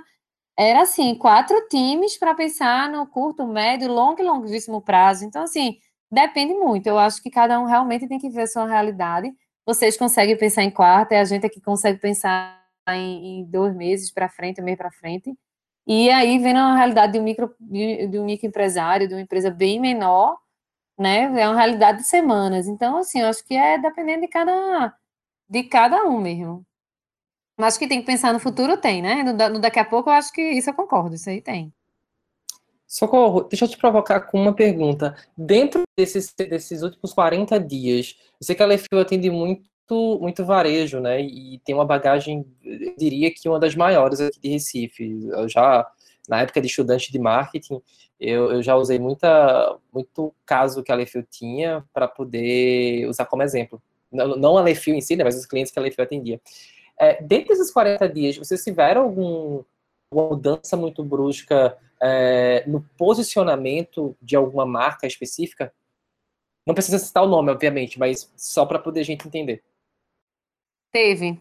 era 0.57 0.84
assim, 0.84 1.15
quatro 1.15 1.68
times 1.70 2.18
para 2.18 2.36
pensar 2.36 2.89
no 2.89 3.07
curto, 3.07 3.47
médio, 3.47 3.89
longo 3.91 4.22
e 4.22 4.26
longuíssimo 4.26 4.82
prazo. 4.82 5.26
Então, 5.26 5.43
assim, 5.43 5.78
depende 6.14 6.53
muito. 6.53 6.88
Eu 6.88 6.97
acho 6.99 7.22
que 7.22 7.30
cada 7.30 7.59
um 7.59 7.66
realmente 7.66 8.07
tem 8.07 8.20
que 8.20 8.30
ver 8.30 8.43
a 8.43 8.47
sua 8.47 8.68
realidade. 8.68 9.32
Vocês 9.66 9.97
conseguem 9.97 10.38
pensar 10.38 10.64
em 10.64 10.72
quarta, 10.72 11.16
é 11.16 11.20
a 11.20 11.26
gente 11.26 11.45
aqui 11.45 11.61
consegue 11.61 11.99
pensar 11.99 12.61
em, 12.89 13.39
em 13.39 13.45
dois 13.45 13.76
meses 13.76 14.11
para 14.11 14.30
frente, 14.30 14.61
um 14.61 14.64
mês 14.66 14.78
para 14.78 14.91
frente. 14.91 15.34
E 15.88 16.09
aí, 16.09 16.39
vendo 16.39 16.59
a 16.59 16.76
realidade 16.76 17.14
de 17.14 17.20
um, 17.20 17.24
micro, 17.24 17.53
de 17.59 18.20
um 18.20 18.26
microempresário, 18.26 19.07
de 19.07 19.14
uma 19.16 19.22
empresa 19.22 19.49
bem 19.51 19.80
menor, 19.80 20.38
né? 20.97 21.24
É 21.41 21.47
uma 21.49 21.57
realidade 21.57 21.99
de 21.99 22.05
semanas. 22.05 22.68
Então, 22.68 22.97
assim, 22.97 23.22
eu 23.22 23.28
acho 23.28 23.43
que 23.45 23.55
é 23.55 23.78
dependendo 23.78 24.22
de 24.22 24.28
cada, 24.28 24.95
de 25.49 25.64
cada 25.64 26.05
um 26.05 26.20
mesmo. 26.22 26.66
Mas 27.57 27.78
que 27.78 27.88
tem 27.88 27.99
que 27.99 28.05
pensar 28.05 28.34
no 28.34 28.39
futuro, 28.39 28.78
tem, 28.78 29.01
né? 29.01 29.24
No, 29.24 29.34
no 29.34 29.59
daqui 29.59 29.80
a 29.80 29.86
pouco, 29.86 30.09
eu 30.09 30.14
acho 30.14 30.32
que 30.34 30.41
isso 30.41 30.70
eu 30.70 30.74
concordo, 30.74 31.16
isso 31.16 31.30
aí 31.30 31.41
tem. 31.41 31.74
Socorro, 32.94 33.41
deixa 33.46 33.66
eu 33.66 33.70
te 33.70 33.76
provocar 33.76 34.20
com 34.20 34.39
uma 34.39 34.54
pergunta. 34.54 35.16
Dentro 35.36 35.82
desses, 35.98 36.32
desses 36.32 36.84
últimos 36.84 37.12
40 37.12 37.60
dias, 37.60 38.16
eu 38.39 38.46
sei 38.46 38.56
que 38.56 38.62
a 38.62 38.68
Lefil 38.68 39.00
atende 39.00 39.32
muito, 39.32 39.64
muito 40.22 40.46
varejo, 40.46 41.00
né? 41.00 41.20
E 41.20 41.60
tem 41.66 41.74
uma 41.74 41.86
bagagem, 41.86 42.46
eu 42.64 42.96
diria 42.96 43.34
que 43.34 43.50
uma 43.50 43.60
das 43.60 43.74
maiores 43.74 44.22
aqui 44.22 44.39
de 44.39 44.50
Recife. 44.50 45.28
Eu 45.32 45.50
já, 45.50 45.89
na 46.30 46.41
época 46.41 46.62
de 46.62 46.68
estudante 46.68 47.12
de 47.12 47.18
marketing, 47.18 47.82
eu, 48.20 48.52
eu 48.52 48.62
já 48.62 48.76
usei 48.76 49.00
muita, 49.00 49.76
muito 49.91 50.32
caso 50.46 50.84
que 50.84 50.91
a 50.91 50.96
Lefil 50.96 51.26
tinha 51.28 51.84
para 51.91 52.08
poder 52.08 53.08
usar 53.10 53.26
como 53.26 53.41
exemplo. 53.41 53.82
Não, 54.12 54.36
não 54.36 54.56
a 54.56 54.62
Lefil 54.62 54.94
em 54.94 55.02
si, 55.02 55.16
né, 55.16 55.24
mas 55.24 55.36
os 55.36 55.48
clientes 55.48 55.74
que 55.74 55.80
a 55.80 55.82
Lefil 55.82 56.04
atendia. 56.04 56.39
É, 57.00 57.20
dentro 57.24 57.48
desses 57.48 57.72
40 57.72 58.08
dias, 58.08 58.38
vocês 58.38 58.64
tiveram 58.64 59.02
algum, 59.02 59.64
alguma 60.12 60.30
mudança 60.30 60.78
muito 60.78 61.04
brusca 61.04 61.76
é, 62.04 62.66
no 62.68 62.82
posicionamento 62.97 64.16
de 64.22 64.36
alguma 64.36 64.66
marca 64.66 65.08
específica? 65.08 65.74
Não 66.68 66.74
precisa 66.74 66.99
citar 66.99 67.24
o 67.24 67.28
nome, 67.28 67.51
obviamente, 67.51 67.97
mas 67.97 68.32
só 68.36 68.66
para 68.66 68.80
poder 68.80 69.01
a 69.01 69.06
gente 69.06 69.28
entender. 69.28 69.64
Teve. 70.91 71.39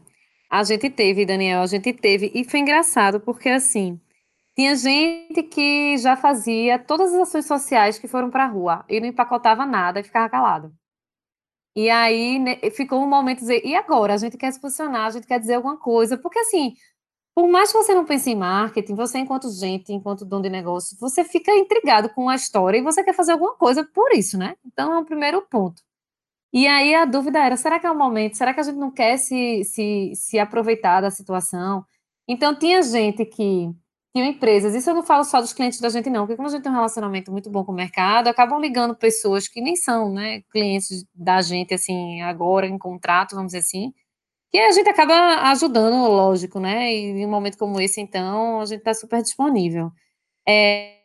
A 0.49 0.63
gente 0.65 0.89
teve, 0.91 1.27
Daniel, 1.27 1.63
a 1.63 1.67
gente 1.67 1.93
teve. 1.93 2.31
E 2.35 2.45
foi 2.45 2.61
engraçado, 2.61 3.21
porque 3.21 3.49
assim, 3.49 4.01
tinha 4.55 4.77
gente 4.77 5.43
que 5.45 5.97
já 5.99 6.17
fazia 6.17 6.79
todas 6.79 7.13
as 7.13 7.29
ações 7.29 7.47
sociais 7.47 7.99
que 7.99 8.07
foram 8.07 8.31
para 8.31 8.45
a 8.45 8.49
rua 8.49 8.85
e 8.89 9.01
não 9.01 9.09
empacotava 9.09 9.65
nada 9.65 10.01
e 10.01 10.05
ficava 10.05 10.29
calado. 10.29 10.73
E 11.75 11.89
aí 11.89 12.39
né, 12.39 12.57
ficou 12.71 13.03
um 13.03 13.09
momento 13.09 13.39
de 13.39 13.45
dizer, 13.45 13.63
e 13.65 13.75
agora? 13.75 14.15
A 14.15 14.19
gente 14.19 14.37
quer 14.37 14.53
se 14.53 14.61
posicionar, 14.61 15.07
a 15.07 15.11
gente 15.11 15.27
quer 15.27 15.41
dizer 15.41 15.55
alguma 15.55 15.79
coisa, 15.79 16.19
porque 16.19 16.39
assim, 16.39 16.75
por 17.35 17.49
mais 17.49 17.72
que 17.72 17.78
você 17.78 17.95
não 17.95 18.05
pense 18.05 18.30
em 18.30 18.37
marketing, 18.37 18.95
você, 18.95 19.18
enquanto 19.18 19.51
gente, 19.51 19.93
enquanto 19.93 20.24
dono 20.24 20.43
de 20.43 20.51
negócio, 20.51 20.97
você 21.01 21.24
fica 21.24 21.51
intrigado 21.53 22.11
com 22.11 22.28
a 22.28 22.35
história 22.35 22.78
e 22.78 22.83
você 22.83 23.03
quer 23.03 23.14
fazer 23.14 23.33
alguma 23.33 23.55
coisa 23.57 23.85
por 23.85 24.12
isso, 24.12 24.37
né? 24.37 24.55
Então 24.66 24.93
é 24.93 24.99
o 24.99 25.05
primeiro 25.05 25.41
ponto. 25.43 25.83
E 26.53 26.66
aí 26.66 26.95
a 26.95 27.05
dúvida 27.07 27.39
era: 27.41 27.57
será 27.57 27.80
que 27.80 27.87
é 27.87 27.91
o 27.91 27.97
momento? 27.99 28.37
Será 28.37 28.53
que 28.53 28.61
a 28.61 28.62
gente 28.62 28.76
não 28.76 28.91
quer 28.91 29.16
se, 29.16 29.64
se, 29.64 30.12
se 30.14 30.39
aproveitar 30.39 31.01
da 31.01 31.11
situação? 31.11 31.85
Então 32.28 32.55
tinha 32.59 32.83
gente 32.83 33.24
que. 33.24 33.70
Tinha 34.14 34.26
empresas, 34.26 34.74
isso 34.74 34.91
eu 34.91 34.95
não 34.95 35.03
falo 35.03 35.24
só 35.24 35.41
dos 35.41 35.55
clientes 35.55 35.80
da 35.80 35.89
gente, 35.89 36.11
não, 36.11 36.26
porque 36.26 36.37
como 36.37 36.47
a 36.47 36.51
gente 36.51 36.62
tem 36.62 36.70
um 36.70 36.74
relacionamento 36.74 37.33
muito 37.33 37.49
bom 37.49 37.64
com 37.64 37.72
o 37.72 37.74
mercado, 37.74 38.28
acabam 38.28 38.61
ligando 38.61 38.95
pessoas 38.95 39.49
que 39.49 39.59
nem 39.62 39.74
são 39.74 40.12
né, 40.12 40.43
clientes 40.53 41.07
da 41.14 41.41
gente, 41.41 41.72
assim, 41.72 42.20
agora, 42.20 42.66
em 42.66 42.76
contrato, 42.76 43.35
vamos 43.35 43.53
dizer 43.53 43.61
assim, 43.61 43.95
que 44.53 44.59
a 44.59 44.71
gente 44.73 44.89
acaba 44.91 45.51
ajudando, 45.51 45.95
lógico, 46.11 46.61
né? 46.61 46.93
E 46.93 47.07
em 47.23 47.27
um 47.27 47.31
momento 47.31 47.59
como 47.59 47.81
esse, 47.81 48.01
então, 48.01 48.61
a 48.61 48.67
gente 48.67 48.81
está 48.81 48.95
super 48.95 49.23
disponível. 49.23 49.91
É, 50.49 51.01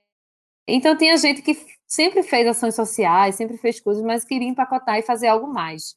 então, 0.67 0.97
tinha 0.97 1.17
gente 1.17 1.41
que 1.41 1.55
sempre 1.87 2.23
fez 2.23 2.47
ações 2.47 2.75
sociais, 2.75 3.35
sempre 3.35 3.57
fez 3.57 3.79
coisas, 3.81 4.03
mas 4.03 4.25
queria 4.25 4.49
empacotar 4.49 4.97
e 4.99 5.03
fazer 5.03 5.27
algo 5.27 5.47
mais. 5.47 5.95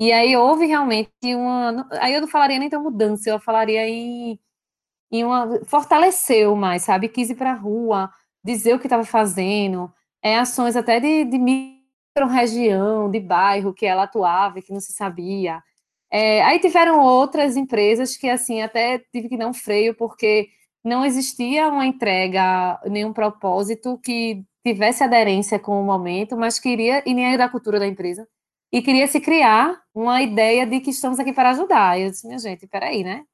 E 0.00 0.12
aí 0.12 0.36
houve 0.36 0.66
realmente 0.66 1.10
uma. 1.34 1.86
Aí 2.00 2.14
eu 2.14 2.22
não 2.22 2.28
falaria 2.28 2.58
nem 2.58 2.70
tão 2.70 2.82
mudança, 2.82 3.30
eu 3.30 3.40
falaria 3.40 3.88
em, 3.88 4.40
em 5.12 5.24
uma. 5.24 5.64
Fortaleceu 5.66 6.56
mais, 6.56 6.84
sabe? 6.84 7.08
Quis 7.08 7.30
ir 7.30 7.36
para 7.36 7.52
a 7.52 7.54
rua, 7.54 8.10
dizer 8.44 8.74
o 8.74 8.80
que 8.80 8.86
estava 8.86 9.04
fazendo, 9.04 9.92
é, 10.22 10.38
ações 10.38 10.76
até 10.76 11.00
de, 11.00 11.24
de 11.26 11.38
micro-região, 11.38 13.10
de 13.10 13.20
bairro 13.20 13.74
que 13.74 13.86
ela 13.86 14.04
atuava 14.04 14.58
e 14.58 14.62
que 14.62 14.72
não 14.72 14.80
se 14.80 14.92
sabia. 14.92 15.62
É, 16.12 16.42
aí 16.42 16.58
tiveram 16.58 17.00
outras 17.00 17.56
empresas 17.56 18.16
que, 18.16 18.28
assim, 18.28 18.62
até 18.62 18.98
tive 19.12 19.28
que 19.28 19.36
dar 19.36 19.46
um 19.46 19.54
freio, 19.54 19.94
porque 19.94 20.48
não 20.84 21.04
existia 21.04 21.68
uma 21.68 21.86
entrega, 21.86 22.80
nenhum 22.86 23.12
propósito 23.12 23.98
que 23.98 24.42
tivesse 24.64 25.04
aderência 25.04 25.58
com 25.58 25.80
o 25.80 25.84
momento, 25.84 26.36
mas 26.36 26.58
queria, 26.58 27.02
e 27.06 27.14
nem 27.14 27.36
da 27.36 27.48
cultura 27.48 27.78
da 27.78 27.86
empresa, 27.86 28.26
e 28.72 28.82
queria 28.82 29.06
se 29.06 29.20
criar 29.20 29.80
uma 29.94 30.22
ideia 30.22 30.66
de 30.66 30.80
que 30.80 30.90
estamos 30.90 31.18
aqui 31.18 31.32
para 31.32 31.50
ajudar. 31.50 31.98
E 31.98 32.02
eu 32.04 32.10
disse, 32.10 32.26
minha 32.26 32.38
gente, 32.38 32.66
peraí, 32.66 33.02
né? 33.02 33.24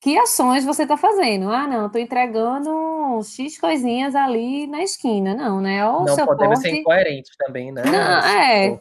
Que 0.00 0.16
ações 0.16 0.64
você 0.64 0.84
está 0.84 0.96
fazendo? 0.96 1.50
Ah, 1.50 1.66
não, 1.66 1.86
estou 1.86 2.00
entregando 2.00 3.20
X 3.24 3.58
coisinhas 3.58 4.14
ali 4.14 4.68
na 4.68 4.80
esquina. 4.82 5.34
Não, 5.34 5.60
né? 5.60 5.86
Ou 5.88 6.04
não 6.04 6.16
podemos 6.16 6.60
ser 6.60 6.70
incoerentes 6.70 7.32
também, 7.36 7.72
né? 7.72 7.82
Não, 7.84 8.28
é. 8.28 8.78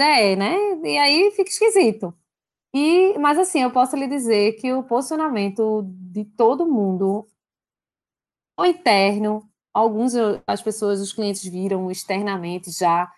É, 0.00 0.36
né? 0.36 0.56
E 0.82 0.96
aí 0.96 1.30
fica 1.32 1.50
esquisito. 1.50 2.14
E, 2.74 3.16
mas 3.18 3.38
assim, 3.38 3.62
eu 3.62 3.70
posso 3.70 3.94
lhe 3.94 4.08
dizer 4.08 4.54
que 4.54 4.72
o 4.72 4.82
posicionamento 4.82 5.84
de 5.86 6.24
todo 6.24 6.66
mundo, 6.66 7.24
o 8.58 8.64
interno, 8.64 9.48
alguns 9.72 10.12
as 10.44 10.60
pessoas, 10.60 11.00
os 11.00 11.12
clientes 11.12 11.44
viram 11.44 11.88
externamente 11.88 12.72
já, 12.72 13.08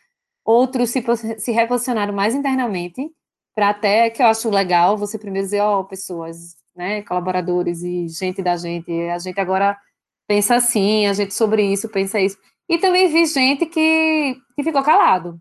outros 0.44 0.90
se, 0.90 1.02
se 1.38 1.52
reposicionaram 1.52 2.12
mais 2.12 2.34
internamente, 2.34 3.10
para 3.54 3.70
até 3.70 4.10
que 4.10 4.22
eu 4.22 4.26
acho 4.26 4.50
legal 4.50 4.98
você 4.98 5.18
primeiro 5.18 5.46
dizer, 5.46 5.60
ó, 5.60 5.80
oh, 5.80 5.84
pessoas, 5.84 6.56
né, 6.74 7.00
colaboradores 7.02 7.82
e 7.82 8.08
gente 8.08 8.42
da 8.42 8.58
gente, 8.58 8.92
a 9.08 9.18
gente 9.18 9.40
agora 9.40 9.78
pensa 10.28 10.56
assim, 10.56 11.06
a 11.06 11.14
gente 11.14 11.32
sobre 11.32 11.62
isso, 11.62 11.88
pensa 11.88 12.20
isso. 12.20 12.36
E 12.68 12.78
também 12.78 13.08
vi 13.08 13.24
gente 13.24 13.64
que, 13.64 14.36
que 14.54 14.62
ficou 14.62 14.82
calado, 14.82 15.40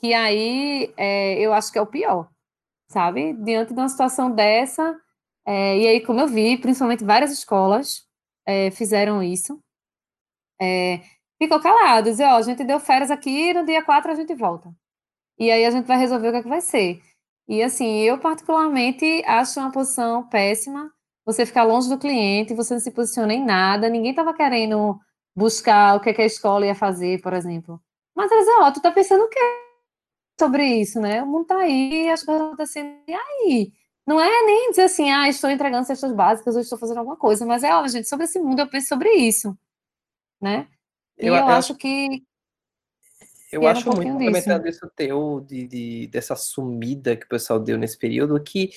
que 0.00 0.12
aí 0.12 0.92
é, 0.96 1.38
eu 1.40 1.52
acho 1.52 1.70
que 1.70 1.78
é 1.78 1.82
o 1.82 1.86
pior 1.86 2.28
sabe? 2.96 3.34
Diante 3.34 3.74
de 3.74 3.78
uma 3.78 3.90
situação 3.90 4.30
dessa, 4.30 4.98
é, 5.46 5.78
e 5.78 5.86
aí, 5.86 6.00
como 6.00 6.18
eu 6.18 6.26
vi, 6.26 6.56
principalmente 6.56 7.04
várias 7.04 7.30
escolas 7.30 8.06
é, 8.46 8.70
fizeram 8.70 9.22
isso, 9.22 9.60
é, 10.58 11.02
ficou 11.38 11.60
calado, 11.60 12.08
dizer, 12.08 12.24
ó, 12.24 12.36
a 12.36 12.42
gente 12.42 12.64
deu 12.64 12.80
férias 12.80 13.10
aqui, 13.10 13.52
no 13.52 13.66
dia 13.66 13.84
4 13.84 14.10
a 14.10 14.14
gente 14.14 14.34
volta. 14.34 14.74
E 15.38 15.50
aí 15.50 15.66
a 15.66 15.70
gente 15.70 15.84
vai 15.84 15.98
resolver 15.98 16.28
o 16.28 16.30
que 16.32 16.38
é 16.38 16.42
que 16.42 16.48
vai 16.48 16.62
ser. 16.62 17.02
E 17.46 17.62
assim, 17.62 18.00
eu 18.00 18.18
particularmente 18.18 19.22
acho 19.26 19.60
uma 19.60 19.70
posição 19.70 20.26
péssima, 20.30 20.90
você 21.22 21.44
ficar 21.44 21.64
longe 21.64 21.90
do 21.90 21.98
cliente, 21.98 22.54
você 22.54 22.72
não 22.72 22.80
se 22.80 22.90
posiciona 22.92 23.34
em 23.34 23.44
nada, 23.44 23.90
ninguém 23.90 24.12
estava 24.12 24.32
querendo 24.32 24.98
buscar 25.36 25.96
o 25.96 26.00
que, 26.00 26.08
é 26.08 26.14
que 26.14 26.22
a 26.22 26.26
escola 26.26 26.64
ia 26.64 26.74
fazer, 26.74 27.20
por 27.20 27.34
exemplo. 27.34 27.78
Mas 28.16 28.32
eles, 28.32 28.48
ó, 28.58 28.72
tu 28.72 28.80
tá 28.80 28.90
pensando 28.90 29.22
o 29.24 29.28
quê? 29.28 29.65
Sobre 30.38 30.64
isso, 30.66 31.00
né? 31.00 31.22
O 31.22 31.26
mundo 31.26 31.46
tá 31.46 31.58
aí, 31.58 32.08
as 32.08 32.22
coisas 32.22 32.46
acontecendo, 32.46 32.96
e 33.06 33.14
aí? 33.14 33.72
Não 34.06 34.20
é 34.20 34.42
nem 34.44 34.70
dizer 34.70 34.82
assim, 34.82 35.10
ah, 35.10 35.28
estou 35.28 35.50
entregando 35.50 35.86
cestas 35.86 36.12
básicas 36.12 36.54
ou 36.54 36.60
estou 36.60 36.78
fazendo 36.78 36.98
alguma 36.98 37.16
coisa, 37.16 37.44
mas 37.44 37.64
é, 37.64 37.74
ó, 37.74 37.86
gente, 37.88 38.08
sobre 38.08 38.24
esse 38.24 38.38
mundo 38.38 38.60
eu 38.60 38.68
penso 38.68 38.88
sobre 38.88 39.10
isso, 39.10 39.56
né? 40.40 40.68
E 41.18 41.26
eu, 41.26 41.34
eu 41.34 41.48
acho 41.48 41.74
que. 41.74 42.22
Eu 43.50 43.60
que 43.60 43.66
acho 43.66 43.90
um 43.90 43.94
muito 43.94 44.12
complementar 44.12 44.64
isso 44.66 44.90
teu, 44.94 45.40
de, 45.40 45.66
de, 45.66 46.06
dessa 46.08 46.36
sumida 46.36 47.16
que 47.16 47.24
o 47.24 47.28
pessoal 47.28 47.58
deu 47.58 47.78
nesse 47.78 47.98
período, 47.98 48.40
que 48.40 48.70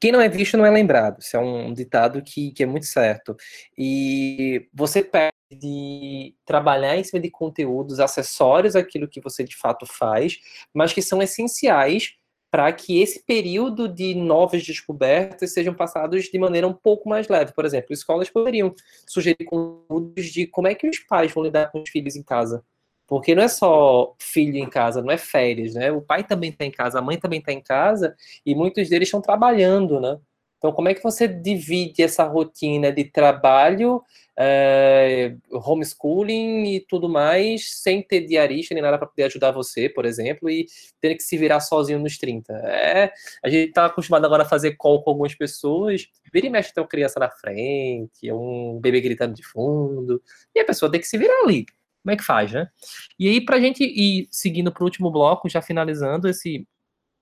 quem 0.00 0.12
não 0.12 0.20
é 0.20 0.28
visto 0.28 0.56
não 0.56 0.66
é 0.66 0.70
lembrado. 0.70 1.20
Isso 1.20 1.36
é 1.36 1.40
um 1.40 1.72
ditado 1.72 2.22
que, 2.22 2.52
que 2.52 2.62
é 2.62 2.66
muito 2.66 2.86
certo. 2.86 3.36
E 3.76 4.68
você 4.72 5.02
perde 5.02 5.32
de 5.50 6.34
trabalhar 6.44 6.96
em 6.96 7.04
cima 7.04 7.20
de 7.20 7.30
conteúdos 7.30 8.00
acessórios 8.00 8.76
àquilo 8.76 9.08
que 9.08 9.20
você 9.20 9.44
de 9.44 9.56
fato 9.56 9.86
faz, 9.86 10.38
mas 10.74 10.92
que 10.92 11.00
são 11.00 11.22
essenciais 11.22 12.14
para 12.50 12.72
que 12.72 13.00
esse 13.00 13.22
período 13.24 13.88
de 13.88 14.14
novas 14.14 14.64
descobertas 14.64 15.52
sejam 15.52 15.74
passados 15.74 16.24
de 16.24 16.38
maneira 16.38 16.66
um 16.66 16.72
pouco 16.72 17.08
mais 17.08 17.28
leve. 17.28 17.52
Por 17.52 17.64
exemplo, 17.64 17.92
escolas 17.92 18.30
poderiam 18.30 18.74
sugerir 19.06 19.44
conteúdos 19.44 20.26
de 20.26 20.46
como 20.46 20.68
é 20.68 20.74
que 20.74 20.88
os 20.88 20.98
pais 20.98 21.32
vão 21.32 21.44
lidar 21.44 21.70
com 21.70 21.82
os 21.82 21.90
filhos 21.90 22.16
em 22.16 22.22
casa. 22.22 22.64
Porque 23.08 23.34
não 23.34 23.42
é 23.42 23.48
só 23.48 24.14
filho 24.20 24.58
em 24.58 24.68
casa, 24.68 25.02
não 25.02 25.10
é 25.10 25.16
férias, 25.18 25.74
né? 25.74 25.90
O 25.90 26.02
pai 26.02 26.22
também 26.24 26.50
está 26.50 26.64
em 26.64 26.70
casa, 26.70 26.98
a 26.98 27.02
mãe 27.02 27.18
também 27.18 27.40
está 27.40 27.52
em 27.52 27.60
casa, 27.62 28.14
e 28.46 28.54
muitos 28.54 28.88
deles 28.88 29.08
estão 29.08 29.22
trabalhando, 29.22 29.98
né? 30.00 30.18
Então, 30.58 30.72
como 30.72 30.88
é 30.88 30.94
que 30.94 31.02
você 31.02 31.28
divide 31.28 32.02
essa 32.02 32.24
rotina 32.24 32.92
de 32.92 33.04
trabalho, 33.04 34.02
é, 34.36 35.36
homeschooling 35.52 36.64
e 36.74 36.80
tudo 36.80 37.08
mais, 37.08 37.80
sem 37.80 38.02
ter 38.02 38.26
diarista 38.26 38.74
nem 38.74 38.82
nada 38.82 38.98
para 38.98 39.06
poder 39.06 39.24
ajudar 39.24 39.52
você, 39.52 39.88
por 39.88 40.04
exemplo, 40.04 40.50
e 40.50 40.66
ter 41.00 41.14
que 41.14 41.22
se 41.22 41.36
virar 41.38 41.60
sozinho 41.60 42.00
nos 42.00 42.18
30? 42.18 42.52
É, 42.66 43.12
a 43.42 43.48
gente 43.48 43.68
está 43.68 43.86
acostumado 43.86 44.24
agora 44.26 44.42
a 44.42 44.46
fazer 44.46 44.76
call 44.76 45.02
com 45.02 45.10
algumas 45.10 45.34
pessoas, 45.34 46.08
vira 46.32 46.46
e 46.48 46.50
mexe 46.50 46.74
tem 46.74 46.82
uma 46.82 46.88
criança 46.88 47.20
na 47.20 47.30
frente, 47.30 48.30
um 48.32 48.80
bebê 48.80 49.00
gritando 49.00 49.34
de 49.34 49.44
fundo, 49.44 50.20
e 50.54 50.60
a 50.60 50.64
pessoa 50.64 50.90
tem 50.90 51.00
que 51.00 51.06
se 51.06 51.16
virar 51.16 51.42
ali. 51.44 51.64
Como 52.08 52.14
é 52.14 52.16
que 52.16 52.24
faz, 52.24 52.50
né? 52.52 52.66
E 53.18 53.28
aí, 53.28 53.38
para 53.38 53.56
a 53.56 53.60
gente 53.60 53.84
ir 53.84 54.28
seguindo 54.30 54.72
para 54.72 54.82
o 54.82 54.86
último 54.86 55.10
bloco, 55.10 55.46
já 55.46 55.60
finalizando 55.60 56.26
esse, 56.26 56.66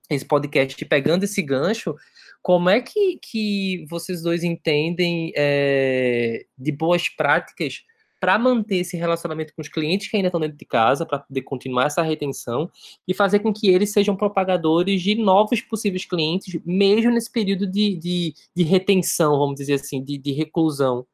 esse 0.09 0.23
podcast, 0.23 0.85
pegando 0.85 1.25
esse 1.25 1.41
gancho, 1.41 1.93
como 2.41 2.69
é 2.69 2.79
que, 2.79 3.19
que 3.21 3.85
vocês 3.89 4.21
dois 4.21 4.45
entendem 4.45 5.33
é, 5.35 6.45
de 6.57 6.71
boas 6.71 7.09
práticas 7.09 7.83
para 8.17 8.39
manter 8.39 8.77
esse 8.77 8.95
relacionamento 8.95 9.53
com 9.53 9.61
os 9.61 9.67
clientes 9.67 10.09
que 10.09 10.15
ainda 10.15 10.29
estão 10.29 10.39
dentro 10.39 10.57
de 10.57 10.65
casa, 10.65 11.05
para 11.05 11.19
poder 11.19 11.41
continuar 11.41 11.87
essa 11.87 12.01
retenção 12.01 12.71
e 13.05 13.13
fazer 13.13 13.39
com 13.39 13.51
que 13.51 13.67
eles 13.67 13.91
sejam 13.91 14.15
propagadores 14.15 15.01
de 15.01 15.15
novos 15.15 15.59
possíveis 15.59 16.05
clientes, 16.05 16.57
mesmo 16.65 17.11
nesse 17.11 17.29
período 17.29 17.67
de, 17.67 17.93
de, 17.97 18.33
de 18.55 18.63
retenção, 18.63 19.37
vamos 19.37 19.55
dizer 19.55 19.73
assim, 19.73 20.01
de, 20.01 20.17
de 20.17 20.31
reclusão? 20.31 21.05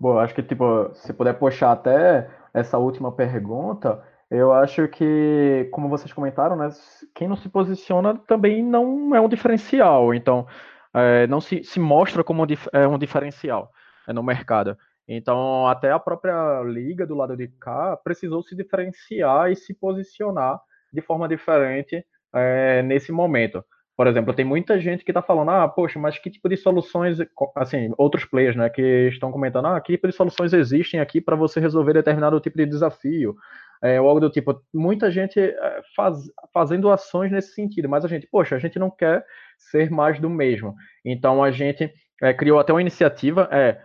Bom, 0.00 0.18
acho 0.18 0.34
que, 0.34 0.42
tipo, 0.42 0.90
se 0.94 1.12
puder 1.12 1.34
puxar 1.34 1.72
até 1.72 2.26
essa 2.52 2.78
última 2.78 3.12
pergunta, 3.12 4.02
eu 4.30 4.52
acho 4.52 4.88
que, 4.88 5.68
como 5.72 5.88
vocês 5.88 6.12
comentaram, 6.12 6.56
né, 6.56 6.68
quem 7.14 7.28
não 7.28 7.36
se 7.36 7.48
posiciona 7.48 8.16
também 8.26 8.62
não 8.62 9.14
é 9.14 9.20
um 9.20 9.28
diferencial. 9.28 10.14
Então, 10.14 10.46
é, 10.94 11.26
não 11.26 11.40
se, 11.40 11.62
se 11.64 11.80
mostra 11.80 12.24
como 12.24 12.42
um, 12.42 12.46
é, 12.72 12.86
um 12.86 12.98
diferencial 12.98 13.70
é, 14.06 14.12
no 14.12 14.22
mercado. 14.22 14.76
Então, 15.06 15.66
até 15.66 15.90
a 15.90 15.98
própria 15.98 16.62
liga 16.62 17.06
do 17.06 17.14
lado 17.14 17.36
de 17.36 17.48
cá 17.48 17.96
precisou 18.02 18.42
se 18.42 18.54
diferenciar 18.56 19.50
e 19.50 19.56
se 19.56 19.74
posicionar 19.74 20.60
de 20.92 21.00
forma 21.00 21.28
diferente 21.28 22.04
é, 22.34 22.82
nesse 22.82 23.12
momento. 23.12 23.64
Por 23.96 24.06
exemplo, 24.06 24.32
tem 24.32 24.44
muita 24.44 24.80
gente 24.80 25.04
que 25.04 25.10
está 25.10 25.20
falando, 25.20 25.50
ah, 25.50 25.68
poxa, 25.68 25.98
mas 25.98 26.18
que 26.18 26.30
tipo 26.30 26.48
de 26.48 26.56
soluções, 26.56 27.18
assim, 27.54 27.92
outros 27.98 28.24
players, 28.24 28.56
né, 28.56 28.70
que 28.70 29.08
estão 29.08 29.30
comentando, 29.30 29.66
ah, 29.66 29.80
que 29.80 29.92
tipo 29.92 30.08
de 30.08 30.14
soluções 30.14 30.52
existem 30.52 30.98
aqui 30.98 31.20
para 31.20 31.36
você 31.36 31.60
resolver 31.60 31.92
determinado 31.92 32.40
tipo 32.40 32.56
de 32.56 32.66
desafio, 32.66 33.36
é, 33.82 34.00
ou 34.00 34.08
algo 34.08 34.20
do 34.20 34.30
tipo. 34.30 34.62
Muita 34.72 35.10
gente 35.10 35.38
é, 35.38 35.80
faz, 35.94 36.16
fazendo 36.54 36.90
ações 36.90 37.30
nesse 37.32 37.52
sentido, 37.52 37.88
mas 37.88 38.04
a 38.04 38.08
gente, 38.08 38.26
poxa, 38.28 38.56
a 38.56 38.58
gente 38.58 38.78
não 38.78 38.90
quer 38.90 39.24
ser 39.58 39.90
mais 39.90 40.20
do 40.20 40.30
mesmo. 40.30 40.74
Então 41.04 41.42
a 41.42 41.50
gente 41.50 41.92
é, 42.22 42.32
criou 42.32 42.58
até 42.60 42.72
uma 42.72 42.80
iniciativa, 42.80 43.48
é, 43.50 43.80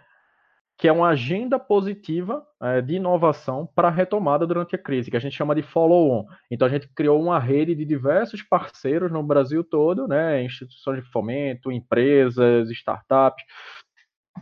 que 0.78 0.88
é 0.88 0.92
uma 0.92 1.10
agenda 1.10 1.58
positiva 1.58 2.46
é, 2.62 2.82
de 2.82 2.96
inovação 2.96 3.68
para 3.76 3.90
retomada 3.90 4.46
durante 4.46 4.76
a 4.76 4.78
crise, 4.78 5.10
que 5.10 5.18
a 5.18 5.20
gente 5.20 5.36
chama 5.36 5.56
de 5.56 5.64
follow-on. 5.64 6.26
Então, 6.52 6.68
a 6.68 6.70
gente 6.70 6.88
criou 6.94 7.20
uma 7.20 7.40
rede 7.40 7.74
de 7.74 7.84
diversos 7.84 8.44
parceiros 8.44 9.12
no 9.12 9.24
Brasil 9.24 9.64
todo, 9.64 10.08
né, 10.08 10.44
instituições 10.44 11.04
de 11.04 11.12
fomento, 11.12 11.72
empresas, 11.72 12.70
startups. 12.70 13.44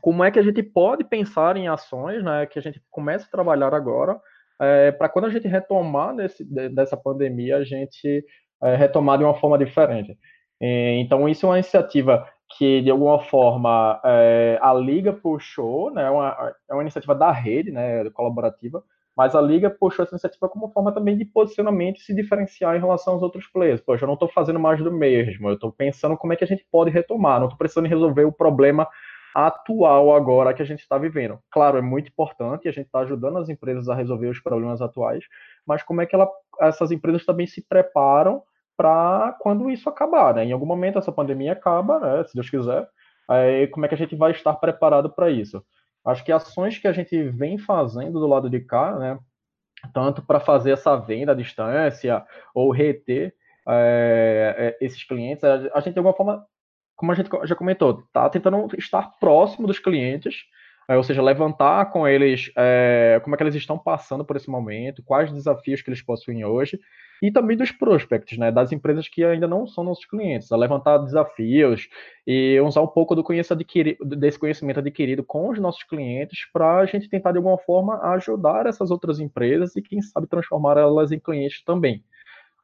Como 0.01 0.25
é 0.25 0.29
que 0.29 0.37
a 0.37 0.43
gente 0.43 0.61
pode 0.61 1.05
pensar 1.05 1.55
em 1.55 1.69
ações 1.69 2.21
né, 2.21 2.45
que 2.45 2.59
a 2.59 2.61
gente 2.61 2.83
começa 2.91 3.25
a 3.25 3.31
trabalhar 3.31 3.73
agora, 3.73 4.19
é, 4.59 4.91
para 4.91 5.07
quando 5.07 5.25
a 5.25 5.29
gente 5.29 5.47
retomar 5.47 6.13
desse, 6.15 6.43
dessa 6.73 6.97
pandemia, 6.97 7.57
a 7.57 7.63
gente 7.63 8.25
é, 8.61 8.75
retomar 8.75 9.17
de 9.17 9.23
uma 9.23 9.35
forma 9.35 9.57
diferente. 9.57 10.17
Então, 10.61 11.27
isso 11.27 11.45
é 11.45 11.49
uma 11.49 11.57
iniciativa 11.57 12.25
que 12.57 12.81
de 12.81 12.89
alguma 12.89 13.19
forma 13.19 13.99
é, 14.03 14.57
a 14.61 14.73
liga 14.73 15.11
puxou, 15.11 15.91
né, 15.91 16.03
é 16.03 16.09
uma, 16.09 16.55
é 16.69 16.73
uma 16.73 16.83
iniciativa 16.83 17.13
da 17.13 17.31
rede, 17.31 17.71
né, 17.71 18.09
colaborativa, 18.11 18.83
mas 19.15 19.35
a 19.35 19.41
liga 19.41 19.69
puxou 19.69 20.03
essa 20.03 20.15
iniciativa 20.15 20.47
como 20.49 20.69
forma 20.69 20.91
também 20.93 21.17
de 21.17 21.25
posicionamento 21.25 21.97
e 21.97 22.01
se 22.01 22.13
diferenciar 22.13 22.75
em 22.75 22.79
relação 22.79 23.13
aos 23.13 23.23
outros 23.23 23.47
players. 23.47 23.81
Poxa, 23.81 24.03
eu 24.03 24.07
não 24.07 24.13
estou 24.15 24.29
fazendo 24.29 24.59
mais 24.59 24.81
do 24.81 24.91
mesmo, 24.91 25.49
eu 25.49 25.55
estou 25.55 25.71
pensando 25.71 26.17
como 26.17 26.33
é 26.33 26.35
que 26.35 26.43
a 26.43 26.47
gente 26.47 26.65
pode 26.71 26.91
retomar, 26.91 27.39
não 27.39 27.47
estou 27.47 27.57
precisando 27.57 27.87
resolver 27.87 28.25
o 28.25 28.31
problema 28.31 28.87
atual 29.33 30.15
agora 30.15 30.53
que 30.53 30.61
a 30.61 30.65
gente 30.65 30.79
está 30.79 30.97
vivendo. 30.97 31.37
Claro, 31.51 31.77
é 31.77 31.81
muito 31.81 32.07
importante, 32.07 32.69
a 32.69 32.71
gente 32.71 32.85
está 32.85 32.99
ajudando 32.99 33.37
as 33.37 33.49
empresas 33.49 33.89
a 33.89 33.95
resolver 33.95 34.27
os 34.27 34.39
problemas 34.39 34.81
atuais, 34.81 35.25
mas 35.65 35.83
como 35.83 36.01
é 36.01 36.05
que 36.05 36.15
ela, 36.15 36.29
essas 36.61 36.89
empresas 36.89 37.25
também 37.25 37.45
se 37.45 37.61
preparam 37.67 38.41
para 38.77 39.35
quando 39.39 39.69
isso 39.69 39.89
acabar, 39.89 40.33
né? 40.33 40.45
Em 40.45 40.51
algum 40.51 40.65
momento 40.65 40.99
essa 40.99 41.11
pandemia 41.11 41.53
acaba, 41.53 41.99
né? 41.99 42.23
Se 42.25 42.33
Deus 42.33 42.49
quiser. 42.49 42.87
Aí, 43.27 43.67
como 43.67 43.85
é 43.85 43.89
que 43.89 43.95
a 43.95 43.97
gente 43.97 44.15
vai 44.15 44.31
estar 44.31 44.53
preparado 44.55 45.09
para 45.09 45.29
isso? 45.29 45.63
Acho 46.05 46.23
que 46.23 46.31
ações 46.31 46.77
que 46.77 46.87
a 46.87 46.93
gente 46.93 47.29
vem 47.29 47.57
fazendo 47.57 48.19
do 48.19 48.27
lado 48.27 48.49
de 48.49 48.59
cá, 48.59 48.95
né? 48.97 49.17
Tanto 49.93 50.21
para 50.21 50.39
fazer 50.39 50.71
essa 50.71 50.95
venda 50.95 51.31
à 51.31 51.35
distância 51.35 52.23
ou 52.53 52.71
reter 52.71 53.33
é, 53.67 54.77
esses 54.79 55.03
clientes, 55.03 55.43
a 55.43 55.79
gente 55.79 55.93
de 55.93 55.99
alguma 55.99 56.15
forma, 56.15 56.45
como 56.95 57.11
a 57.11 57.15
gente 57.15 57.29
já 57.43 57.55
comentou, 57.55 58.03
tá 58.13 58.29
tentando 58.29 58.67
estar 58.77 59.11
próximo 59.19 59.67
dos 59.67 59.79
clientes, 59.79 60.43
é, 60.87 60.95
ou 60.95 61.03
seja, 61.03 61.21
levantar 61.21 61.89
com 61.91 62.07
eles 62.07 62.51
é, 62.55 63.19
como 63.23 63.35
é 63.35 63.37
que 63.37 63.43
eles 63.43 63.55
estão 63.55 63.77
passando 63.77 64.23
por 64.23 64.35
esse 64.35 64.49
momento, 64.49 65.03
quais 65.03 65.31
desafios 65.31 65.81
que 65.81 65.89
eles 65.89 66.01
possuem 66.01 66.45
hoje, 66.45 66.79
e 67.21 67.31
também 67.31 67.57
dos 67.57 67.71
prospects, 67.71 68.37
né, 68.37 68.51
das 68.51 68.71
empresas 68.71 69.07
que 69.07 69.23
ainda 69.23 69.47
não 69.47 69.65
são 69.65 69.83
nossos 69.83 70.05
clientes, 70.05 70.51
a 70.51 70.57
levantar 70.57 70.97
desafios 70.99 71.87
e 72.25 72.59
usar 72.61 72.81
um 72.81 72.87
pouco 72.87 73.15
do 73.15 73.23
conhecimento 73.23 73.65
desse 74.17 74.39
conhecimento 74.39 74.79
adquirido 74.79 75.23
com 75.23 75.49
os 75.49 75.59
nossos 75.59 75.83
clientes 75.83 76.47
para 76.51 76.77
a 76.77 76.85
gente 76.85 77.09
tentar 77.09 77.31
de 77.31 77.37
alguma 77.37 77.57
forma 77.57 78.01
ajudar 78.13 78.65
essas 78.65 78.91
outras 78.91 79.19
empresas 79.19 79.75
e 79.75 79.81
quem 79.81 80.01
sabe 80.01 80.27
transformar 80.27 80.77
elas 80.77 81.11
em 81.11 81.19
clientes 81.19 81.63
também. 81.63 82.03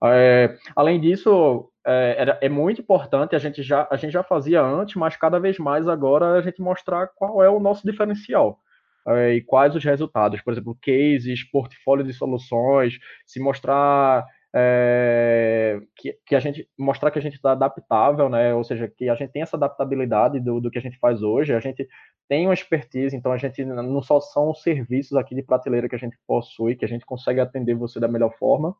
É, 0.03 0.55
além 0.75 0.99
disso, 0.99 1.69
é, 1.85 2.37
é 2.41 2.49
muito 2.49 2.81
importante, 2.81 3.35
a 3.35 3.39
gente, 3.39 3.61
já, 3.61 3.87
a 3.89 3.95
gente 3.95 4.11
já 4.11 4.23
fazia 4.23 4.61
antes, 4.61 4.95
mas 4.95 5.15
cada 5.15 5.39
vez 5.39 5.59
mais 5.59 5.87
agora 5.87 6.33
a 6.33 6.41
gente 6.41 6.61
mostrar 6.61 7.07
qual 7.07 7.43
é 7.43 7.49
o 7.49 7.59
nosso 7.59 7.85
diferencial 7.85 8.59
é, 9.07 9.35
e 9.35 9.41
quais 9.41 9.75
os 9.75 9.83
resultados. 9.83 10.41
Por 10.41 10.53
exemplo, 10.53 10.77
cases, 10.81 11.43
portfólio 11.43 12.03
de 12.05 12.13
soluções, 12.13 12.97
se 13.25 13.39
mostrar 13.39 14.25
é, 14.53 15.79
que, 15.95 16.17
que, 16.25 16.35
a 16.35 16.39
gente 16.39 16.67
mostrar 16.77 17.09
que 17.09 17.19
a 17.19 17.21
gente 17.21 17.35
está 17.35 17.53
adaptável, 17.53 18.29
né? 18.29 18.53
Ou 18.53 18.63
seja, 18.63 18.87
que 18.87 19.07
a 19.07 19.15
gente 19.15 19.31
tem 19.31 19.41
essa 19.41 19.55
adaptabilidade 19.55 20.39
do, 20.39 20.59
do 20.59 20.69
que 20.69 20.77
a 20.77 20.81
gente 20.81 20.99
faz 20.99 21.23
hoje, 21.23 21.53
a 21.53 21.59
gente 21.59 21.87
tem 22.27 22.47
uma 22.47 22.53
expertise, 22.53 23.15
então 23.15 23.31
a 23.31 23.37
gente 23.37 23.63
não 23.63 24.01
só 24.01 24.19
são 24.19 24.49
os 24.51 24.61
serviços 24.61 25.17
aqui 25.17 25.35
de 25.35 25.43
prateleira 25.43 25.87
que 25.87 25.95
a 25.95 25.99
gente 25.99 26.17
possui, 26.27 26.75
que 26.75 26.85
a 26.85 26.87
gente 26.87 27.05
consegue 27.05 27.39
atender 27.39 27.75
você 27.75 27.99
da 27.99 28.07
melhor 28.07 28.33
forma, 28.37 28.75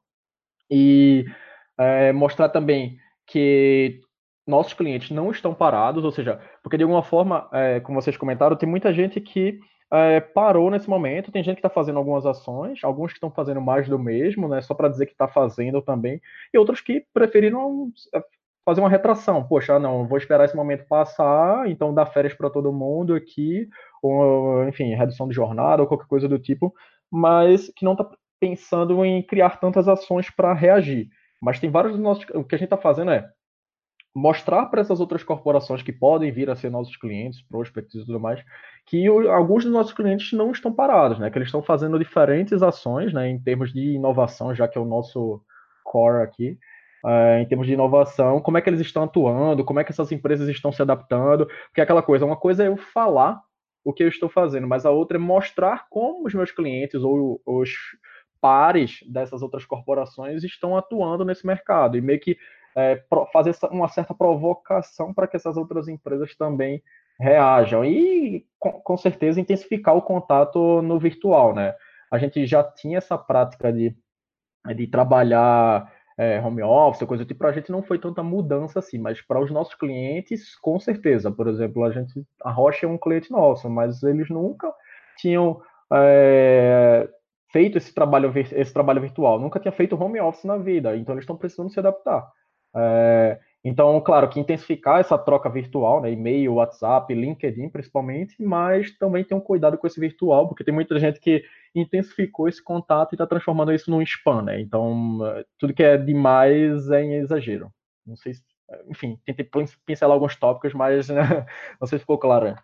e 0.70 1.26
é, 1.78 2.12
mostrar 2.12 2.50
também 2.50 2.98
que 3.26 4.02
nossos 4.46 4.74
clientes 4.74 5.12
não 5.12 5.32
estão 5.32 5.54
parados, 5.54 6.04
ou 6.04 6.12
seja, 6.12 6.42
porque 6.64 6.78
de 6.78 6.84
alguma 6.84 7.04
forma, 7.04 7.50
é, 7.54 7.80
como 7.80 8.02
vocês 8.02 8.18
comentaram, 8.18 8.56
tem 8.56 8.68
muita 8.68 8.94
gente 8.94 9.22
que 9.22 9.60
é, 9.92 10.20
parou 10.22 10.70
nesse 10.72 10.90
momento. 10.90 11.32
Tem 11.32 11.44
gente 11.44 11.56
que 11.56 11.60
está 11.60 11.70
fazendo 11.70 11.98
algumas 11.98 12.26
ações, 12.26 12.80
alguns 12.84 13.12
que 13.12 13.18
estão 13.18 13.30
fazendo 13.30 13.62
mais 13.62 13.88
do 13.88 14.00
mesmo, 14.00 14.48
né, 14.48 14.62
só 14.62 14.74
para 14.74 14.88
dizer 14.88 15.06
que 15.06 15.12
está 15.12 15.28
fazendo 15.28 15.82
também, 15.82 16.22
e 16.54 16.58
outros 16.58 16.82
que 16.82 17.06
preferiram 17.14 17.92
é, 18.14 18.24
fazer 18.66 18.82
uma 18.82 18.90
retração. 18.90 19.44
Poxa, 19.44 19.78
não, 19.80 20.08
vou 20.08 20.18
esperar 20.18 20.46
esse 20.46 20.56
momento 20.56 20.88
passar, 20.88 21.70
então 21.70 21.94
dar 21.94 22.06
férias 22.06 22.34
para 22.34 22.50
todo 22.50 22.74
mundo 22.74 23.14
aqui, 23.14 23.68
ou, 24.02 24.68
enfim, 24.68 24.96
redução 24.96 25.28
de 25.28 25.36
jornada 25.36 25.82
ou 25.82 25.88
qualquer 25.88 26.08
coisa 26.08 26.28
do 26.28 26.40
tipo, 26.40 26.74
mas 27.12 27.72
que 27.76 27.86
não 27.86 27.94
está 27.94 28.10
pensando 28.40 29.04
em 29.06 29.22
criar 29.22 29.60
tantas 29.60 29.88
ações 29.88 30.30
para 30.30 30.54
reagir. 30.54 31.10
Mas 31.42 31.60
tem 31.60 31.70
vários 31.70 31.94
dos 31.94 32.02
nossos. 32.02 32.26
O 32.34 32.44
que 32.44 32.56
a 32.56 32.58
gente 32.58 32.68
está 32.68 32.78
fazendo 32.78 33.12
é 33.12 33.28
mostrar 34.14 34.66
para 34.66 34.82
essas 34.82 35.00
outras 35.00 35.24
corporações 35.24 35.82
que 35.82 35.94
podem 35.94 36.32
vir 36.32 36.50
a 36.50 36.56
ser 36.56 36.70
nossos 36.70 36.98
clientes, 36.98 37.42
prospects 37.42 37.96
e 37.96 38.06
tudo 38.06 38.20
mais, 38.20 38.44
que 38.86 39.10
o, 39.10 39.32
alguns 39.32 39.64
dos 39.64 39.74
nossos 39.74 39.94
clientes 39.94 40.34
não 40.34 40.52
estão 40.52 40.74
parados, 40.74 41.18
né? 41.18 41.30
Que 41.30 41.38
eles 41.38 41.48
estão 41.48 41.64
fazendo 41.64 41.98
diferentes 41.98 42.62
ações, 42.62 43.14
né? 43.14 43.30
Em 43.30 43.40
termos 43.40 43.72
de 43.72 43.94
inovação, 43.94 44.54
já 44.54 44.68
que 44.68 44.78
é 44.78 44.82
o 44.82 44.86
nosso 44.86 45.42
core 45.84 46.24
aqui, 46.24 46.58
uh, 47.06 47.42
em 47.42 47.46
termos 47.46 47.68
de 47.68 47.74
inovação, 47.74 48.42
como 48.42 48.58
é 48.58 48.62
que 48.62 48.70
eles 48.70 48.82
estão 48.82 49.04
atuando, 49.04 49.64
como 49.64 49.80
é 49.80 49.84
que 49.84 49.92
essas 49.92 50.12
empresas 50.12 50.48
estão 50.50 50.72
se 50.72 50.82
adaptando, 50.82 51.46
porque 51.68 51.80
é 51.80 51.84
aquela 51.84 52.04
coisa, 52.04 52.26
uma 52.26 52.38
coisa 52.38 52.64
é 52.64 52.68
eu 52.68 52.78
falar 52.78 53.42
o 53.84 53.94
que 53.94 54.04
eu 54.04 54.08
estou 54.08 54.30
fazendo, 54.30 54.68
mas 54.68 54.86
a 54.86 54.92
outra 54.92 55.18
é 55.18 55.20
mostrar 55.20 55.88
como 55.90 56.28
os 56.28 56.34
meus 56.34 56.52
clientes 56.52 57.02
ou 57.02 57.42
os 57.46 57.72
pares 58.40 59.00
dessas 59.08 59.42
outras 59.42 59.66
corporações 59.66 60.44
estão 60.44 60.76
atuando 60.76 61.24
nesse 61.24 61.46
mercado 61.46 61.98
e 61.98 62.02
meio 62.02 62.20
que 62.20 62.38
é, 62.76 63.04
fazer 63.32 63.56
uma 63.72 63.88
certa 63.88 64.14
provocação 64.14 65.14
para 65.14 65.28
que 65.28 65.36
essas 65.36 65.58
outras 65.58 65.88
empresas 65.88 66.36
também 66.36 66.82
reajam 67.20 67.86
e 67.86 68.46
com, 68.60 68.72
com, 68.72 68.98
certeza 68.98 69.40
intensificar 69.40 69.96
o 69.96 70.02
contato 70.02 70.82
no 70.82 71.00
virtual, 71.00 71.54
né? 71.54 71.76
A 72.10 72.18
gente 72.18 72.46
já 72.46 72.64
tinha 72.64 72.98
essa 72.98 73.18
prática 73.18 73.72
de, 73.72 73.96
de 74.76 74.88
trabalhar 74.88 75.92
é, 76.18 76.42
home 76.42 76.62
office, 76.62 77.08
coisa 77.08 77.24
do 77.24 77.28
tipo, 77.28 77.46
a 77.46 77.52
gente 77.52 77.72
não 77.72 77.82
foi 77.82 77.98
tanta 77.98 78.22
mudança 78.22 78.80
assim, 78.80 78.98
mas 78.98 79.22
para 79.22 79.40
os 79.40 79.52
nossos 79.52 79.76
clientes, 79.76 80.56
com 80.56 80.80
certeza. 80.80 81.32
Por 81.32 81.48
exemplo, 81.48 81.84
a 81.84 81.92
gente, 81.92 82.26
a 82.44 82.52
Rocha 82.52 82.86
é 82.86 82.90
um 82.90 82.98
cliente 82.98 83.32
nosso, 83.32 83.70
mas 83.70 84.04
eles 84.04 84.30
nunca 84.30 84.74
tinham 85.18 85.62
é, 85.94 87.10
feito 87.52 87.78
esse 87.78 87.94
trabalho, 87.94 88.32
esse 88.36 88.74
trabalho 88.74 89.02
virtual, 89.02 89.40
nunca 89.40 89.60
tinha 89.60 89.72
feito 89.72 90.02
home 90.02 90.20
office 90.20 90.44
na 90.44 90.58
vida, 90.58 90.96
então 90.96 91.14
eles 91.14 91.24
estão 91.24 91.38
precisando 91.38 91.70
se 91.72 91.80
adaptar. 91.80 92.30
É, 92.76 93.40
então, 93.64 94.00
claro, 94.02 94.28
que 94.28 94.40
intensificar 94.40 95.00
essa 95.00 95.18
troca 95.18 95.50
virtual, 95.50 96.02
né, 96.02 96.12
e-mail, 96.12 96.56
WhatsApp, 96.56 97.14
LinkedIn 97.14 97.70
principalmente, 97.70 98.36
mas 98.42 98.92
também 98.98 99.24
tem 99.24 99.38
um 99.38 99.42
cuidado 99.42 99.78
com 99.78 99.86
esse 99.86 100.00
virtual, 100.00 100.48
porque 100.48 100.64
tem 100.64 100.74
muita 100.74 101.00
gente 101.00 101.20
que 101.20 101.44
intensificou 101.76 102.48
esse 102.48 102.64
contato 102.64 103.14
e 103.14 103.16
está 103.16 103.28
transformando 103.28 103.72
isso 103.74 103.92
num 103.92 104.02
spam, 104.02 104.42
né? 104.42 104.60
Então, 104.60 105.20
tudo 105.60 105.74
que 105.74 105.84
é 105.84 105.98
demais 105.98 106.90
é 106.90 107.04
em 107.04 107.14
exagero. 107.16 107.72
Não 108.06 108.16
sei 108.16 108.34
se, 108.34 108.44
enfim, 108.90 109.20
tentei 109.26 109.48
pincelar 109.86 110.14
alguns 110.16 110.36
tópicos, 110.36 110.74
mas 110.74 111.10
né, 111.10 111.22
não 111.80 111.88
sei 111.88 112.00
se 112.00 112.04
ficou 112.04 112.18
claro. 112.18 112.56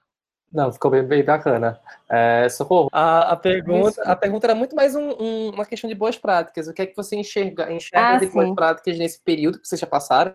Não, 0.51 0.71
ficou 0.71 0.89
bem, 0.89 1.03
bem 1.03 1.23
bacana. 1.23 1.79
É, 2.09 2.47
socorro. 2.49 2.89
A, 2.91 3.33
a, 3.33 3.35
pergunta, 3.35 4.01
a 4.03 4.15
pergunta 4.15 4.47
era 4.47 4.55
muito 4.55 4.75
mais 4.75 4.95
um, 4.95 5.09
um, 5.19 5.49
uma 5.49 5.65
questão 5.65 5.89
de 5.89 5.95
boas 5.95 6.17
práticas. 6.17 6.67
O 6.67 6.73
que 6.73 6.81
é 6.81 6.85
que 6.85 6.95
você 6.95 7.15
enxerga, 7.15 7.71
enxerga 7.71 8.15
ah, 8.15 8.17
de 8.17 8.27
sim. 8.27 8.33
boas 8.33 8.55
práticas 8.55 8.97
nesse 8.97 9.19
período 9.19 9.59
que 9.59 9.67
vocês 9.67 9.79
já 9.79 9.87
passaram? 9.87 10.33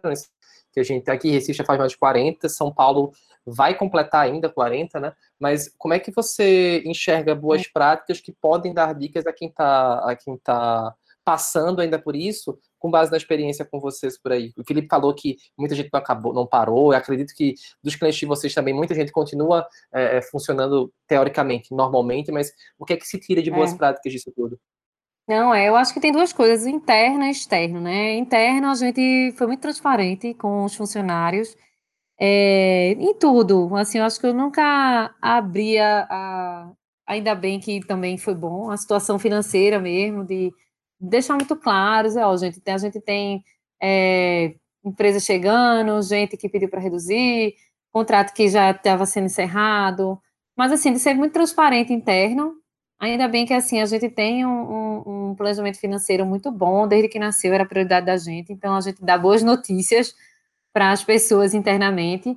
Que 0.72 0.80
a 0.80 0.82
gente 0.82 1.10
aqui 1.10 1.28
em 1.28 1.32
Recife 1.32 1.54
já 1.58 1.64
faz 1.64 1.78
mais 1.78 1.92
de 1.92 1.98
40, 1.98 2.48
São 2.48 2.72
Paulo 2.72 3.12
vai 3.44 3.74
completar 3.74 4.24
ainda 4.24 4.48
40, 4.48 5.00
né? 5.00 5.12
Mas 5.38 5.72
como 5.76 5.94
é 5.94 5.98
que 5.98 6.12
você 6.12 6.82
enxerga 6.86 7.34
boas 7.34 7.66
práticas 7.66 8.20
que 8.20 8.32
podem 8.32 8.72
dar 8.72 8.94
dicas 8.94 9.26
a 9.26 9.32
quem 9.32 9.48
está 9.48 9.98
a 10.10 10.16
quem 10.16 10.36
tá 10.38 10.94
passando 11.24 11.80
ainda 11.80 11.98
por 11.98 12.16
isso, 12.16 12.58
com 12.78 12.90
base 12.90 13.10
na 13.10 13.16
experiência 13.16 13.64
com 13.64 13.80
vocês 13.80 14.20
por 14.20 14.32
aí? 14.32 14.52
O 14.56 14.64
Felipe 14.64 14.88
falou 14.88 15.14
que 15.14 15.36
muita 15.56 15.74
gente 15.74 15.90
não 15.92 16.00
acabou, 16.00 16.32
não 16.32 16.46
parou. 16.46 16.92
Eu 16.92 16.98
acredito 16.98 17.34
que 17.34 17.54
dos 17.82 17.94
clientes 17.94 18.20
de 18.20 18.26
vocês 18.26 18.54
também 18.54 18.74
muita 18.74 18.94
gente 18.94 19.12
continua 19.12 19.66
é, 19.92 20.18
é 20.18 20.22
funcionando 20.22 20.92
teoricamente, 21.06 21.74
normalmente. 21.74 22.32
Mas 22.32 22.52
o 22.78 22.84
que 22.84 22.94
é 22.94 22.96
que 22.96 23.06
se 23.06 23.18
tira 23.18 23.42
de 23.42 23.50
boas 23.50 23.72
é. 23.72 23.76
práticas 23.76 24.12
disso 24.12 24.32
tudo? 24.34 24.58
Não, 25.28 25.54
é, 25.54 25.68
eu 25.68 25.76
acho 25.76 25.94
que 25.94 26.00
tem 26.00 26.10
duas 26.10 26.32
coisas, 26.32 26.66
interno 26.66 27.24
e 27.24 27.30
externo, 27.30 27.80
né? 27.80 28.14
Interno, 28.16 28.68
a 28.68 28.74
gente 28.74 29.32
foi 29.36 29.46
muito 29.46 29.60
transparente 29.60 30.34
com 30.34 30.64
os 30.64 30.74
funcionários 30.74 31.56
é, 32.18 32.92
em 32.92 33.14
tudo. 33.14 33.74
Assim, 33.76 33.98
eu 33.98 34.04
acho 34.04 34.20
que 34.20 34.26
eu 34.26 34.34
nunca 34.34 35.14
abria 35.20 36.06
a. 36.10 36.70
Ainda 37.06 37.34
bem 37.34 37.58
que 37.60 37.80
também 37.80 38.16
foi 38.16 38.34
bom, 38.34 38.70
a 38.70 38.76
situação 38.76 39.18
financeira 39.18 39.80
mesmo, 39.80 40.24
de 40.24 40.52
deixar 41.08 41.34
muito 41.34 41.56
claro, 41.56 42.08
ó, 42.18 42.36
gente, 42.36 42.60
a 42.66 42.78
gente 42.78 43.00
tem 43.00 43.44
é, 43.82 44.54
empresa 44.84 45.20
chegando, 45.20 46.00
gente 46.02 46.36
que 46.36 46.48
pediu 46.48 46.68
para 46.68 46.80
reduzir, 46.80 47.54
contrato 47.92 48.32
que 48.32 48.48
já 48.48 48.70
estava 48.70 49.04
sendo 49.06 49.26
encerrado, 49.26 50.18
mas 50.56 50.72
assim, 50.72 50.92
de 50.92 50.98
ser 50.98 51.14
muito 51.14 51.32
transparente 51.32 51.92
interno, 51.92 52.54
ainda 53.00 53.28
bem 53.28 53.44
que 53.46 53.54
assim, 53.54 53.80
a 53.80 53.86
gente 53.86 54.08
tem 54.08 54.46
um, 54.46 54.50
um, 54.50 55.30
um 55.30 55.34
planejamento 55.34 55.78
financeiro 55.78 56.24
muito 56.24 56.50
bom, 56.50 56.86
desde 56.86 57.08
que 57.08 57.18
nasceu 57.18 57.52
era 57.52 57.66
prioridade 57.66 58.06
da 58.06 58.16
gente, 58.16 58.52
então 58.52 58.74
a 58.74 58.80
gente 58.80 59.02
dá 59.04 59.18
boas 59.18 59.42
notícias, 59.42 60.14
para 60.72 60.90
as 60.90 61.04
pessoas 61.04 61.52
internamente, 61.54 62.36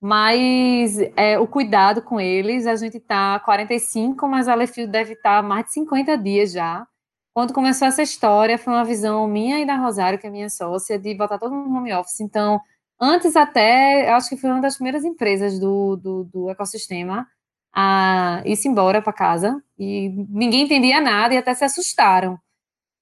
mas 0.00 0.98
é, 1.16 1.38
o 1.38 1.46
cuidado 1.46 2.02
com 2.02 2.20
eles, 2.20 2.66
a 2.66 2.76
gente 2.76 2.96
está 2.96 3.38
45, 3.40 4.26
mas 4.28 4.48
a 4.48 4.54
Lefio 4.54 4.88
deve 4.88 5.12
estar 5.12 5.42
tá 5.42 5.42
mais 5.42 5.66
de 5.66 5.72
50 5.74 6.16
dias 6.18 6.52
já. 6.52 6.86
Quando 7.34 7.52
começou 7.52 7.88
essa 7.88 8.02
história, 8.02 8.56
foi 8.56 8.72
uma 8.72 8.84
visão 8.84 9.26
minha 9.26 9.58
e 9.60 9.66
da 9.66 9.76
Rosário, 9.76 10.18
que 10.18 10.26
é 10.26 10.30
minha 10.30 10.48
sócia, 10.48 10.98
de 10.98 11.14
botar 11.14 11.38
todo 11.38 11.54
mundo 11.54 11.68
no 11.68 11.78
home 11.78 11.92
office. 11.92 12.20
Então, 12.20 12.60
antes 13.00 13.34
até, 13.36 14.08
acho 14.10 14.28
que 14.28 14.36
foi 14.36 14.50
uma 14.50 14.60
das 14.60 14.76
primeiras 14.76 15.04
empresas 15.04 15.58
do, 15.58 15.96
do, 15.96 16.24
do 16.24 16.50
ecossistema 16.50 17.26
a 17.74 18.40
ir-se 18.44 18.68
embora 18.68 19.02
para 19.02 19.12
casa, 19.12 19.60
e 19.76 20.10
ninguém 20.30 20.62
entendia 20.62 21.00
nada 21.00 21.34
e 21.34 21.36
até 21.36 21.52
se 21.54 21.64
assustaram. 21.64 22.38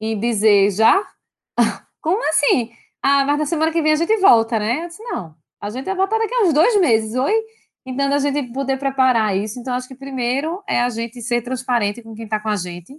E 0.00 0.16
dizer, 0.16 0.70
já? 0.70 1.02
Como 2.00 2.26
assim? 2.30 2.72
ah, 3.02 3.24
mas 3.24 3.38
na 3.38 3.46
semana 3.46 3.72
que 3.72 3.82
vem 3.82 3.92
a 3.92 3.96
gente 3.96 4.16
volta, 4.18 4.58
né? 4.58 4.84
Eu 4.84 4.88
disse, 4.88 5.02
não, 5.02 5.34
a 5.60 5.70
gente 5.70 5.84
vai 5.84 5.94
voltar 5.94 6.18
daqui 6.18 6.34
a 6.34 6.44
uns 6.44 6.52
dois 6.54 6.80
meses, 6.80 7.14
oi? 7.16 7.34
Então, 7.84 8.12
a 8.12 8.18
gente 8.18 8.52
poder 8.52 8.78
preparar 8.78 9.36
isso. 9.36 9.58
Então, 9.58 9.74
acho 9.74 9.88
que 9.88 9.94
primeiro 9.94 10.62
é 10.68 10.80
a 10.80 10.88
gente 10.88 11.20
ser 11.20 11.42
transparente 11.42 12.02
com 12.02 12.14
quem 12.14 12.24
está 12.24 12.38
com 12.38 12.48
a 12.48 12.56
gente, 12.56 12.96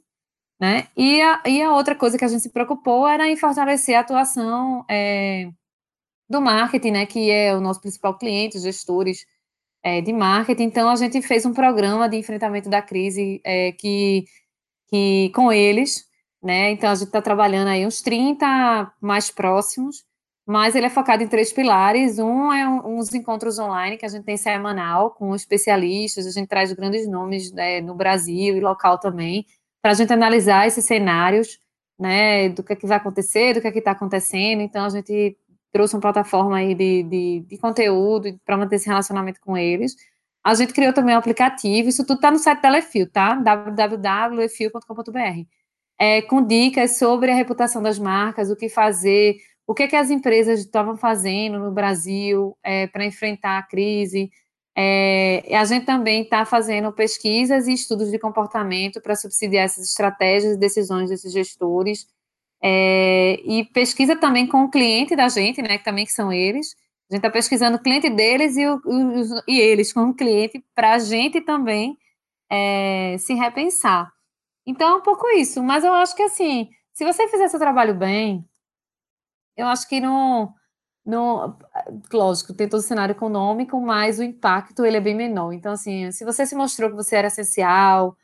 né? 0.63 0.87
E 0.95 1.21
a, 1.21 1.43
e 1.45 1.61
a 1.61 1.73
outra 1.73 1.93
coisa 1.93 2.17
que 2.17 2.23
a 2.23 2.27
gente 2.29 2.41
se 2.41 2.49
preocupou 2.49 3.05
era 3.05 3.27
em 3.27 3.35
fortalecer 3.35 3.97
a 3.97 3.99
atuação 3.99 4.85
é, 4.89 5.49
do 6.29 6.41
marketing, 6.41 6.91
né? 6.91 7.05
Que 7.05 7.29
é 7.29 7.53
o 7.53 7.59
nosso 7.59 7.81
principal 7.81 8.17
cliente, 8.17 8.55
os 8.55 8.63
gestores 8.63 9.25
é, 9.83 9.99
de 9.99 10.13
marketing. 10.13 10.63
Então, 10.63 10.89
a 10.89 10.95
gente 10.95 11.21
fez 11.21 11.45
um 11.45 11.53
programa 11.53 12.07
de 12.07 12.15
enfrentamento 12.15 12.69
da 12.69 12.81
crise 12.81 13.41
é, 13.43 13.73
que, 13.73 14.23
que 14.89 15.31
com 15.35 15.51
eles, 15.51 16.05
né? 16.41 16.71
Então 16.71 16.89
a 16.89 16.95
gente 16.95 17.07
está 17.07 17.21
trabalhando 17.21 17.67
aí 17.67 17.85
uns 17.85 18.01
30 18.01 18.93
mais 19.01 19.29
próximos, 19.29 20.05
mas 20.45 20.75
ele 20.75 20.85
é 20.85 20.89
focado 20.89 21.23
em 21.23 21.27
três 21.27 21.51
pilares. 21.51 22.19
Um 22.19 22.53
é 22.53 22.67
um, 22.69 22.99
uns 22.99 23.13
encontros 23.13 23.59
online 23.59 23.97
que 23.97 24.05
a 24.05 24.09
gente 24.09 24.23
tem 24.23 24.37
semanal 24.37 25.11
com 25.11 25.35
especialistas, 25.35 26.25
a 26.25 26.31
gente 26.31 26.47
traz 26.47 26.71
grandes 26.71 27.05
nomes 27.05 27.51
né, 27.51 27.81
no 27.81 27.95
Brasil 27.95 28.55
e 28.55 28.61
local 28.61 28.97
também, 28.97 29.45
para 29.83 29.91
a 29.91 29.93
gente 29.93 30.11
analisar 30.11 30.65
esses 30.65 30.83
cenários, 30.85 31.59
né? 31.99 32.49
Do 32.49 32.63
que, 32.63 32.73
é 32.73 32.75
que 32.75 32.87
vai 32.87 32.97
acontecer, 32.97 33.53
do 33.53 33.61
que 33.61 33.67
é 33.67 33.77
está 33.77 33.91
acontecendo. 33.91 34.61
Então 34.61 34.85
a 34.85 34.89
gente 34.89 35.37
trouxe 35.71 35.95
uma 35.95 36.01
plataforma 36.01 36.57
aí 36.57 36.73
de, 36.73 37.03
de, 37.03 37.41
de 37.41 37.57
conteúdo 37.59 38.39
para 38.43 38.57
manter 38.57 38.77
esse 38.77 38.87
relacionamento 38.87 39.39
com 39.41 39.55
eles. 39.55 39.95
A 40.43 40.55
gente 40.55 40.73
criou 40.73 40.93
também 40.93 41.13
um 41.15 41.19
aplicativo, 41.19 41.89
isso 41.89 42.05
tudo 42.05 42.17
está 42.17 42.31
no 42.31 42.39
site 42.39 42.61
da 42.61 42.69
Lefil, 42.69 43.09
tá? 43.09 43.35
www.lefil.com.br 43.35 45.45
é, 45.99 46.21
com 46.21 46.45
dicas 46.45 46.97
sobre 46.97 47.31
a 47.31 47.35
reputação 47.35 47.81
das 47.81 47.99
marcas, 47.99 48.49
o 48.49 48.55
que 48.55 48.69
fazer, 48.69 49.37
o 49.65 49.73
que, 49.73 49.87
que 49.87 49.95
as 49.95 50.09
empresas 50.09 50.59
estavam 50.59 50.97
fazendo 50.97 51.59
no 51.59 51.71
Brasil 51.71 52.57
é, 52.63 52.87
para 52.87 53.05
enfrentar 53.05 53.57
a 53.57 53.63
crise. 53.63 54.31
É, 54.75 55.55
a 55.55 55.65
gente 55.65 55.85
também 55.85 56.23
está 56.23 56.45
fazendo 56.45 56.91
pesquisas 56.91 57.67
e 57.67 57.73
estudos 57.73 58.09
de 58.09 58.17
comportamento 58.17 58.99
para 59.01 59.15
subsidiar 59.15 59.65
essas 59.65 59.85
estratégias 59.85 60.55
e 60.55 60.59
decisões 60.59 61.09
desses 61.09 61.31
gestores. 61.31 62.07
É, 62.61 63.39
e 63.43 63.65
pesquisa 63.65 64.15
também 64.15 64.47
com 64.47 64.63
o 64.63 64.71
cliente 64.71 65.15
da 65.15 65.27
gente, 65.29 65.61
né, 65.61 65.77
que 65.77 65.83
também 65.83 66.05
que 66.05 66.11
são 66.11 66.31
eles. 66.31 66.75
A 67.09 67.15
gente 67.15 67.19
está 67.25 67.29
pesquisando 67.29 67.77
o 67.77 67.81
cliente 67.81 68.09
deles 68.09 68.57
e, 68.57 68.65
o, 68.65 68.81
e 69.47 69.59
eles 69.59 69.93
como 69.93 70.15
cliente 70.15 70.63
para 70.73 70.93
a 70.93 70.99
gente 70.99 71.41
também 71.41 71.97
é, 72.49 73.17
se 73.19 73.33
repensar. 73.33 74.11
Então 74.65 74.89
é 74.89 74.95
um 74.97 75.01
pouco 75.01 75.27
isso, 75.31 75.61
mas 75.61 75.83
eu 75.83 75.93
acho 75.93 76.15
que 76.15 76.23
assim, 76.23 76.69
se 76.93 77.03
você 77.03 77.27
fizer 77.27 77.49
seu 77.49 77.59
trabalho 77.59 77.93
bem, 77.93 78.47
eu 79.57 79.67
acho 79.67 79.87
que 79.87 79.99
não, 79.99 80.53
lógico, 82.13 82.53
tem 82.53 82.67
todo 82.67 82.79
o 82.79 82.83
cenário 82.83 83.13
econômico, 83.13 83.79
mas 83.81 84.19
o 84.19 84.23
impacto 84.23 84.85
ele 84.85 84.97
é 84.97 85.01
bem 85.01 85.15
menor. 85.15 85.51
Então, 85.53 85.73
assim, 85.73 86.11
se 86.11 86.23
você 86.23 86.45
se 86.45 86.55
mostrou 86.55 86.89
que 86.89 86.95
você 86.95 87.15
era 87.15 87.27
essencial, 87.27 88.15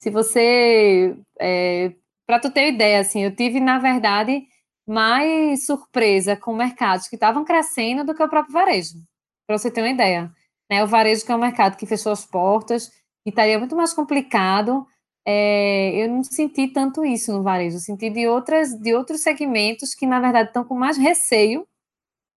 se 0.00 0.10
você. 0.10 1.16
É, 1.40 1.92
para 2.26 2.40
tu 2.40 2.50
ter 2.50 2.72
ideia, 2.72 3.00
assim, 3.00 3.22
eu 3.22 3.34
tive, 3.34 3.60
na 3.60 3.78
verdade, 3.78 4.46
mais 4.86 5.66
surpresa 5.66 6.36
com 6.36 6.54
mercados 6.54 7.08
que 7.08 7.16
estavam 7.16 7.44
crescendo 7.44 8.04
do 8.04 8.14
que 8.14 8.22
o 8.22 8.28
próprio 8.28 8.52
varejo, 8.52 8.94
para 9.46 9.58
você 9.58 9.70
ter 9.70 9.82
uma 9.82 9.90
ideia. 9.90 10.32
Né? 10.70 10.82
O 10.84 10.86
varejo, 10.86 11.24
que 11.24 11.32
é 11.32 11.36
um 11.36 11.38
mercado 11.38 11.76
que 11.76 11.86
fechou 11.86 12.12
as 12.12 12.24
portas, 12.26 12.90
e 13.26 13.30
estaria 13.30 13.58
muito 13.58 13.76
mais 13.76 13.92
complicado 13.94 14.86
é, 15.26 16.04
eu 16.04 16.08
não 16.08 16.22
senti 16.22 16.68
tanto 16.68 17.04
isso 17.04 17.32
no 17.32 17.42
varejo, 17.42 17.76
eu 17.76 17.80
senti 17.80 18.10
de, 18.10 18.28
outras, 18.28 18.78
de 18.78 18.94
outros 18.94 19.22
segmentos 19.22 19.94
que, 19.94 20.06
na 20.06 20.20
verdade, 20.20 20.48
estão 20.48 20.64
com 20.64 20.74
mais 20.74 20.98
receio 20.98 21.66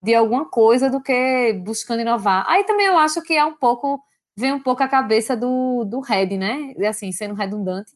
de 0.07 0.15
alguma 0.15 0.45
coisa 0.49 0.89
do 0.89 1.01
que 1.01 1.51
buscando 1.65 2.01
inovar. 2.01 2.45
Aí 2.47 2.63
também 2.63 2.85
eu 2.85 2.97
acho 2.97 3.21
que 3.21 3.33
é 3.33 3.43
um 3.43 3.57
pouco, 3.57 4.01
vem 4.37 4.53
um 4.53 4.59
pouco 4.61 4.81
a 4.81 4.87
cabeça 4.87 5.35
do, 5.35 5.83
do 5.83 5.99
head, 5.99 6.37
né? 6.37 6.73
Assim, 6.87 7.11
sendo 7.11 7.33
redundante. 7.33 7.91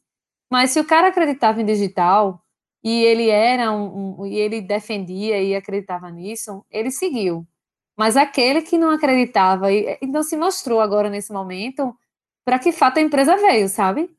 Mas 0.51 0.71
se 0.71 0.79
o 0.81 0.85
cara 0.85 1.07
acreditava 1.07 1.61
em 1.61 1.65
digital 1.65 2.43
e 2.83 3.01
ele 3.05 3.29
era 3.29 3.71
um, 3.71 4.19
um 4.19 4.25
e 4.25 4.35
ele 4.35 4.59
defendia 4.61 5.41
e 5.41 5.55
acreditava 5.55 6.11
nisso, 6.11 6.65
ele 6.69 6.91
seguiu. 6.91 7.47
Mas 7.97 8.17
aquele 8.17 8.61
que 8.61 8.77
não 8.77 8.89
acreditava, 8.89 9.71
e, 9.71 9.97
então 10.01 10.21
se 10.21 10.35
mostrou 10.35 10.81
agora 10.81 11.09
nesse 11.09 11.31
momento 11.31 11.95
para 12.45 12.59
que 12.59 12.73
fato 12.73 12.97
a 12.97 13.01
empresa 13.01 13.37
veio, 13.37 13.69
sabe? 13.69 14.09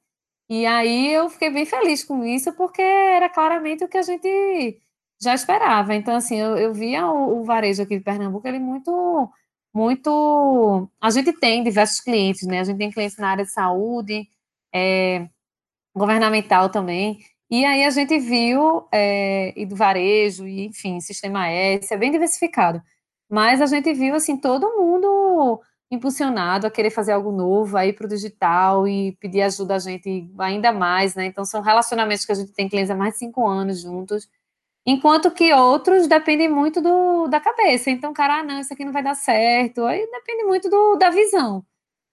E 0.48 0.64
aí 0.66 1.12
eu 1.12 1.28
fiquei 1.30 1.50
bem 1.50 1.66
feliz 1.66 2.04
com 2.04 2.24
isso, 2.24 2.54
porque 2.54 2.82
era 2.82 3.28
claramente 3.28 3.84
o 3.84 3.88
que 3.88 3.98
a 3.98 4.02
gente 4.02 4.80
já 5.22 5.34
esperava. 5.34 5.94
Então, 5.94 6.16
assim, 6.16 6.36
eu, 6.36 6.56
eu 6.58 6.74
via 6.74 7.06
o, 7.06 7.40
o, 7.40 7.44
varejo 7.44 7.82
aqui 7.82 7.96
de 7.98 8.04
Pernambuco, 8.04 8.46
ele 8.48 8.58
muito, 8.58 9.30
muito... 9.74 10.88
A 11.00 11.10
gente 11.10 11.32
tem 11.32 11.62
diversos 11.62 12.00
clientes, 12.00 12.46
né? 12.46 12.60
A 12.60 12.64
gente 12.64 12.78
tem 12.78 12.90
clientes 12.90 13.16
na 13.18 13.30
área 13.30 13.44
de 13.44 13.50
saúde, 13.52 14.28
é, 14.74 15.28
governamental 15.94 16.70
também, 16.70 17.20
e 17.50 17.64
aí 17.64 17.84
a 17.84 17.90
gente 17.90 18.18
viu, 18.18 18.88
é, 18.92 19.52
e 19.60 19.66
do 19.66 19.76
varejo, 19.76 20.46
e 20.46 20.66
enfim, 20.66 21.00
sistema 21.00 21.48
S, 21.48 21.92
é 21.92 21.96
bem 21.98 22.10
diversificado. 22.10 22.82
Mas 23.30 23.60
a 23.62 23.66
gente 23.66 23.92
viu, 23.94 24.14
assim, 24.14 24.36
todo 24.36 24.76
mundo 24.76 25.60
impulsionado 25.90 26.66
a 26.66 26.70
querer 26.70 26.90
fazer 26.90 27.12
algo 27.12 27.30
novo, 27.30 27.76
aí 27.76 27.92
para 27.92 28.06
o 28.06 28.08
digital 28.08 28.88
e 28.88 29.12
pedir 29.20 29.42
ajuda 29.42 29.76
a 29.76 29.78
gente 29.78 30.30
ainda 30.38 30.72
mais, 30.72 31.14
né? 31.14 31.26
Então, 31.26 31.44
são 31.44 31.60
relacionamentos 31.60 32.24
que 32.24 32.32
a 32.32 32.34
gente 32.34 32.52
tem 32.52 32.68
clientes 32.68 32.90
há 32.90 32.94
mais 32.96 33.14
de 33.14 33.18
cinco 33.20 33.46
anos 33.46 33.82
juntos, 33.82 34.28
enquanto 34.86 35.30
que 35.30 35.52
outros 35.52 36.06
dependem 36.06 36.48
muito 36.48 36.80
do, 36.80 37.28
da 37.28 37.40
cabeça. 37.40 37.90
Então, 37.90 38.12
cara, 38.12 38.40
ah, 38.40 38.42
não, 38.42 38.60
isso 38.60 38.72
aqui 38.72 38.84
não 38.84 38.92
vai 38.92 39.02
dar 39.02 39.14
certo. 39.14 39.84
Aí 39.84 40.06
depende 40.10 40.44
muito 40.44 40.68
do, 40.68 40.96
da 40.96 41.10
visão. 41.10 41.64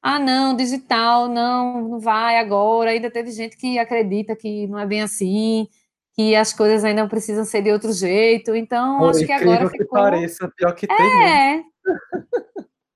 Ah, 0.01 0.19
não, 0.19 0.55
digital, 0.55 1.27
não, 1.27 1.81
não 1.81 1.99
vai 1.99 2.37
agora. 2.37 2.91
Ainda 2.91 3.11
teve 3.11 3.31
gente 3.31 3.57
que 3.57 3.77
acredita 3.77 4.35
que 4.35 4.67
não 4.67 4.79
é 4.79 4.85
bem 4.85 5.01
assim, 5.01 5.67
que 6.13 6.35
as 6.35 6.53
coisas 6.53 6.85
ainda 6.85 7.07
precisam 7.07 7.43
ser 7.43 7.61
de 7.61 7.71
outro 7.71 7.91
jeito. 7.91 8.55
Então, 8.55 8.99
Pô, 8.99 9.09
acho 9.09 9.25
que 9.25 9.31
agora 9.31 9.69
ficou... 9.69 9.85
que 9.85 9.85
pareça, 9.85 10.51
pior 10.55 10.73
que 10.73 10.87
tem. 10.87 10.97
Né? 10.97 11.55
É. 11.57 11.63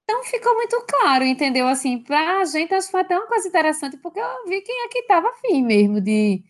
Então 0.03 0.23
ficou 0.25 0.53
muito 0.55 0.79
claro, 0.87 1.23
entendeu? 1.23 1.67
Assim, 1.67 1.97
para 1.97 2.39
a 2.39 2.45
gente 2.45 2.73
acho 2.73 2.87
que 2.87 2.91
foi 2.91 3.01
até 3.01 3.17
uma 3.17 3.27
coisa 3.27 3.47
interessante, 3.47 3.97
porque 3.97 4.19
eu 4.19 4.45
vi 4.47 4.61
quem 4.61 4.83
é 4.83 4.87
que 4.89 4.99
estava 4.99 5.29
afim 5.29 5.63
mesmo 5.63 5.99
de, 6.01 6.43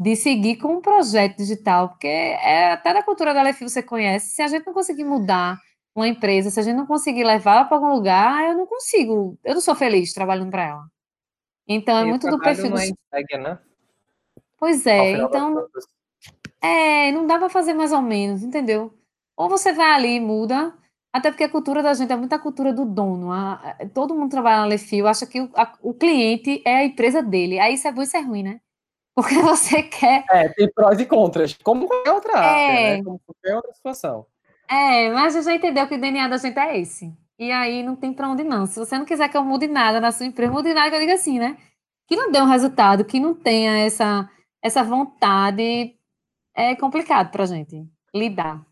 de 0.00 0.16
seguir 0.16 0.56
com 0.56 0.76
um 0.76 0.80
projeto 0.80 1.36
digital, 1.36 1.90
porque 1.90 2.06
é, 2.06 2.72
até 2.72 2.94
da 2.94 3.02
cultura 3.02 3.34
da 3.34 3.42
Lefil 3.42 3.68
você 3.68 3.82
conhece, 3.82 4.30
se 4.30 4.40
a 4.40 4.48
gente 4.48 4.66
não 4.66 4.72
conseguir 4.72 5.04
mudar 5.04 5.58
uma 5.94 6.08
empresa, 6.08 6.50
se 6.50 6.58
a 6.58 6.62
gente 6.62 6.76
não 6.76 6.86
conseguir 6.86 7.22
levar 7.22 7.68
para 7.68 7.76
algum 7.76 7.92
lugar, 7.92 8.48
eu 8.48 8.56
não 8.56 8.66
consigo, 8.66 9.38
eu 9.44 9.52
não 9.52 9.60
sou 9.60 9.74
feliz 9.74 10.14
trabalhando 10.14 10.50
para 10.50 10.68
ela. 10.68 10.84
Então, 11.68 11.98
é 11.98 12.04
muito 12.06 12.26
do 12.30 12.38
perfil. 12.38 12.70
Não 12.70 12.78
é 12.78 12.86
entregue, 12.88 13.36
né? 13.36 13.58
Pois 14.58 14.86
é, 14.86 15.12
então. 15.12 15.68
É, 16.62 17.12
não 17.12 17.26
dá 17.26 17.38
para 17.38 17.50
fazer 17.50 17.74
mais 17.74 17.92
ou 17.92 18.00
menos, 18.00 18.42
entendeu? 18.42 18.94
Ou 19.36 19.48
você 19.50 19.72
vai 19.72 19.92
ali 19.92 20.16
e 20.16 20.20
muda, 20.20 20.74
até 21.12 21.30
porque 21.30 21.44
a 21.44 21.48
cultura 21.48 21.82
da 21.82 21.92
gente 21.92 22.12
é 22.12 22.16
muita 22.16 22.38
cultura 22.38 22.72
do 22.72 22.86
dono. 22.86 23.30
A, 23.30 23.52
a, 23.52 23.88
todo 23.92 24.14
mundo 24.14 24.30
trabalha 24.30 24.62
na 24.62 24.66
Lefil, 24.66 25.06
acha 25.06 25.26
que 25.26 25.40
o, 25.42 25.50
a, 25.54 25.72
o, 25.82 25.92
cliente 25.92 26.62
é 26.64 26.76
a 26.76 26.84
empresa 26.84 27.22
dele. 27.22 27.58
Aí 27.58 27.74
isso 27.74 27.86
é 27.86 27.92
bom 27.92 28.00
e 28.00 28.04
isso 28.04 28.16
é 28.16 28.20
ruim, 28.20 28.42
né? 28.42 28.60
Porque 29.20 29.38
você 29.42 29.82
quer. 29.82 30.24
É, 30.30 30.48
tem 30.48 30.70
prós 30.72 30.98
e 30.98 31.04
contras, 31.04 31.54
como 31.62 31.86
qualquer 31.86 32.12
outra 32.12 32.32
é... 32.32 32.36
área, 32.36 32.96
né? 32.96 33.04
Como 33.04 33.20
qualquer 33.26 33.56
outra 33.56 33.72
situação. 33.74 34.26
É, 34.66 35.10
mas 35.10 35.34
a 35.34 35.38
gente 35.38 35.44
já 35.44 35.54
entendeu 35.54 35.86
que 35.86 35.94
o 35.94 36.00
DNA 36.00 36.28
da 36.28 36.38
gente 36.38 36.58
é 36.58 36.78
esse. 36.78 37.12
E 37.38 37.50
aí 37.52 37.82
não 37.82 37.96
tem 37.96 38.14
para 38.14 38.28
onde 38.28 38.44
não. 38.44 38.64
Se 38.66 38.78
você 38.78 38.96
não 38.96 39.04
quiser 39.04 39.28
que 39.28 39.36
eu 39.36 39.44
mude 39.44 39.66
nada 39.66 40.00
na 40.00 40.10
sua 40.10 40.26
empresa, 40.26 40.52
mude 40.52 40.72
nada 40.72 40.88
que 40.88 40.96
eu 40.96 41.00
diga 41.00 41.14
assim, 41.14 41.38
né? 41.38 41.58
Que 42.06 42.16
não 42.16 42.30
dê 42.30 42.40
um 42.40 42.46
resultado, 42.46 43.04
que 43.04 43.20
não 43.20 43.34
tenha 43.34 43.78
essa, 43.78 44.28
essa 44.62 44.82
vontade, 44.82 45.96
é 46.54 46.74
complicado 46.76 47.30
para 47.30 47.42
a 47.42 47.46
gente 47.46 47.86
lidar. 48.14 48.64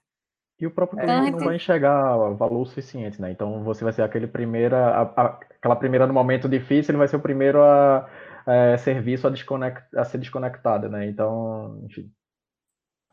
E 0.60 0.66
o 0.66 0.70
próprio 0.70 0.98
cliente 0.98 1.28
então, 1.28 1.38
não 1.38 1.46
vai 1.46 1.56
enxergar 1.56 2.16
valor 2.30 2.66
suficiente, 2.66 3.20
né? 3.20 3.30
Então 3.30 3.62
você 3.62 3.84
vai 3.84 3.92
ser 3.92 4.02
aquele 4.02 4.26
primeira, 4.26 4.88
a, 4.88 5.02
a, 5.02 5.26
aquela 5.58 5.76
primeira 5.76 6.06
no 6.06 6.12
momento 6.12 6.48
difícil, 6.48 6.92
ele 6.92 6.98
vai 6.98 7.06
ser 7.06 7.16
o 7.16 7.20
primeiro 7.20 7.62
a 7.62 8.08
é, 8.48 8.78
serviço 8.78 9.26
a, 9.26 9.30
desconect, 9.30 9.84
a 9.94 10.04
ser 10.04 10.18
desconectado, 10.18 10.88
né? 10.88 11.06
Então, 11.06 11.78
enfim. 11.84 12.10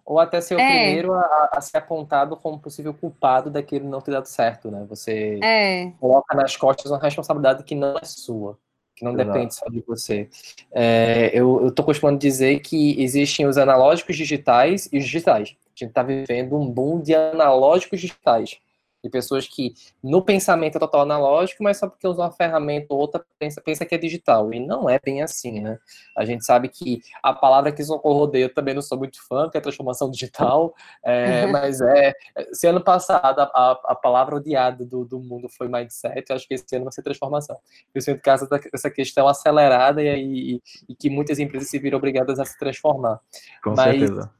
Ou 0.05 0.19
até 0.19 0.39
ser 0.39 0.55
o 0.55 0.59
é. 0.59 0.69
primeiro 0.69 1.13
a, 1.13 1.49
a, 1.51 1.61
ser 1.61 1.77
apontado 1.77 2.37
como 2.37 2.59
possível 2.59 2.93
culpado 2.93 3.49
daquilo 3.49 3.89
não 3.89 3.99
ter 3.99 4.11
dado 4.11 4.27
certo, 4.27 4.71
né? 4.71 4.85
Você 4.87 5.39
é. 5.43 5.91
coloca 5.99 6.33
nas 6.35 6.55
costas 6.55 6.89
uma 6.89 6.99
responsabilidade 6.99 7.63
que 7.63 7.75
não 7.75 7.97
é 7.97 8.05
sua, 8.05 8.57
que 8.95 9.03
não 9.03 9.13
Exato. 9.13 9.31
depende 9.31 9.55
só 9.55 9.65
de 9.65 9.81
você. 9.81 10.29
É, 10.71 11.31
eu 11.33 11.67
estou 11.67 11.83
costumando 11.83 12.17
dizer 12.17 12.59
que 12.61 13.01
existem 13.01 13.45
os 13.45 13.57
analógicos 13.57 14.15
digitais 14.15 14.87
e 14.93 14.99
os 14.99 15.03
digitais. 15.03 15.55
A 15.65 15.77
gente 15.77 15.89
está 15.89 16.03
vivendo 16.03 16.55
um 16.55 16.69
boom 16.69 17.01
de 17.01 17.13
analógicos 17.13 17.99
digitais 17.99 18.57
de 19.05 19.09
pessoas 19.09 19.47
que 19.47 19.75
no 20.03 20.23
pensamento 20.23 20.77
é 20.77 20.79
total 20.79 21.01
analógico, 21.01 21.63
mas 21.63 21.77
só 21.77 21.87
porque 21.87 22.07
usa 22.07 22.23
uma 22.23 22.31
ferramenta 22.31 22.87
ou 22.89 22.99
outra 22.99 23.23
pensa, 23.37 23.61
pensa 23.61 23.85
que 23.85 23.93
é 23.93 23.97
digital. 23.99 24.51
E 24.51 24.59
não 24.59 24.89
é 24.89 24.99
bem 24.99 25.21
assim, 25.21 25.61
né? 25.61 25.77
A 26.17 26.25
gente 26.25 26.43
sabe 26.43 26.69
que 26.69 27.01
a 27.21 27.31
palavra 27.31 27.71
que 27.71 27.83
Socorro 27.83 28.31
eu 28.33 28.51
também 28.51 28.73
não 28.73 28.81
sou 28.81 28.97
muito 28.97 29.23
fã, 29.27 29.47
que 29.47 29.57
é 29.57 29.61
transformação 29.61 30.09
digital, 30.11 30.73
é, 31.03 31.45
mas 31.45 31.79
é. 31.81 32.13
Se 32.51 32.65
ano 32.67 32.83
passado 32.83 33.41
a, 33.41 33.79
a 33.85 33.95
palavra 33.95 34.35
odiada 34.35 34.83
do, 34.83 35.05
do 35.05 35.19
mundo 35.19 35.47
foi 35.49 35.67
mindset, 35.67 36.25
eu 36.27 36.35
acho 36.35 36.47
que 36.47 36.55
esse 36.55 36.75
ano 36.75 36.85
vai 36.85 36.93
ser 36.93 37.03
transformação. 37.03 37.55
Eu 37.93 38.01
sinto 38.01 38.21
que 38.21 38.29
essa, 38.29 38.47
essa 38.73 38.89
questão 38.89 39.27
acelerada 39.27 40.01
e, 40.01 40.55
e, 40.55 40.61
e, 40.89 40.95
que 40.95 41.11
muitas 41.11 41.37
empresas 41.37 41.69
se 41.69 41.77
viram 41.77 41.99
obrigadas 41.99 42.39
a 42.39 42.45
se 42.45 42.57
transformar. 42.57 43.19
Com 43.63 43.75
mas, 43.75 43.99
certeza. 43.99 44.31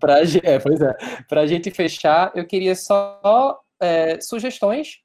Pra, 0.00 0.20
é, 0.42 0.58
pois 0.58 0.80
é. 0.80 0.96
Para 1.28 1.42
a 1.42 1.46
gente 1.46 1.70
fechar, 1.70 2.32
eu 2.34 2.44
queria 2.44 2.74
só 2.74 3.60
é, 3.80 4.20
sugestões 4.20 4.98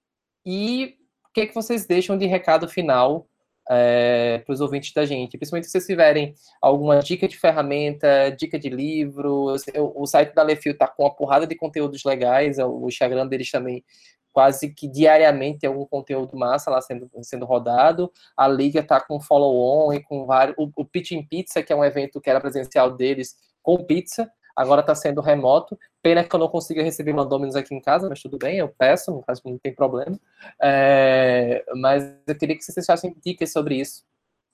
e 0.45 0.97
o 1.29 1.33
que, 1.33 1.41
é 1.41 1.45
que 1.47 1.55
vocês 1.55 1.85
deixam 1.85 2.17
de 2.17 2.25
recado 2.25 2.67
final 2.67 3.27
é, 3.69 4.41
para 4.45 4.53
os 4.53 4.61
ouvintes 4.61 4.93
da 4.93 5.05
gente. 5.05 5.37
Principalmente 5.37 5.65
se 5.65 5.71
vocês 5.71 5.85
tiverem 5.85 6.35
alguma 6.61 6.99
dica 6.99 7.27
de 7.27 7.37
ferramenta, 7.37 8.29
dica 8.29 8.59
de 8.59 8.69
livro. 8.69 9.55
O 9.75 10.05
site 10.05 10.33
da 10.33 10.43
Lefil 10.43 10.73
está 10.73 10.87
com 10.87 11.03
uma 11.03 11.15
porrada 11.15 11.47
de 11.47 11.55
conteúdos 11.55 12.03
legais, 12.03 12.57
o 12.59 12.87
Instagram 12.87 13.27
deles 13.27 13.49
também 13.49 13.83
quase 14.31 14.73
que 14.73 14.89
diariamente 14.89 15.59
tem 15.59 15.69
algum 15.69 15.85
conteúdo 15.85 16.37
massa 16.37 16.69
lá 16.69 16.81
sendo, 16.81 17.09
sendo 17.21 17.45
rodado. 17.45 18.11
A 18.35 18.49
Liga 18.49 18.81
está 18.81 18.99
com 18.99 19.17
follow-on 19.17 19.93
e 19.93 20.03
com 20.03 20.25
vários. 20.25 20.55
O, 20.57 20.69
o 20.75 20.85
Pitch 20.85 21.11
in 21.11 21.25
Pizza, 21.25 21.63
que 21.63 21.71
é 21.71 21.75
um 21.75 21.85
evento 21.85 22.19
que 22.19 22.29
era 22.29 22.41
presencial 22.41 22.91
deles, 22.91 23.35
com 23.63 23.83
pizza 23.85 24.29
agora 24.55 24.81
está 24.81 24.95
sendo 24.95 25.21
remoto. 25.21 25.77
Pena 26.01 26.23
que 26.23 26.35
eu 26.35 26.39
não 26.39 26.47
consiga 26.47 26.83
receber 26.83 27.13
mandôminos 27.13 27.55
aqui 27.55 27.73
em 27.73 27.81
casa, 27.81 28.07
mas 28.07 28.21
tudo 28.21 28.37
bem, 28.37 28.57
eu 28.57 28.69
peço, 28.69 29.11
não, 29.11 29.23
não 29.45 29.57
tem 29.57 29.73
problema. 29.73 30.17
É, 30.61 31.63
mas 31.75 32.03
eu 32.27 32.35
queria 32.37 32.55
que 32.55 32.63
vocês 32.63 32.75
deixassem 32.75 33.15
dicas 33.23 33.51
sobre 33.51 33.75
isso, 33.75 34.03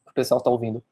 que 0.06 0.12
o 0.12 0.14
pessoal 0.14 0.40
está 0.40 0.50
ouvindo. 0.50 0.84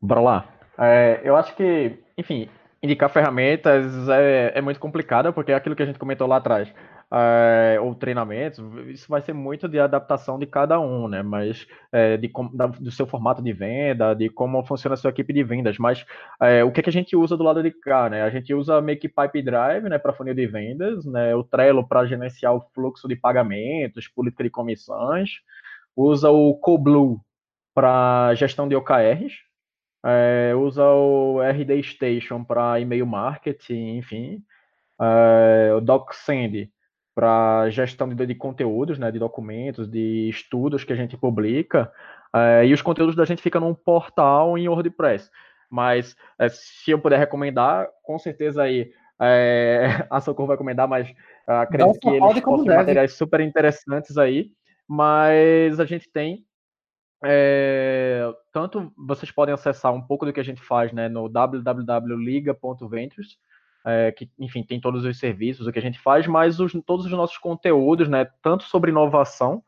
Bora 0.00 0.20
lá. 0.20 0.48
É, 0.78 1.20
eu 1.24 1.36
acho 1.36 1.56
que, 1.56 1.98
enfim, 2.16 2.48
indicar 2.82 3.10
ferramentas 3.10 4.08
é, 4.08 4.52
é 4.54 4.60
muito 4.60 4.78
complicado, 4.78 5.32
porque 5.32 5.52
é 5.52 5.54
aquilo 5.54 5.74
que 5.74 5.82
a 5.82 5.86
gente 5.86 5.98
comentou 5.98 6.26
lá 6.26 6.36
atrás 6.36 6.72
é, 7.12 7.78
ou 7.80 7.94
treinamentos, 7.94 8.58
isso 8.88 9.08
vai 9.08 9.20
ser 9.22 9.32
muito 9.32 9.66
de 9.68 9.78
adaptação 9.78 10.38
de 10.38 10.46
cada 10.46 10.78
um, 10.78 11.08
né? 11.08 11.22
Mas 11.22 11.66
é, 11.90 12.16
de, 12.16 12.30
da, 12.52 12.66
do 12.66 12.90
seu 12.90 13.06
formato 13.06 13.42
de 13.42 13.52
venda, 13.52 14.14
de 14.14 14.28
como 14.28 14.62
funciona 14.64 14.94
a 14.94 14.96
sua 14.96 15.10
equipe 15.10 15.32
de 15.32 15.42
vendas. 15.42 15.78
Mas 15.78 16.04
é, 16.40 16.62
o 16.62 16.70
que, 16.70 16.82
que 16.82 16.90
a 16.90 16.92
gente 16.92 17.16
usa 17.16 17.36
do 17.36 17.44
lado 17.44 17.62
de 17.62 17.70
cá, 17.70 18.10
né? 18.10 18.22
A 18.22 18.30
gente 18.30 18.52
usa 18.52 18.80
meio 18.80 18.98
que 18.98 19.08
Pipe 19.08 19.42
Drive, 19.42 19.88
né, 19.88 19.98
para 19.98 20.12
funil 20.12 20.34
de 20.34 20.46
vendas, 20.46 21.04
né? 21.06 21.34
O 21.34 21.42
Trello 21.42 21.86
para 21.86 22.06
gerenciar 22.06 22.54
o 22.54 22.60
fluxo 22.74 23.08
de 23.08 23.16
pagamentos, 23.16 24.06
política 24.08 24.44
de 24.44 24.50
comissões, 24.50 25.30
usa 25.96 26.30
o 26.30 26.54
CoBlue 26.56 27.18
para 27.74 28.34
gestão 28.34 28.68
de 28.68 28.76
OKRs, 28.76 29.34
é, 30.04 30.54
usa 30.54 30.84
o 30.84 31.40
RD 31.40 31.82
Station 31.82 32.44
para 32.44 32.80
e-mail 32.80 33.06
marketing, 33.06 33.96
enfim, 33.96 34.42
é, 35.00 35.72
o 35.74 35.80
DocSend 35.80 36.70
para 37.18 37.68
gestão 37.70 38.08
de, 38.08 38.26
de, 38.26 38.34
conteúdos, 38.36 38.96
né, 38.96 39.10
de 39.10 39.18
documentos, 39.18 39.90
de 39.90 40.28
estudos 40.28 40.84
que 40.84 40.92
a 40.92 40.96
gente 40.96 41.16
publica, 41.16 41.92
é, 42.32 42.64
e 42.64 42.72
os 42.72 42.80
conteúdos 42.80 43.16
da 43.16 43.24
gente 43.24 43.42
ficam 43.42 43.60
num 43.60 43.74
portal 43.74 44.56
em 44.56 44.68
WordPress. 44.68 45.28
Mas 45.68 46.14
é, 46.38 46.48
se 46.48 46.92
eu 46.92 46.98
puder 47.00 47.18
recomendar, 47.18 47.88
com 48.04 48.16
certeza 48.20 48.62
aí 48.62 48.92
é, 49.20 49.88
a 50.08 50.20
Socorro 50.20 50.46
vai 50.46 50.54
recomendar, 50.54 50.86
mas 50.86 51.12
acredito 51.44 51.88
Não, 51.88 51.94
que 51.98 52.08
eles 52.08 52.40
possuem 52.40 52.76
materiais 52.76 53.14
super 53.14 53.40
interessantes 53.40 54.16
aí. 54.16 54.52
Mas 54.86 55.80
a 55.80 55.84
gente 55.84 56.08
tem 56.08 56.46
é, 57.24 58.32
tanto 58.52 58.92
vocês 58.96 59.32
podem 59.32 59.52
acessar 59.52 59.92
um 59.92 60.00
pouco 60.00 60.24
do 60.24 60.32
que 60.32 60.38
a 60.38 60.44
gente 60.44 60.62
faz 60.62 60.92
né, 60.92 61.08
no 61.08 61.28
www.liga.ventures, 61.28 63.36
é, 63.88 64.12
que, 64.12 64.30
enfim, 64.38 64.62
tem 64.62 64.78
todos 64.78 65.02
os 65.02 65.18
serviços, 65.18 65.66
o 65.66 65.72
que 65.72 65.78
a 65.78 65.82
gente 65.82 65.98
faz, 65.98 66.26
mas 66.26 66.60
os, 66.60 66.72
todos 66.84 67.06
os 67.06 67.12
nossos 67.12 67.38
conteúdos, 67.38 68.06
né, 68.06 68.28
tanto 68.42 68.64
sobre 68.64 68.90
inovação, 68.90 69.62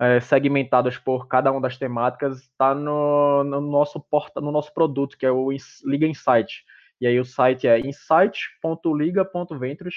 é, 0.00 0.18
segmentados 0.18 0.98
por 0.98 1.28
cada 1.28 1.52
uma 1.52 1.60
das 1.60 1.78
temáticas, 1.78 2.40
está 2.40 2.74
no, 2.74 3.44
no, 3.44 3.60
nosso 3.60 4.00
porta, 4.00 4.40
no 4.40 4.50
nosso 4.50 4.74
produto, 4.74 5.16
que 5.16 5.24
é 5.24 5.30
o 5.30 5.52
Liga 5.84 6.06
Insight. 6.06 6.64
E 7.00 7.06
aí 7.06 7.20
o 7.20 7.24
site 7.24 7.68
é 7.68 7.78
insight.liga.ventures. 7.78 9.94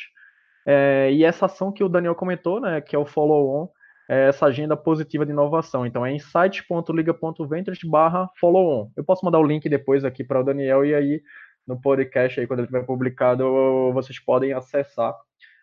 É, 0.65 1.09
e 1.11 1.23
essa 1.23 1.47
ação 1.47 1.71
que 1.71 1.83
o 1.83 1.89
Daniel 1.89 2.15
comentou, 2.15 2.61
né, 2.61 2.79
que 2.79 2.95
é 2.95 2.99
o 2.99 3.05
follow-on, 3.05 3.67
é 4.07 4.27
essa 4.27 4.45
agenda 4.45 4.77
positiva 4.77 5.25
de 5.25 5.31
inovação. 5.31 5.83
Então 5.85 6.05
é 6.05 6.13
insight.liga.ventures 6.13 7.79
barra 7.83 8.29
follow-on. 8.39 8.91
Eu 8.95 9.03
posso 9.03 9.25
mandar 9.25 9.39
o 9.39 9.47
link 9.47 9.67
depois 9.67 10.05
aqui 10.05 10.23
para 10.23 10.41
o 10.41 10.43
Daniel 10.43 10.85
e 10.85 10.93
aí 10.93 11.23
no 11.67 11.79
podcast 11.79 12.39
aí, 12.39 12.47
quando 12.47 12.59
ele 12.59 12.67
tiver 12.67 12.85
publicado, 12.85 13.91
vocês 13.93 14.19
podem 14.19 14.53
acessar 14.53 15.13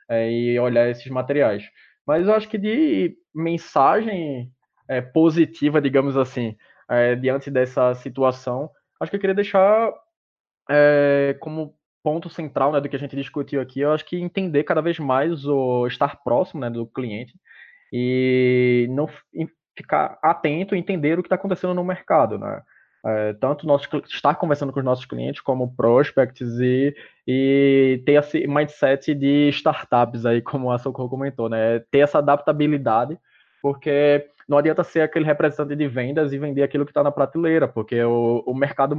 é, 0.09 0.31
e 0.31 0.59
olhar 0.59 0.89
esses 0.89 1.07
materiais. 1.09 1.65
Mas 2.07 2.27
eu 2.27 2.35
acho 2.35 2.49
que 2.49 2.59
de 2.59 3.17
mensagem 3.35 4.51
é, 4.89 5.01
positiva, 5.01 5.81
digamos 5.81 6.17
assim, 6.17 6.57
é, 6.89 7.15
diante 7.15 7.51
dessa 7.51 7.95
situação, 7.95 8.71
acho 9.01 9.11
que 9.11 9.17
eu 9.17 9.21
queria 9.21 9.35
deixar 9.35 9.93
é, 10.69 11.37
como 11.41 11.75
ponto 12.03 12.29
central 12.29 12.73
né, 12.73 12.81
do 12.81 12.89
que 12.89 12.97
a 12.97 12.99
gente 12.99 13.15
discutiu 13.15 13.61
aqui, 13.61 13.81
eu 13.81 13.93
acho 13.93 14.05
que 14.05 14.17
entender 14.17 14.65
cada 14.65 14.81
vez 14.81 14.99
mais 14.99 15.45
o 15.47 15.87
estar 15.87 16.23
próximo 16.23 16.61
né, 16.61 16.71
do 16.71 16.87
cliente 16.87 17.35
e 17.93 18.87
não 18.91 19.09
ficar 19.77 20.19
atento, 20.23 20.75
entender 20.75 21.19
o 21.19 21.23
que 21.23 21.27
está 21.27 21.37
acontecendo 21.37 21.75
no 21.75 21.85
mercado, 21.85 22.39
né? 22.39 22.63
É, 23.05 23.33
tanto 23.35 23.67
nós 23.67 23.89
estar 24.09 24.35
conversando 24.35 24.73
com 24.73 24.79
os 24.79 24.85
nossos 24.85 25.07
clientes 25.07 25.41
como 25.41 25.75
prospects 25.75 26.59
e, 26.61 26.95
e 27.27 28.03
ter 28.05 28.13
esse 28.13 28.47
mindset 28.47 29.15
de 29.15 29.49
startups 29.49 30.27
aí, 30.27 30.43
como 30.43 30.71
a 30.71 30.79
Socorro 30.79 31.09
comentou, 31.09 31.49
né? 31.49 31.81
Ter 31.91 32.01
essa 32.01 32.19
adaptabilidade, 32.19 33.19
porque 33.63 34.29
não 34.49 34.59
adianta 34.59 34.85
ser 34.85 35.01
aquele 35.01 35.25
representante 35.25 35.77
de 35.77 35.89
vendas 35.89 36.33
e 36.33 36.39
vender 36.39 36.63
aquilo 36.63 36.85
que 36.85 36.91
está 36.91 37.03
na 37.03 37.13
prateleira, 37.13 37.69
porque 37.69 38.03
o, 38.03 38.43
o 38.47 38.55
mercado 38.55 38.95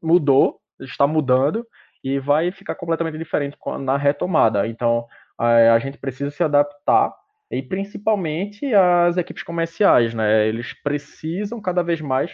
mudou, 0.00 0.60
está 0.80 1.06
mudando 1.06 1.66
e 2.02 2.18
vai 2.18 2.50
ficar 2.50 2.74
completamente 2.74 3.18
diferente 3.18 3.56
na 3.80 3.96
retomada. 3.96 4.66
Então, 4.66 5.06
a, 5.36 5.74
a 5.74 5.78
gente 5.78 5.98
precisa 5.98 6.30
se 6.30 6.42
adaptar 6.42 7.12
e 7.50 7.60
principalmente 7.62 8.72
as 8.74 9.16
equipes 9.16 9.42
comerciais, 9.42 10.14
né? 10.14 10.46
Eles 10.46 10.72
precisam 10.72 11.60
cada 11.60 11.82
vez 11.82 12.00
mais, 12.00 12.30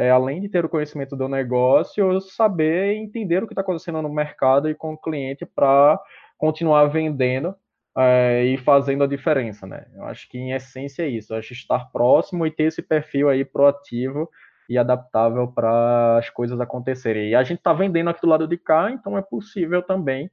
é, 0.00 0.10
além 0.10 0.40
de 0.40 0.48
ter 0.48 0.64
o 0.64 0.68
conhecimento 0.68 1.14
do 1.14 1.28
negócio, 1.28 2.22
saber 2.22 2.94
entender 2.94 3.42
o 3.42 3.46
que 3.46 3.52
está 3.52 3.60
acontecendo 3.60 4.00
no 4.00 4.08
mercado 4.08 4.70
e 4.70 4.74
com 4.74 4.94
o 4.94 4.96
cliente 4.96 5.44
para 5.44 6.00
continuar 6.38 6.86
vendendo 6.86 7.54
é, 7.98 8.44
e 8.46 8.56
fazendo 8.56 9.04
a 9.04 9.06
diferença, 9.06 9.66
né? 9.66 9.84
Eu 9.94 10.04
acho 10.04 10.26
que 10.30 10.38
em 10.38 10.52
essência 10.52 11.02
é 11.02 11.08
isso. 11.08 11.34
Acho 11.34 11.52
estar 11.52 11.90
próximo 11.92 12.46
e 12.46 12.50
ter 12.50 12.64
esse 12.64 12.80
perfil 12.80 13.28
aí 13.28 13.44
proativo 13.44 14.26
e 14.70 14.78
adaptável 14.78 15.46
para 15.48 16.16
as 16.16 16.30
coisas 16.30 16.58
acontecerem. 16.58 17.28
E 17.28 17.34
a 17.34 17.42
gente 17.42 17.58
está 17.58 17.74
vendendo 17.74 18.08
aqui 18.08 18.22
do 18.22 18.28
lado 18.28 18.48
de 18.48 18.56
cá, 18.56 18.90
então 18.90 19.18
é 19.18 19.22
possível 19.22 19.82
também 19.82 20.30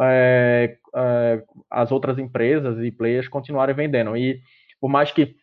é, 0.00 0.76
é, 0.94 1.42
as 1.68 1.90
outras 1.90 2.20
empresas 2.20 2.78
e 2.84 2.92
players 2.92 3.26
continuarem 3.26 3.74
vendendo. 3.74 4.16
E 4.16 4.40
por 4.80 4.88
mais 4.88 5.10
que 5.10 5.34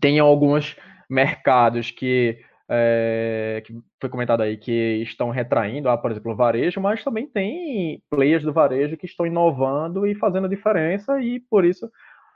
tenham 0.00 0.26
alguns 0.26 0.78
mercados 1.10 1.90
que, 1.90 2.38
é, 2.74 3.62
que 3.66 3.74
foi 4.00 4.08
comentado 4.08 4.40
aí, 4.40 4.56
que 4.56 5.02
estão 5.02 5.28
retraindo, 5.28 5.90
ah, 5.90 5.98
por 5.98 6.10
exemplo, 6.10 6.32
o 6.32 6.36
varejo, 6.36 6.80
mas 6.80 7.04
também 7.04 7.26
tem 7.26 8.02
players 8.08 8.42
do 8.42 8.52
varejo 8.52 8.96
que 8.96 9.04
estão 9.04 9.26
inovando 9.26 10.06
e 10.06 10.14
fazendo 10.14 10.48
diferença 10.48 11.20
e 11.20 11.38
por 11.38 11.66
isso 11.66 11.90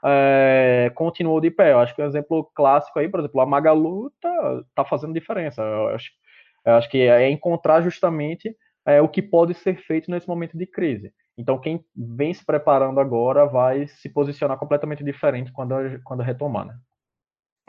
é, 0.05 0.91
continuou 0.93 1.41
de 1.41 1.49
pé. 1.49 1.71
Eu 1.71 1.79
acho 1.79 1.95
que 1.95 2.01
um 2.03 2.05
exemplo 2.05 2.43
clássico 2.53 2.99
aí, 2.99 3.09
por 3.09 3.19
exemplo, 3.19 3.41
a 3.41 3.47
Magalu 3.47 4.11
tá, 4.21 4.61
tá 4.75 4.85
fazendo 4.85 5.13
diferença. 5.13 5.63
Eu 5.63 5.87
acho, 5.87 6.11
eu 6.65 6.73
acho 6.75 6.89
que 6.89 6.99
é 6.99 7.31
encontrar 7.31 7.81
justamente 7.81 8.55
é, 8.85 9.01
o 9.01 9.09
que 9.09 9.23
pode 9.23 9.55
ser 9.55 9.75
feito 9.87 10.11
nesse 10.11 10.27
momento 10.27 10.55
de 10.55 10.67
crise. 10.67 11.11
Então, 11.35 11.59
quem 11.59 11.83
vem 11.95 12.31
se 12.31 12.45
preparando 12.45 12.99
agora 12.99 13.45
vai 13.45 13.87
se 13.87 14.07
posicionar 14.09 14.57
completamente 14.57 15.03
diferente 15.03 15.51
quando, 15.51 15.75
quando 16.03 16.21
retomar, 16.21 16.65
né? 16.65 16.75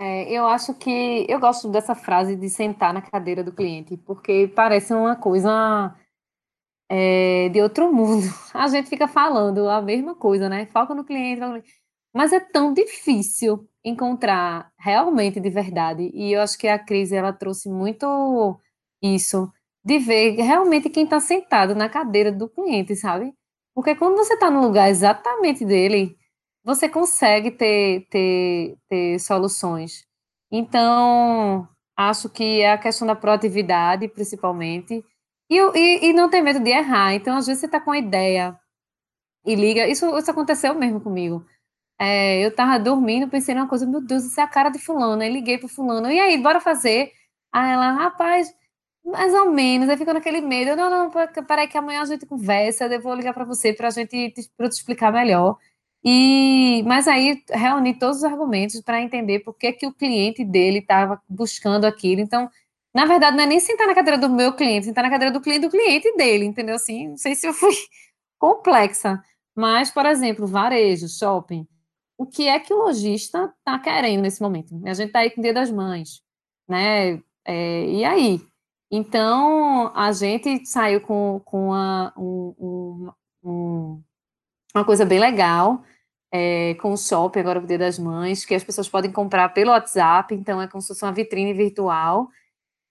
É, 0.00 0.30
eu 0.30 0.46
acho 0.46 0.74
que 0.74 1.26
eu 1.28 1.40
gosto 1.40 1.68
dessa 1.68 1.94
frase 1.94 2.36
de 2.36 2.48
sentar 2.48 2.94
na 2.94 3.02
cadeira 3.02 3.42
do 3.42 3.52
cliente, 3.52 3.96
porque 3.96 4.46
parece 4.54 4.94
uma 4.94 5.16
coisa 5.16 5.92
é, 6.88 7.48
de 7.50 7.60
outro 7.60 7.92
mundo. 7.92 8.22
A 8.54 8.68
gente 8.68 8.88
fica 8.88 9.08
falando 9.08 9.68
a 9.68 9.82
mesma 9.82 10.14
coisa, 10.14 10.48
né? 10.48 10.66
Foca 10.66 10.94
no 10.94 11.04
cliente, 11.04 11.40
mas 12.14 12.32
é 12.32 12.40
tão 12.40 12.72
difícil 12.72 13.68
encontrar 13.84 14.72
realmente 14.78 15.40
de 15.40 15.50
verdade. 15.50 16.10
E 16.14 16.32
eu 16.32 16.40
acho 16.42 16.58
que 16.58 16.68
a 16.68 16.78
crise 16.78 17.16
ela 17.16 17.32
trouxe 17.32 17.68
muito 17.68 18.58
isso 19.02 19.52
de 19.84 19.98
ver 19.98 20.36
realmente 20.36 20.90
quem 20.90 21.04
está 21.04 21.20
sentado 21.20 21.74
na 21.74 21.88
cadeira 21.88 22.32
do 22.32 22.48
cliente, 22.48 22.94
sabe? 22.96 23.32
Porque 23.74 23.94
quando 23.94 24.16
você 24.16 24.34
está 24.34 24.50
no 24.50 24.60
lugar 24.60 24.90
exatamente 24.90 25.64
dele, 25.64 26.16
você 26.64 26.88
consegue 26.88 27.50
ter, 27.50 28.06
ter, 28.10 28.76
ter 28.88 29.18
soluções. 29.20 30.06
Então, 30.50 31.68
acho 31.96 32.28
que 32.28 32.60
é 32.62 32.72
a 32.72 32.78
questão 32.78 33.06
da 33.06 33.14
proatividade, 33.16 34.08
principalmente, 34.08 35.04
e, 35.50 35.56
e, 35.56 36.10
e 36.10 36.12
não 36.12 36.28
ter 36.30 36.42
medo 36.42 36.60
de 36.60 36.70
errar. 36.70 37.14
Então, 37.14 37.36
às 37.36 37.46
vezes, 37.46 37.60
você 37.60 37.66
está 37.66 37.80
com 37.80 37.90
uma 37.90 37.98
ideia 37.98 38.58
e 39.44 39.54
liga. 39.54 39.86
Isso, 39.88 40.06
isso 40.18 40.30
aconteceu 40.30 40.74
mesmo 40.74 41.00
comigo. 41.00 41.44
É, 42.00 42.44
eu 42.44 42.50
estava 42.50 42.78
dormindo, 42.78 43.28
pensei 43.30 43.54
numa 43.54 43.68
coisa, 43.68 43.86
meu 43.86 44.00
Deus, 44.00 44.24
isso 44.24 44.40
é 44.40 44.44
a 44.44 44.48
cara 44.48 44.70
de 44.70 44.78
fulano. 44.78 45.22
Aí 45.22 45.30
liguei 45.32 45.58
para 45.58 45.68
fulano, 45.68 46.10
e 46.10 46.18
aí, 46.20 46.38
bora 46.38 46.60
fazer? 46.60 47.12
Aí 47.52 47.72
ela, 47.72 47.92
rapaz, 47.92 48.54
mais 49.04 49.34
ou 49.34 49.50
menos, 49.50 49.88
aí 49.88 49.96
fica 49.96 50.14
naquele 50.14 50.40
medo. 50.40 50.76
Não, 50.76 50.90
não, 50.90 51.10
peraí 51.46 51.68
que 51.68 51.78
amanhã 51.78 52.02
a 52.02 52.04
gente 52.06 52.26
conversa, 52.26 52.86
eu 52.86 53.00
vou 53.00 53.14
ligar 53.14 53.34
para 53.34 53.44
você 53.44 53.72
para 53.72 53.88
a 53.88 53.90
gente 53.90 54.34
pra 54.56 54.68
te 54.68 54.72
explicar 54.72 55.12
melhor. 55.12 55.58
E, 56.10 56.82
mas 56.86 57.06
aí 57.06 57.44
reunir 57.50 57.98
todos 57.98 58.18
os 58.18 58.24
argumentos 58.24 58.80
para 58.80 59.02
entender 59.02 59.40
por 59.40 59.52
que, 59.52 59.72
que 59.72 59.86
o 59.86 59.92
cliente 59.92 60.42
dele 60.42 60.78
estava 60.78 61.20
buscando 61.28 61.84
aquilo. 61.84 62.22
Então, 62.22 62.48
na 62.94 63.04
verdade, 63.04 63.36
não 63.36 63.44
é 63.44 63.46
nem 63.46 63.60
sentar 63.60 63.86
na 63.86 63.94
cadeira 63.94 64.16
do 64.16 64.30
meu 64.30 64.54
cliente, 64.54 64.86
sentar 64.86 65.04
na 65.04 65.10
cadeira 65.10 65.30
do 65.30 65.40
cliente 65.42 65.66
do 65.66 65.70
cliente 65.70 66.10
dele, 66.16 66.46
entendeu? 66.46 66.76
Assim, 66.76 67.08
não 67.08 67.18
sei 67.18 67.34
se 67.34 67.46
eu 67.46 67.52
fui 67.52 67.74
complexa. 68.40 69.22
Mas, 69.54 69.90
por 69.90 70.06
exemplo, 70.06 70.46
varejo, 70.46 71.06
shopping. 71.10 71.68
O 72.16 72.24
que 72.24 72.48
é 72.48 72.58
que 72.58 72.72
o 72.72 72.78
lojista 72.78 73.52
está 73.58 73.78
querendo 73.78 74.22
nesse 74.22 74.40
momento? 74.40 74.74
A 74.86 74.94
gente 74.94 75.08
está 75.08 75.18
aí 75.18 75.30
com 75.30 75.40
o 75.40 75.44
Dia 75.44 75.52
das 75.52 75.70
Mães, 75.70 76.22
né? 76.66 77.20
É, 77.44 77.84
e 77.84 78.02
aí? 78.02 78.40
Então, 78.90 79.92
a 79.94 80.10
gente 80.12 80.64
saiu 80.66 81.02
com, 81.02 81.42
com 81.44 81.70
um, 82.16 83.12
um, 83.44 84.02
uma 84.74 84.84
coisa 84.86 85.04
bem 85.04 85.18
legal, 85.18 85.82
é, 86.32 86.74
com 86.74 86.92
o 86.92 86.96
shopping 86.96 87.40
agora 87.40 87.60
o 87.60 87.66
Dia 87.66 87.78
das 87.78 87.98
Mães, 87.98 88.44
que 88.44 88.54
as 88.54 88.64
pessoas 88.64 88.88
podem 88.88 89.10
comprar 89.10 89.48
pelo 89.50 89.70
WhatsApp, 89.70 90.34
então 90.34 90.60
é 90.60 90.68
como 90.68 90.82
se 90.82 90.88
fosse 90.88 91.04
uma 91.04 91.12
vitrine 91.12 91.52
virtual. 91.54 92.28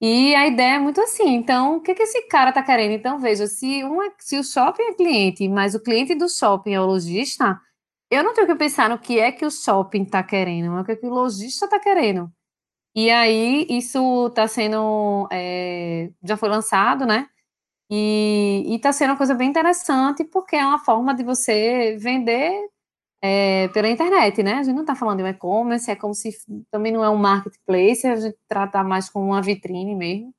E 0.02 0.36
a 0.36 0.48
ideia 0.48 0.76
é 0.76 0.80
muito 0.80 1.02
assim. 1.02 1.36
Então, 1.36 1.78
o 1.78 1.82
que, 1.82 1.96
que 1.96 2.04
esse 2.04 2.28
cara 2.28 2.50
está 2.50 2.62
querendo? 2.64 2.92
Então, 2.94 3.20
veja, 3.20 3.48
se, 3.48 3.82
se 4.20 4.38
o 4.38 4.44
shopping 4.44 4.84
é 4.84 4.94
cliente, 4.94 5.48
mas 5.50 5.76
o 5.76 5.80
cliente 5.82 6.16
do 6.16 6.30
shopping 6.30 6.74
é 6.74 6.82
o 6.82 6.86
lojista, 6.86 7.60
eu 8.12 8.24
não 8.24 8.34
tenho 8.34 8.48
que 8.48 8.56
pensar 8.56 8.90
no 8.90 9.00
que 9.00 9.20
é 9.20 9.32
que 9.32 9.46
o 9.46 9.52
shopping 9.52 10.04
está 10.04 10.24
querendo, 10.24 10.72
mas 10.72 10.84
o 10.84 10.86
que, 10.86 10.92
é 10.94 10.96
que 10.96 11.06
o 11.08 11.10
lojista 11.10 11.66
está 11.66 11.80
querendo. 11.80 12.32
E 12.96 13.12
aí, 13.12 13.68
isso 13.70 14.28
está 14.28 14.48
sendo, 14.48 15.28
é, 15.32 16.12
já 16.24 16.38
foi 16.38 16.50
lançado, 16.50 17.06
né? 17.06 17.28
E 17.90 18.66
está 18.76 18.92
sendo 18.94 19.12
uma 19.12 19.18
coisa 19.18 19.34
bem 19.36 19.50
interessante, 19.50 20.24
porque 20.26 20.56
é 20.56 20.66
uma 20.66 20.80
forma 20.80 21.14
de 21.16 21.24
você 21.24 21.98
vender 22.00 22.54
é, 23.22 23.68
pela 23.70 23.90
internet, 23.90 24.44
né? 24.44 24.56
A 24.56 24.64
gente 24.64 24.76
não 24.76 24.84
está 24.84 24.96
falando 24.96 25.18
de 25.18 25.24
um 25.24 25.28
e-commerce, 25.28 25.90
é 25.90 25.96
como 25.96 26.14
se 26.14 26.32
também 26.72 26.92
não 26.92 27.04
é 27.04 27.10
um 27.10 27.18
marketplace, 27.18 28.08
a 28.08 28.16
gente 28.16 28.38
trata 28.48 28.84
mais 28.84 29.10
como 29.10 29.28
uma 29.28 29.42
vitrine 29.42 29.96
mesmo. 29.96 30.34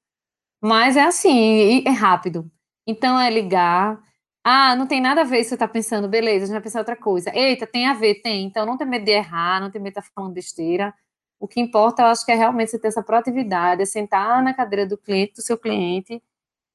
Mas 0.63 0.97
é 0.97 1.03
assim, 1.05 1.85
é 1.87 1.91
rápido. 1.91 2.51
Então 2.87 3.21
é 3.21 3.31
ligar. 3.31 4.01
Ah, 4.45 4.77
não 4.77 4.87
tem 4.87 5.01
nada 5.01 5.23
a 5.23 5.25
ver 5.25 5.43
se 5.45 5.51
você 5.51 5.55
está 5.57 5.69
pensando, 5.69 6.09
beleza, 6.09 6.45
a 6.45 6.47
gente 6.47 6.55
vai 6.55 6.63
pensar 6.63 6.81
outra 6.81 6.97
coisa. 6.97 7.31
Eita, 7.35 7.67
tem 7.67 7.87
a 7.87 7.95
ver, 7.95 8.17
tem. 8.23 8.45
Então 8.47 8.67
não 8.67 8.77
tem 8.79 8.87
medo 8.87 9.05
de 9.05 9.13
errar, 9.13 9.61
não 9.61 9.71
tem 9.71 9.81
medo 9.81 9.95
de 9.95 10.01
estar 10.01 10.11
tá 10.11 10.15
falando 10.15 10.35
besteira. 10.35 10.95
O 11.41 11.47
que 11.49 11.61
importa, 11.61 12.03
eu 12.03 12.07
acho 12.09 12.25
que 12.27 12.33
é 12.33 12.35
realmente 12.35 12.71
você 12.71 12.79
ter 12.79 12.89
essa 12.89 13.03
proatividade, 13.03 13.83
é 13.83 13.87
sentar 13.87 14.43
na 14.43 14.55
cadeira 14.55 14.87
do 14.87 14.99
cliente, 14.99 15.35
do 15.35 15.43
seu 15.43 15.59
cliente, 15.59 16.23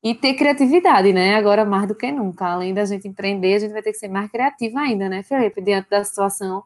e 0.04 0.14
ter 0.14 0.34
criatividade, 0.34 1.14
né? 1.14 1.36
Agora 1.36 1.64
mais 1.64 1.88
do 1.88 1.96
que 1.96 2.12
nunca. 2.12 2.46
Além 2.46 2.74
da 2.74 2.84
gente 2.84 3.08
empreender, 3.08 3.56
a 3.56 3.60
gente 3.60 3.72
vai 3.72 3.82
ter 3.82 3.94
que 3.94 3.98
ser 3.98 4.10
mais 4.10 4.30
criativo 4.30 4.78
ainda, 4.78 5.08
né, 5.08 5.24
Felipe? 5.24 5.62
Diante 5.62 5.90
da 5.90 6.04
situação 6.04 6.64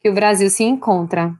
que 0.00 0.08
o 0.08 0.14
Brasil 0.14 0.48
se 0.48 0.64
encontra. 0.64 1.34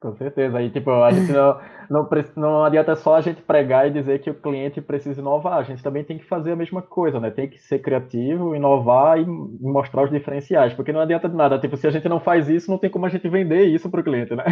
Com 0.00 0.14
certeza. 0.16 0.58
Aí, 0.58 0.70
tipo, 0.70 0.90
a 0.90 1.10
gente 1.12 1.30
não, 1.30 1.60
não, 1.90 2.08
não 2.36 2.64
adianta 2.64 2.94
só 2.96 3.16
a 3.16 3.20
gente 3.20 3.42
pregar 3.42 3.86
e 3.86 3.90
dizer 3.90 4.20
que 4.20 4.30
o 4.30 4.34
cliente 4.34 4.80
precisa 4.80 5.20
inovar. 5.20 5.58
A 5.58 5.62
gente 5.62 5.82
também 5.82 6.04
tem 6.04 6.18
que 6.18 6.24
fazer 6.24 6.52
a 6.52 6.56
mesma 6.56 6.82
coisa, 6.82 7.18
né? 7.18 7.30
Tem 7.30 7.48
que 7.48 7.58
ser 7.58 7.80
criativo, 7.80 8.54
inovar 8.54 9.18
e 9.18 9.26
mostrar 9.26 10.04
os 10.04 10.10
diferenciais. 10.10 10.74
Porque 10.74 10.92
não 10.92 11.00
adianta 11.00 11.28
de 11.28 11.36
nada. 11.36 11.58
Tipo, 11.58 11.76
se 11.76 11.86
a 11.86 11.90
gente 11.90 12.08
não 12.08 12.20
faz 12.20 12.48
isso, 12.48 12.70
não 12.70 12.78
tem 12.78 12.90
como 12.90 13.06
a 13.06 13.10
gente 13.10 13.28
vender 13.28 13.64
isso 13.66 13.90
para 13.90 14.00
o 14.00 14.04
cliente, 14.04 14.34
né? 14.34 14.44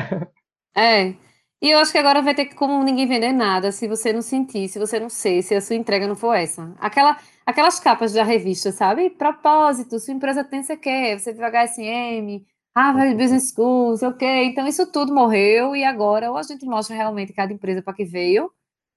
É. 0.76 1.27
E 1.60 1.70
eu 1.70 1.78
acho 1.80 1.90
que 1.90 1.98
agora 1.98 2.22
vai 2.22 2.34
ter 2.34 2.46
que, 2.46 2.54
como 2.54 2.82
ninguém 2.84 3.06
vender 3.06 3.32
nada, 3.32 3.72
se 3.72 3.88
você 3.88 4.12
não 4.12 4.22
sentir, 4.22 4.68
se 4.68 4.78
você 4.78 5.00
não 5.00 5.08
ser, 5.08 5.42
se 5.42 5.54
a 5.56 5.60
sua 5.60 5.74
entrega 5.74 6.06
não 6.06 6.14
for 6.14 6.32
essa. 6.34 6.72
Aquela, 6.78 7.18
aquelas 7.44 7.80
capas 7.80 8.12
da 8.12 8.22
revista, 8.22 8.70
sabe? 8.70 9.10
Propósito, 9.10 9.98
sua 9.98 10.14
empresa 10.14 10.44
tem 10.44 10.62
você 10.62 10.76
quer, 10.76 11.18
você 11.18 11.32
vai 11.34 11.50
HSM, 11.50 12.46
Harvard 12.76 13.12
Business 13.16 13.52
School, 13.52 13.96
sei 13.96 14.08
o 14.08 14.16
quê. 14.16 14.44
Então, 14.44 14.68
isso 14.68 14.86
tudo 14.92 15.12
morreu 15.12 15.74
e 15.74 15.84
agora 15.84 16.30
ou 16.30 16.36
a 16.36 16.42
gente 16.44 16.64
mostra 16.64 16.94
realmente 16.94 17.32
cada 17.32 17.52
empresa 17.52 17.82
para 17.82 17.94
que 17.94 18.04
veio 18.04 18.52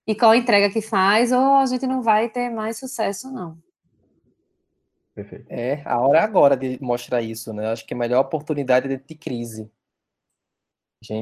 e 0.05 0.13
qual 0.13 0.31
a 0.31 0.37
entrega 0.37 0.69
que 0.69 0.81
faz, 0.81 1.31
ou 1.31 1.55
a 1.57 1.65
gente 1.65 1.87
não 1.87 2.03
vai 2.03 2.29
ter 2.29 2.49
mais 2.49 2.77
sucesso, 2.77 3.31
não. 3.31 3.57
Perfeito. 5.15 5.45
É, 5.49 5.81
a 5.83 5.99
hora 5.99 6.19
é 6.19 6.21
agora 6.21 6.55
de 6.55 6.77
mostrar 6.79 7.21
isso, 7.23 7.53
né? 7.53 7.71
Acho 7.71 7.85
que 7.85 7.93
a 7.93 7.97
melhor 7.97 8.21
oportunidade 8.21 8.91
é 8.91 8.97
de 8.97 9.15
crise 9.15 9.69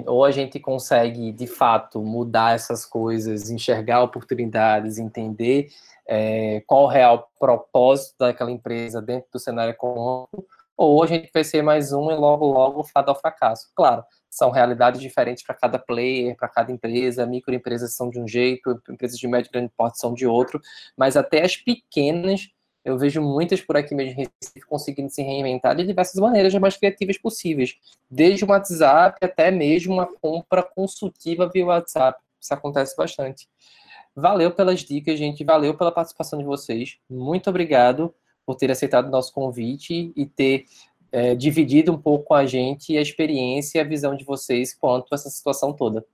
ou 0.06 0.26
a 0.26 0.32
gente 0.32 0.60
consegue, 0.60 1.32
de 1.32 1.48
fato, 1.48 2.02
mudar 2.02 2.56
essas 2.56 2.86
coisas, 2.86 3.50
enxergar 3.50 4.04
oportunidades, 4.04 4.98
entender 4.98 5.70
é, 6.08 6.62
qual 6.68 6.84
o 6.84 6.88
real 6.88 7.30
propósito 7.40 8.16
daquela 8.20 8.52
empresa 8.52 9.02
dentro 9.02 9.30
do 9.32 9.40
cenário 9.40 9.72
econômico, 9.72 10.46
ou 10.76 11.04
a 11.04 11.08
gente 11.08 11.30
vai 11.34 11.44
ser 11.44 11.62
mais 11.62 11.94
um 11.94 12.12
e 12.12 12.16
logo, 12.16 12.46
logo 12.46 12.84
fado 12.84 13.10
ao 13.10 13.20
fracasso. 13.20 13.70
Claro, 13.76 14.04
são 14.30 14.50
realidades 14.50 15.02
diferentes 15.02 15.44
para 15.44 15.56
cada 15.56 15.78
player, 15.78 16.36
para 16.36 16.48
cada 16.48 16.72
empresa, 16.72 17.26
microempresas 17.26 17.94
são 17.94 18.10
de 18.10 18.20
um 18.20 18.28
jeito, 18.28 18.82
empresas 18.90 19.18
de 19.18 19.28
médio 19.28 19.50
e 19.50 19.52
grande 19.52 19.72
porte 19.76 20.00
são 20.00 20.14
de 20.14 20.26
outro, 20.26 20.60
mas 20.98 21.16
até 21.16 21.44
as 21.44 21.56
pequenas 21.56 22.50
eu 22.84 22.98
vejo 22.98 23.22
muitas 23.22 23.62
por 23.62 23.76
aqui 23.78 23.94
mesmo 23.94 24.16
Recife 24.16 24.66
conseguindo 24.68 25.10
se 25.10 25.22
reinventar 25.22 25.76
de 25.76 25.86
diversas 25.86 26.20
maneiras 26.20 26.54
mais 26.56 26.78
criativas 26.78 27.18
possíveis, 27.18 27.76
desde 28.10 28.46
o 28.46 28.50
WhatsApp 28.50 29.18
até 29.22 29.52
mesmo 29.52 29.94
uma 29.94 30.08
compra 30.08 30.64
consultiva 30.64 31.50
via 31.50 31.66
WhatsApp. 31.66 32.20
Isso 32.40 32.54
acontece 32.54 32.96
bastante. 32.96 33.48
Valeu 34.16 34.52
pelas 34.52 34.80
dicas, 34.80 35.20
gente. 35.20 35.44
Valeu 35.44 35.76
pela 35.76 35.92
participação 35.92 36.40
de 36.40 36.46
vocês. 36.46 36.98
Muito 37.10 37.50
obrigado 37.50 38.14
por 38.46 38.56
ter 38.56 38.72
aceitado 38.72 39.08
o 39.08 39.12
nosso 39.12 39.34
convite 39.34 40.12
e 40.16 40.26
ter 40.26 40.66
é, 41.12 41.36
dividido 41.36 41.92
um 41.92 41.98
pouco 41.98 42.26
com 42.26 42.34
a 42.34 42.46
gente 42.46 42.98
a 42.98 43.02
experiência 43.02 43.78
e 43.78 43.82
a 43.82 43.84
visão 43.84 44.16
de 44.16 44.24
vocês 44.24 44.74
quanto 44.74 45.08
a 45.12 45.16
essa 45.16 45.30
situação 45.30 45.74
toda. 45.74 46.06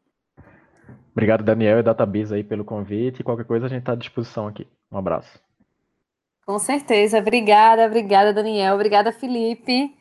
Obrigado, 1.12 1.44
Daniel 1.44 1.80
e 1.80 1.84
Database 1.84 2.34
aí 2.34 2.44
pelo 2.44 2.66
convite. 2.66 3.24
Qualquer 3.24 3.46
coisa 3.46 3.68
a 3.68 3.70
gente 3.70 3.80
está 3.80 3.94
à 3.94 3.96
disposição 3.96 4.48
aqui. 4.48 4.68
Um 4.92 4.98
abraço. 4.98 5.45
Com 6.46 6.60
certeza. 6.60 7.20
Obrigada, 7.20 7.86
obrigada, 7.86 8.32
Daniel. 8.32 8.76
Obrigada, 8.76 9.12
Felipe. 9.12 9.96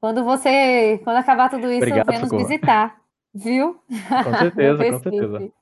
Quando 0.00 0.24
você, 0.24 1.00
quando 1.04 1.16
acabar 1.16 1.48
tudo 1.48 1.70
isso, 1.70 1.78
Obrigado, 1.78 2.06
venha 2.06 2.20
nos 2.20 2.30
visitar, 2.30 2.96
viu? 3.34 3.80
Com 4.24 4.34
certeza, 4.36 4.84
com 4.84 4.98
certeza. 5.02 5.52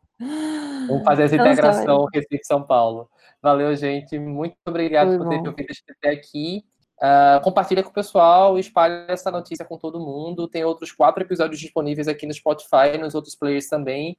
Vamos 0.89 1.05
fazer 1.05 1.23
essa 1.25 1.35
então, 1.35 1.47
integração 1.47 2.07
Recife-São 2.13 2.63
Paulo. 2.63 3.09
Valeu, 3.43 3.75
gente. 3.75 4.19
Muito 4.19 4.57
obrigado 4.67 5.09
Foi 5.09 5.19
por 5.19 5.29
ter 5.29 5.37
ouvido 5.37 5.67
até 5.99 6.11
aqui. 6.11 6.65
Uh, 7.03 7.41
compartilha 7.43 7.83
com 7.83 7.89
o 7.89 7.95
pessoal, 7.95 8.59
espalhe 8.59 9.07
essa 9.09 9.31
notícia 9.31 9.65
com 9.65 9.79
todo 9.79 9.99
mundo. 9.99 10.47
Tem 10.47 10.65
outros 10.65 10.93
quatro 10.93 11.23
episódios 11.23 11.59
disponíveis 11.59 12.09
aqui 12.09 12.27
no 12.27 12.35
Spotify 12.35 12.95
e 12.95 12.99
nos 12.99 13.15
outros 13.15 13.35
players 13.35 13.69
também. 13.69 14.19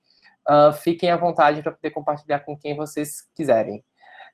Uh, 0.49 0.74
fiquem 0.74 1.12
à 1.12 1.18
vontade 1.18 1.62
para 1.62 1.72
poder 1.72 1.91
compartilhar 1.91 2.39
com 2.39 2.58
quem 2.58 2.76
vocês 2.76 3.28
quiserem. 3.36 3.84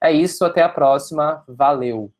É 0.01 0.11
isso, 0.11 0.45
até 0.45 0.61
a 0.63 0.69
próxima. 0.69 1.43
Valeu! 1.47 2.11